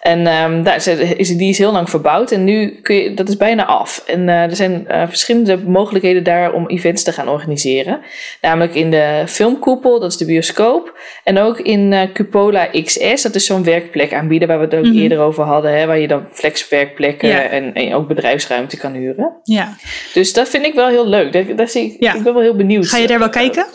En 0.00 0.26
ehm, 0.26 0.62
daar 0.62 0.76
is, 1.16 1.36
die 1.36 1.48
is 1.48 1.58
heel 1.58 1.72
lang 1.72 1.90
verbouwd 1.90 2.30
en 2.32 2.44
nu 2.44 2.78
kun 2.82 2.96
je, 2.96 3.14
dat 3.14 3.28
is 3.28 3.36
bijna 3.36 3.64
af. 3.66 4.02
En 4.06 4.28
eh, 4.28 4.42
er 4.42 4.56
zijn 4.56 4.84
verschillende 5.08 5.58
mogelijkheden 5.58 6.22
daar 6.24 6.52
om 6.52 6.66
events 6.68 7.02
te 7.02 7.12
gaan 7.12 7.28
organiseren. 7.28 8.00
Namelijk 8.40 8.74
in 8.74 8.90
de 8.90 9.22
filmkoepel, 9.26 10.00
dat 10.00 10.10
is 10.10 10.16
de 10.16 10.24
bioscoop. 10.24 10.98
En 11.24 11.38
ook 11.38 11.58
in 11.58 12.08
Cupola 12.12 12.68
XS, 12.84 13.22
dat 13.22 13.34
is 13.34 13.46
zo'n 13.46 13.64
werkplek 13.64 14.14
aanbieden 14.14 14.48
waar 14.48 14.58
we 14.58 14.64
het 14.64 14.74
ook 14.74 14.84
Mhm. 14.84 14.98
eerder 14.98 15.18
over 15.18 15.44
hadden. 15.44 15.78
Hè, 15.78 15.86
waar 15.86 15.98
je 15.98 16.08
dan 16.08 16.24
flexwerkplekken 16.40 17.28
Ja. 17.28 17.42
en, 17.42 17.74
en 17.74 17.94
ook 17.94 18.08
bedrijfsruimte 18.08 18.76
kan 18.76 18.92
huren. 18.92 19.32
ja. 19.42 19.76
Dus 20.14 20.32
dat 20.32 20.48
vind 20.48 20.66
ik 20.66 20.74
wel 20.74 20.88
heel 20.88 21.06
leuk. 21.08 21.32
Daar, 21.32 21.56
daar 21.56 21.68
zie 21.68 21.84
ik, 21.84 21.96
Ja. 22.02 22.14
ik 22.14 22.22
ben 22.22 22.32
wel 22.32 22.42
heel 22.42 22.56
benieuwd. 22.56 22.86
Ga 22.88 22.96
je 22.96 23.06
daar 23.06 23.18
wel 23.18 23.26
Eh, 23.28 23.32
kijken? 23.34 23.66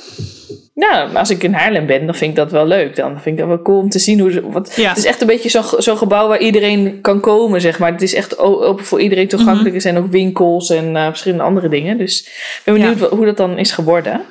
nou, 0.73 1.15
als 1.15 1.29
ik 1.29 1.43
in 1.43 1.53
Haarlem 1.53 1.85
ben, 1.85 2.05
dan 2.05 2.15
vind 2.15 2.29
ik 2.29 2.35
dat 2.35 2.51
wel 2.51 2.65
leuk. 2.67 2.95
Dan 2.95 3.11
vind 3.11 3.25
ik 3.25 3.37
dat 3.37 3.47
wel 3.47 3.61
cool 3.61 3.79
om 3.79 3.89
te 3.89 3.99
zien 3.99 4.19
hoe 4.19 4.31
ze. 4.31 4.49
Wat, 4.51 4.73
Ja. 4.75 4.89
Het 4.89 4.97
is 4.97 5.05
echt 5.05 5.21
een 5.21 5.27
beetje 5.27 5.49
zo'n 5.49 5.63
zo'n 5.77 5.97
gebouw 5.97 6.27
waar 6.27 6.39
iedereen 6.39 7.01
kan 7.01 7.19
komen, 7.19 7.61
zeg 7.61 7.79
maar. 7.79 7.91
Het 7.91 8.01
is 8.01 8.13
echt 8.13 8.37
open 8.37 8.85
voor 8.85 9.01
iedereen 9.01 9.27
toegankelijk. 9.27 9.65
Mhm. 9.65 9.75
Er 9.75 9.81
zijn 9.81 9.97
ook 9.97 10.11
winkels 10.11 10.69
en 10.69 10.95
eh, 10.95 11.05
verschillende 11.07 11.43
andere 11.43 11.69
dingen. 11.69 11.97
Dus 11.97 12.19
ik 12.25 12.61
ben 12.63 12.73
benieuwd 12.73 12.99
Ja. 12.99 13.07
hoe 13.09 13.25
dat 13.25 13.37
dan 13.37 13.57
is 13.57 13.71
geworden. 13.71 14.21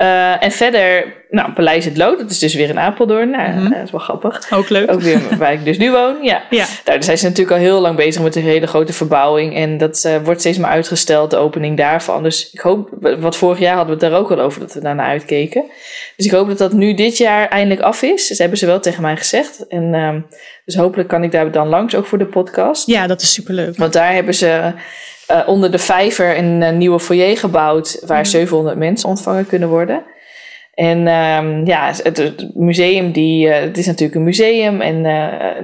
Eh, 0.00 0.42
en 0.44 0.50
verder, 0.52 1.04
nou, 1.30 1.52
Paleis 1.52 1.84
het 1.84 1.96
Lood, 1.96 2.18
dat 2.18 2.30
is 2.30 2.38
dus 2.38 2.54
weer 2.54 2.68
in 2.68 2.78
Apeldoorn. 2.78 3.30
Nou, 3.30 3.50
Mhm. 3.50 3.70
dat 3.70 3.82
is 3.84 3.90
wel 3.90 4.00
grappig. 4.00 4.50
Ook 4.52 4.68
leuk. 4.68 4.90
Ook 4.92 5.00
weer 5.00 5.20
waar 5.38 5.52
ik 5.52 5.64
dus 5.64 5.78
nu 5.78 5.90
woon, 5.90 6.22
ja. 6.22 6.42
Ja. 6.50 6.64
Daar 6.84 7.02
zijn 7.02 7.18
ze 7.18 7.24
natuurlijk 7.24 7.56
al 7.56 7.62
heel 7.62 7.80
lang 7.80 7.96
bezig 7.96 8.22
met 8.22 8.36
een 8.36 8.42
hele 8.42 8.66
grote 8.66 8.92
verbouwing. 8.92 9.54
En 9.56 9.78
dat 9.78 10.04
eh, 10.04 10.16
wordt 10.24 10.40
steeds 10.40 10.58
maar 10.58 10.70
uitgesteld, 10.70 11.30
de 11.30 11.36
opening 11.36 11.76
daarvan. 11.76 12.22
Dus 12.22 12.50
ik 12.52 12.60
hoop, 12.60 12.88
wat 13.18 13.36
vorig 13.36 13.58
jaar 13.58 13.76
hadden 13.76 13.98
we 13.98 14.04
het 14.04 14.12
daar 14.12 14.20
ook 14.20 14.30
al 14.30 14.40
over, 14.40 14.60
dat 14.60 14.74
we 14.74 14.80
daarnaar 14.80 15.06
uitkeken. 15.06 15.64
Dus 16.16 16.26
ik 16.26 16.32
hoop 16.32 16.48
dat 16.48 16.58
dat 16.58 16.72
nu 16.72 16.94
dit 16.94 17.16
jaar 17.16 17.48
eindelijk 17.48 17.80
af 17.80 18.02
is. 18.02 18.28
Dat 18.28 18.38
hebben 18.38 18.58
ze 18.58 18.66
wel 18.66 18.80
tegen 18.80 19.02
mij 19.02 19.16
gezegd. 19.16 19.66
En 19.68 19.94
ehm, 19.94 20.20
dus 20.64 20.74
hopelijk 20.74 21.08
kan 21.08 21.22
ik 21.22 21.32
daar 21.32 21.50
dan 21.50 21.68
langs, 21.68 21.94
ook 21.94 22.06
voor 22.06 22.18
de 22.18 22.26
podcast. 22.26 22.86
ja, 22.86 23.06
dat 23.06 23.20
is 23.22 23.32
superleuk. 23.32 23.76
Want 23.76 23.92
daar 23.92 24.12
hebben 24.12 24.34
ze 24.34 24.72
eh, 25.30 25.48
onder 25.48 25.70
de 25.70 25.78
vijver 25.78 26.38
een 26.38 26.62
eh, 26.62 26.72
nieuwe 26.72 27.00
foyer 27.00 27.36
gebouwd... 27.36 28.02
waar 28.06 28.26
700 28.26 28.76
mensen 28.76 29.08
ontvangen 29.08 29.46
kunnen 29.46 29.68
worden. 29.68 30.02
En 30.74 31.06
ehm, 31.06 31.66
ja, 31.66 31.92
het, 32.02 32.16
het 32.16 32.54
museum, 32.54 33.12
die, 33.12 33.48
eh, 33.48 33.60
het 33.60 33.78
is 33.78 33.86
natuurlijk 33.86 34.14
een 34.14 34.24
museum 34.24 34.80
en 34.80 35.04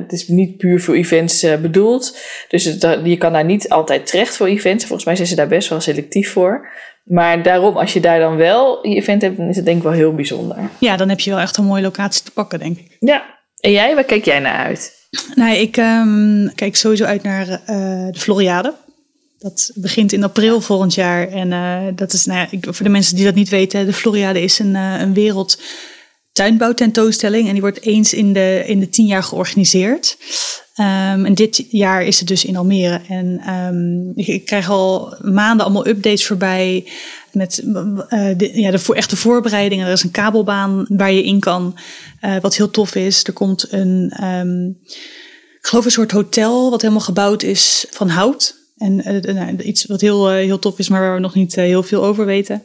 het 0.01 0.13
is 0.13 0.29
niet 0.29 0.57
puur 0.57 0.81
voor 0.81 0.95
events 0.95 1.47
bedoeld. 1.63 2.19
Dus 2.49 2.65
het, 2.65 2.99
je 3.05 3.17
kan 3.17 3.33
daar 3.33 3.45
niet 3.45 3.69
altijd 3.69 4.07
terecht 4.07 4.37
voor 4.37 4.47
events. 4.47 4.85
Volgens 4.85 5.05
mij 5.05 5.17
zijn 5.17 5.29
ze 5.29 5.35
daar 5.35 5.49
best 5.49 5.69
wel 5.69 5.81
selectief 5.81 6.33
voor. 6.33 6.69
Maar 7.05 7.43
daarom, 7.43 7.77
als 7.77 7.93
je 7.93 8.01
daar 8.01 8.19
dan 8.19 8.37
wel 8.37 8.89
je 8.89 8.95
event 8.95 9.23
hebt, 9.23 9.37
dan 9.37 9.49
is 9.49 9.57
het 9.57 9.65
denk 9.65 9.77
ik 9.77 9.83
wel 9.83 9.93
heel 9.93 10.15
bijzonder. 10.15 10.57
Ja, 10.79 10.97
dan 10.97 11.09
heb 11.09 11.21
je 11.21 11.31
wel 11.31 11.41
echt 11.41 11.57
een 11.57 11.65
mooie 11.65 11.83
locatie 11.83 12.25
te 12.25 12.33
pakken, 12.33 12.59
denk 12.59 12.79
ik. 12.79 12.97
Ja. 13.01 13.25
En 13.61 13.73
jij, 13.73 13.95
waar 13.95 14.05
kijk 14.05 14.25
jij 14.25 14.39
naar 14.39 14.67
uit? 14.67 14.93
Nou, 15.35 15.57
ik 15.57 15.77
ehm, 15.77 16.49
kijk 16.55 16.77
sowieso 16.77 17.05
uit 17.05 17.23
naar 17.23 17.47
de 17.47 18.19
Floriade. 18.19 18.75
Dat 19.39 19.71
begint 19.75 20.13
in 20.13 20.25
april 20.25 20.61
volgend 20.61 20.95
jaar. 20.95 21.29
En 21.29 21.53
eh, 21.53 21.83
dat 21.95 22.13
is, 22.13 22.25
nou 22.25 22.39
ja, 22.39 22.49
ik, 22.51 22.67
voor 22.71 22.85
de 22.85 22.93
mensen 22.93 23.17
die 23.17 23.25
dat 23.25 23.35
niet 23.35 23.49
weten, 23.49 23.87
de 23.87 23.93
Floriade 23.93 24.41
is 24.41 24.59
een, 24.59 24.77
eh, 24.77 25.01
een 25.01 25.15
wereld 25.15 25.59
tuinbouwtentoonstelling. 26.33 27.47
En 27.47 27.53
die 27.53 27.61
wordt 27.61 27.83
eens 27.83 28.13
in 28.13 28.33
de, 28.33 28.63
in 28.67 28.81
de 28.81 28.89
tien 28.89 29.07
jaar 29.07 29.23
georganiseerd. 29.23 30.17
Ehm, 30.75 31.25
en 31.25 31.35
dit 31.35 31.65
jaar 31.69 32.05
is 32.05 32.19
het 32.19 32.29
dus 32.29 32.45
in 32.45 32.57
Almere. 32.57 33.01
En 33.09 33.41
ehm, 33.47 34.19
ik, 34.29 34.45
krijg 34.45 34.71
al 34.71 35.17
maanden 35.21 35.65
allemaal 35.65 35.87
updates 35.87 36.27
voorbij. 36.27 36.89
Met 37.33 37.63
uh, 37.65 38.31
de, 38.37 38.51
ja, 38.55 38.71
de 38.71 38.95
echte 38.95 39.17
voorbereidingen. 39.17 39.87
Er 39.87 39.93
is 39.93 40.03
een 40.03 40.11
kabelbaan 40.11 40.87
waar 40.89 41.13
je 41.13 41.25
in 41.25 41.41
kan. 41.41 41.79
Uh, 42.23 42.37
wat 42.41 42.57
heel 42.57 42.71
tof 42.71 42.95
is. 42.95 43.25
Er 43.25 43.33
komt 43.33 43.73
een, 43.73 44.25
um, 44.25 44.79
ik 45.59 45.67
geloof 45.67 45.85
een 45.85 45.91
soort 45.91 46.11
hotel. 46.11 46.71
Wat 46.71 46.81
helemaal 46.81 47.03
gebouwd 47.03 47.43
is 47.43 47.87
van 47.91 48.09
hout. 48.09 48.66
En 48.77 49.09
uh, 49.09 49.35
nou, 49.35 49.57
iets 49.57 49.85
wat 49.85 50.01
heel, 50.01 50.33
uh, 50.33 50.37
heel 50.37 50.59
tof 50.59 50.79
is, 50.79 50.89
maar 50.89 51.01
waar 51.01 51.15
we 51.15 51.21
nog 51.21 51.35
niet 51.35 51.57
uh, 51.57 51.65
heel 51.65 51.83
veel 51.83 52.05
over 52.05 52.27
weten. 52.27 52.63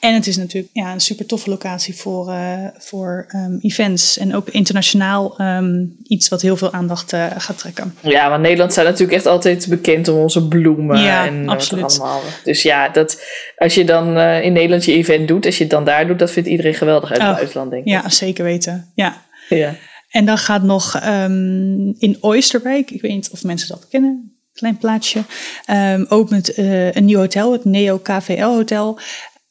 En 0.00 0.14
het 0.14 0.26
is 0.26 0.36
natuurlijk 0.36 0.72
ja, 0.72 0.92
een 0.92 1.00
super 1.00 1.26
toffe 1.26 1.50
locatie 1.50 1.96
voor, 1.96 2.34
voor 2.78 3.26
um, 3.34 3.58
events. 3.60 4.18
En 4.18 4.34
ook 4.34 4.48
internationaal 4.48 5.40
um, 5.40 5.96
iets 6.02 6.28
wat 6.28 6.42
heel 6.42 6.56
veel 6.56 6.72
aandacht 6.72 7.16
gaat 7.38 7.58
trekken. 7.58 7.94
Ja, 8.00 8.28
want 8.28 8.42
Nederland 8.42 8.72
staat 8.72 8.84
natuurlijk 8.84 9.12
echt 9.12 9.26
altijd 9.26 9.66
bekend 9.68 10.08
om 10.08 10.18
onze 10.18 10.48
bloemen. 10.48 11.00
Ja, 11.00 11.26
en 11.26 11.48
absoluut. 11.48 11.84
allemaal. 11.84 12.20
Dus 12.44 12.62
ja, 12.62 12.88
dat, 12.88 13.22
als 13.56 13.74
je 13.74 13.84
dan 13.84 14.18
in 14.18 14.52
Nederland 14.52 14.84
je 14.84 14.92
event 14.92 15.28
doet, 15.28 15.46
als 15.46 15.56
je 15.56 15.62
het 15.62 15.72
dan 15.72 15.84
daar 15.84 16.06
doet, 16.06 16.18
dat 16.18 16.30
vindt 16.30 16.48
iedereen 16.48 16.74
geweldig 16.74 17.10
uit 17.10 17.20
het 17.20 17.30
oh, 17.30 17.34
buitenland, 17.34 17.70
denk 17.70 17.84
ik. 17.84 17.90
Ja, 17.90 18.08
zeker 18.08 18.44
weten. 18.44 18.90
Ja. 18.94 19.22
ja. 19.48 19.74
En 20.08 20.24
dan 20.24 20.38
gaat 20.38 20.62
nog 20.62 21.00
um, 21.06 21.94
in 21.98 22.16
Oysterwijk, 22.20 22.90
ik 22.90 23.00
weet 23.00 23.12
niet 23.12 23.30
of 23.30 23.44
mensen 23.44 23.68
dat 23.68 23.88
kennen 23.88 24.31
klein 24.52 24.76
plaatsje, 24.78 25.24
um, 25.70 26.06
opent 26.08 26.58
uh, 26.58 26.92
een 26.92 27.04
nieuw 27.04 27.18
hotel, 27.18 27.52
het 27.52 27.64
Neo 27.64 27.98
KVL 27.98 28.42
Hotel. 28.44 28.98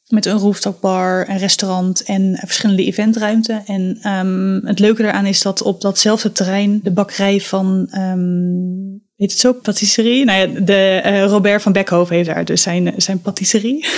Met 0.06 0.26
een 0.26 0.38
rooftopbar, 0.38 1.28
een 1.28 1.38
restaurant 1.38 2.02
en 2.02 2.38
verschillende 2.40 2.84
eventruimten. 2.84 3.62
En 3.66 4.10
um, 4.10 4.60
het 4.66 4.78
leuke 4.78 5.02
daaraan 5.02 5.26
is 5.26 5.42
dat 5.42 5.62
op 5.62 5.80
datzelfde 5.80 6.32
terrein 6.32 6.80
de 6.82 6.90
bakkerij 6.90 7.40
van, 7.40 7.88
um, 7.94 9.02
heet 9.16 9.30
het 9.30 9.40
zo, 9.40 9.52
patisserie? 9.52 10.24
Nou 10.24 10.38
ja, 10.38 10.60
de 10.60 11.02
uh, 11.06 11.24
Robert 11.24 11.62
van 11.62 11.72
Beckhoven 11.72 12.16
heeft 12.16 12.28
daar 12.28 12.44
dus 12.44 12.62
zijn, 12.62 12.94
zijn 12.96 13.20
patisserie. 13.20 13.86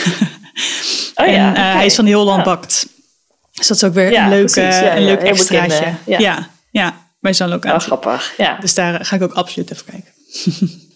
Oh 1.15 1.27
ja, 1.27 1.33
en 1.33 1.45
uh, 1.45 1.51
okay. 1.51 1.73
hij 1.75 1.87
is 1.87 1.95
van 1.95 2.05
heel 2.07 2.25
land 2.25 2.45
bakt. 2.45 2.87
Dus 3.53 3.67
dat 3.67 3.77
is 3.77 3.85
ook 3.85 3.95
weer 3.95 4.11
Ja, 4.11 4.25
een 4.25 4.31
leuk. 4.31 4.55
Ja, 4.55 4.97
een 4.97 5.05
leuk 5.05 5.21
extraatje. 5.21 5.95
ja. 6.07 6.49
ja, 6.71 6.97
bij 7.21 7.35
zo'n 7.35 7.47
Oh, 7.47 7.53
locatie. 7.53 7.87
grappig. 7.87 8.35
Ja, 8.37 8.59
Dus 8.61 8.75
daar 8.75 9.05
ga 9.05 9.17
ik 9.17 9.23
ook 9.23 9.33
absoluut 9.33 9.73
even 9.73 9.85
kijken. 9.85 10.13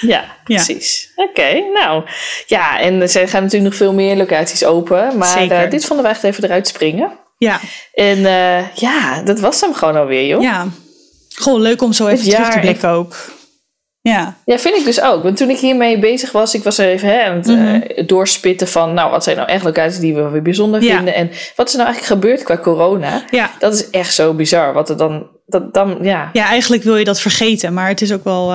ja 0.00 0.24
precies. 0.44 1.12
Oké, 1.16 1.62
nou. 1.74 2.04
Ja, 2.46 2.80
en 2.80 3.00
er 3.00 3.08
zijn- 3.08 3.28
gaan 3.28 3.42
natuurlijk 3.42 3.70
nog 3.70 3.78
veel 3.78 3.92
meer 3.92 4.16
locaties 4.16 4.64
open. 4.64 5.18
Maar 5.18 5.48
eh, 5.50 5.70
dit 5.70 5.84
vonden 5.84 6.04
we 6.06 6.12
echt 6.12 6.22
even 6.24 6.44
eruit 6.44 6.68
springen. 6.68 7.12
Ja, 7.38 7.60
En 7.92 8.26
eh, 8.26 8.74
ja, 8.74 9.22
dat 9.22 9.40
was 9.40 9.60
hem 9.60 9.74
gewoon 9.74 9.96
alweer, 9.96 10.26
joh. 10.26 10.42
ja. 10.42 10.66
Gewoon 11.28 11.60
leuk 11.60 11.82
om 11.82 11.92
zo 11.92 12.06
even 12.06 12.28
terug 12.30 12.48
te 12.50 12.58
blikken 12.58 12.88
ook. 12.88 13.14
Ja, 14.02 14.36
Ja, 14.44 14.58
vind 14.58 14.76
ik 14.76 14.84
dus 14.84 15.00
ook. 15.00 15.22
Want 15.22 15.36
toen 15.36 15.50
ik 15.50 15.58
hiermee 15.58 15.98
bezig 15.98 16.32
was, 16.32 16.54
ik 16.54 16.62
was 16.62 16.78
er 16.78 16.86
even 16.88 17.08
hè, 17.08 17.22
aan 17.24 17.36
het 17.36 17.48
eh, 17.48 18.06
doorspitten 18.06 18.68
van, 18.68 18.94
nou, 18.94 19.10
wat 19.10 19.24
zijn 19.24 19.36
nou 19.36 19.48
echt 19.48 19.64
locaties 19.64 19.98
die 19.98 20.14
we 20.14 20.28
weer 20.28 20.42
bijzonder 20.42 20.80
Mhm. 20.80 20.88
Ja. 20.88 20.96
vinden? 20.96 21.14
En 21.14 21.30
wat 21.56 21.66
is 21.66 21.72
er 21.74 21.78
nou 21.78 21.90
eigenlijk 21.92 22.20
gebeurd 22.20 22.42
qua 22.42 22.56
corona? 22.58 23.24
ja. 23.30 23.50
Dat 23.58 23.74
is 23.74 23.90
echt 23.90 24.14
zo 24.14 24.34
bizar. 24.34 24.72
Wat 24.72 24.88
er 24.90 24.96
dan, 24.96 25.26
dat, 25.46 25.74
dan 25.74 25.98
ja. 26.02 26.30
ja, 26.32 26.46
eigenlijk 26.46 26.82
wil 26.82 26.96
je 26.96 27.04
dat 27.04 27.20
vergeten. 27.20 27.74
Maar 27.74 27.88
het 27.88 28.00
is 28.00 28.12
ook 28.12 28.24
wel, 28.24 28.52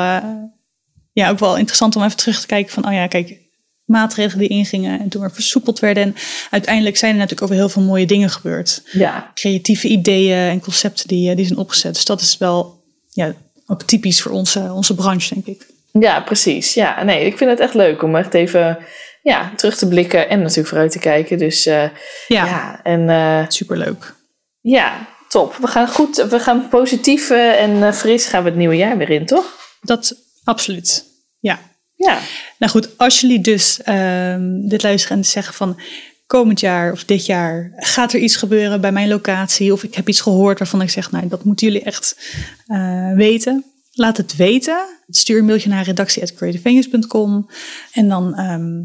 ja, 1.22 1.30
ook 1.30 1.40
wel 1.40 1.58
interessant 1.58 1.96
om 1.96 2.04
even 2.04 2.18
terug 2.18 2.40
te 2.40 2.48
kijken 2.48 2.74
van... 2.74 2.88
oh 2.88 2.94
ja, 2.94 3.08
kijk, 3.08 3.38
maatregelen 3.86 4.40
die 4.48 4.58
ingingen 4.58 5.00
en 5.00 5.10
toen 5.10 5.22
weer 5.22 5.32
versoepeld 5.32 5.80
werden. 5.80 6.04
En 6.04 6.16
uiteindelijk 6.50 6.98
zijn 6.98 7.12
er 7.12 7.18
natuurlijk 7.18 7.52
ook 7.52 7.58
heel 7.58 7.70
veel 7.70 7.82
mooie 7.82 8.06
dingen 8.06 8.30
gebeurd. 8.30 8.82
Ja, 8.92 9.32
Creatieve 9.34 9.88
ideeën 9.88 10.38
en 10.38 10.60
concepten 10.60 11.08
die, 11.08 11.30
eh, 11.30 11.36
die 11.36 11.46
zijn 11.46 11.60
opgezet. 11.60 11.94
Dus 11.94 12.06
dat 12.06 12.22
is 12.22 12.38
wel 12.38 12.84
ja, 13.10 13.34
ook 13.68 13.84
typisch 13.84 14.22
voor 14.22 14.32
onze, 14.32 14.72
onze 14.74 14.96
branche, 14.96 15.34
denk 15.34 15.46
ik. 15.46 15.66
ja, 15.92 16.22
precies. 16.22 16.74
Ja, 16.74 17.04
nee, 17.04 17.26
ik 17.26 17.38
vind 17.38 17.50
het 17.50 17.60
echt 17.60 17.74
leuk 17.74 18.04
om 18.04 18.16
echt 18.16 18.34
even 18.34 18.78
ja, 19.24 19.52
terug 19.56 19.78
te 19.78 19.88
blikken 19.88 20.30
en 20.30 20.42
natuurlijk 20.42 20.68
vooruit 20.68 20.92
te 20.92 21.00
kijken. 21.00 21.38
Dus 21.38 21.66
eh, 21.66 21.84
Ja, 22.28 22.46
ja, 22.46 22.80
en 22.84 23.10
eh, 23.10 23.46
superleuk. 23.48 24.14
ja, 24.62 25.08
top. 25.30 25.56
We 25.56 25.68
gaan 25.68 25.88
goed, 25.88 26.26
we 26.30 26.40
gaan 26.40 26.68
positief 26.70 27.30
en 27.30 27.94
fris 27.94 28.26
gaan 28.28 28.44
we 28.44 28.50
het 28.50 28.58
nieuwe 28.58 28.76
jaar 28.76 28.98
weer 28.98 29.10
in, 29.10 29.26
toch? 29.26 29.46
Dat 29.82 30.25
absoluut, 30.46 31.06
ja. 31.40 31.60
Ja, 31.98 32.20
Nou 32.58 32.72
goed, 32.72 32.98
als 32.98 33.22
jullie 33.22 33.42
dus 33.42 33.82
ehm, 33.84 34.68
dit 34.68 34.84
luisteren 34.84 35.18
en 35.18 35.26
zeggen 35.26 35.54
van 35.54 35.80
komend 36.28 36.60
jaar 36.60 36.92
of 36.92 37.04
dit 37.04 37.26
jaar 37.26 37.74
gaat 37.76 38.14
er 38.14 38.20
iets 38.20 38.36
gebeuren 38.36 38.82
bij 38.82 38.92
mijn 38.92 39.08
locatie 39.08 39.74
of 39.74 39.84
ik 39.84 39.96
heb 39.96 40.08
iets 40.08 40.22
gehoord 40.22 40.60
waarvan 40.60 40.82
ik 40.82 40.90
zeg, 40.90 41.12
nou 41.12 41.28
dat 41.28 41.44
moeten 41.44 41.68
jullie 41.68 41.84
echt 41.84 42.18
eh, 42.66 43.14
weten. 43.14 43.66
Laat 43.92 44.18
het 44.18 44.36
weten. 44.36 44.86
Stuur 45.08 45.40
een 45.40 45.46
mailtje 45.46 45.70
naar 45.70 45.84
redactie.creativevenues.com 45.84 47.50
en 47.92 48.10
dan 48.10 48.36
ehm, 48.36 48.82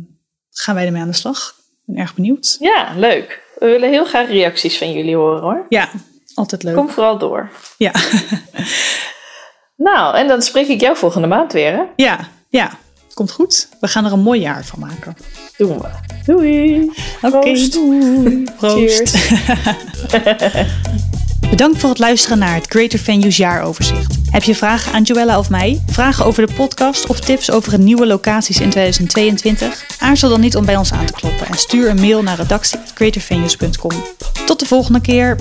gaan 0.51 0.75
wij 0.75 0.87
ermee 0.87 1.03
aan 1.03 1.09
de 1.09 1.15
slag. 1.15 1.55
Ik 1.59 1.95
ben 1.95 1.97
erg 1.97 2.15
benieuwd. 2.15 2.57
ja, 2.61 2.95
leuk. 2.97 3.43
We 3.59 3.67
willen 3.67 3.91
heel 3.91 4.05
graag 4.05 4.29
reacties 4.29 4.79
van 4.79 4.93
jullie 4.93 5.17
horen 5.17 5.43
hoor. 5.43 5.67
Ja, 5.69 5.91
altijd 6.35 6.63
leuk. 6.63 6.75
Kom 6.75 6.91
vooral 6.91 7.19
door. 7.19 7.51
Ja. 7.77 7.93
Nou, 9.83 10.17
en 10.17 10.29
dan 10.29 10.43
spreek 10.43 10.69
ik 10.69 10.81
jou 10.81 10.97
volgende 10.97 11.27
maand 11.27 11.53
weer, 11.53 11.73
hè? 11.73 11.83
ja, 11.97 12.19
ja, 12.49 12.71
komt 13.15 13.31
goed. 13.31 13.69
We 13.81 13.89
gaan 13.89 14.05
er 14.05 14.13
een 14.13 14.21
mooi 14.21 14.41
jaar 14.41 14.65
van 14.65 14.79
maken. 14.79 15.17
Doen 15.57 15.79
we. 15.79 15.89
Doei. 16.25 16.91
Oké, 17.23 17.39
Proost. 17.39 17.73
doei. 17.73 18.45
Proost. 18.57 19.19
Bedankt 21.51 21.79
voor 21.79 21.89
het 21.89 21.99
luisteren 21.99 22.39
naar 22.39 22.55
het 22.55 22.67
Greater 22.69 22.99
Venues 22.99 23.37
jaaroverzicht. 23.37 24.19
Heb 24.31 24.43
je 24.43 24.55
vragen 24.55 24.93
aan 24.93 25.03
Joella 25.03 25.39
of 25.39 25.51
mij? 25.51 25.83
Vragen 25.87 26.25
over 26.25 26.47
de 26.47 26.55
podcast 26.55 27.07
of 27.07 27.21
tips 27.21 27.51
over 27.51 27.79
nieuwe 27.79 28.07
locaties 28.07 28.61
in 28.61 28.71
2022? 28.71 29.85
Aarzel 29.99 30.29
dan 30.29 30.41
niet 30.41 30.57
om 30.57 30.65
bij 30.65 30.77
ons 30.77 30.93
aan 30.93 31.07
te 31.07 31.13
kloppen 31.13 31.47
en 31.47 31.59
stuur 31.59 31.89
een 31.89 32.01
mail 32.01 32.23
naar 32.23 32.37
redactie.greatervenues.com. 32.37 33.93
Tot 34.47 34.61
de 34.61 34.67
volgende 34.67 35.01
keer. 35.01 35.37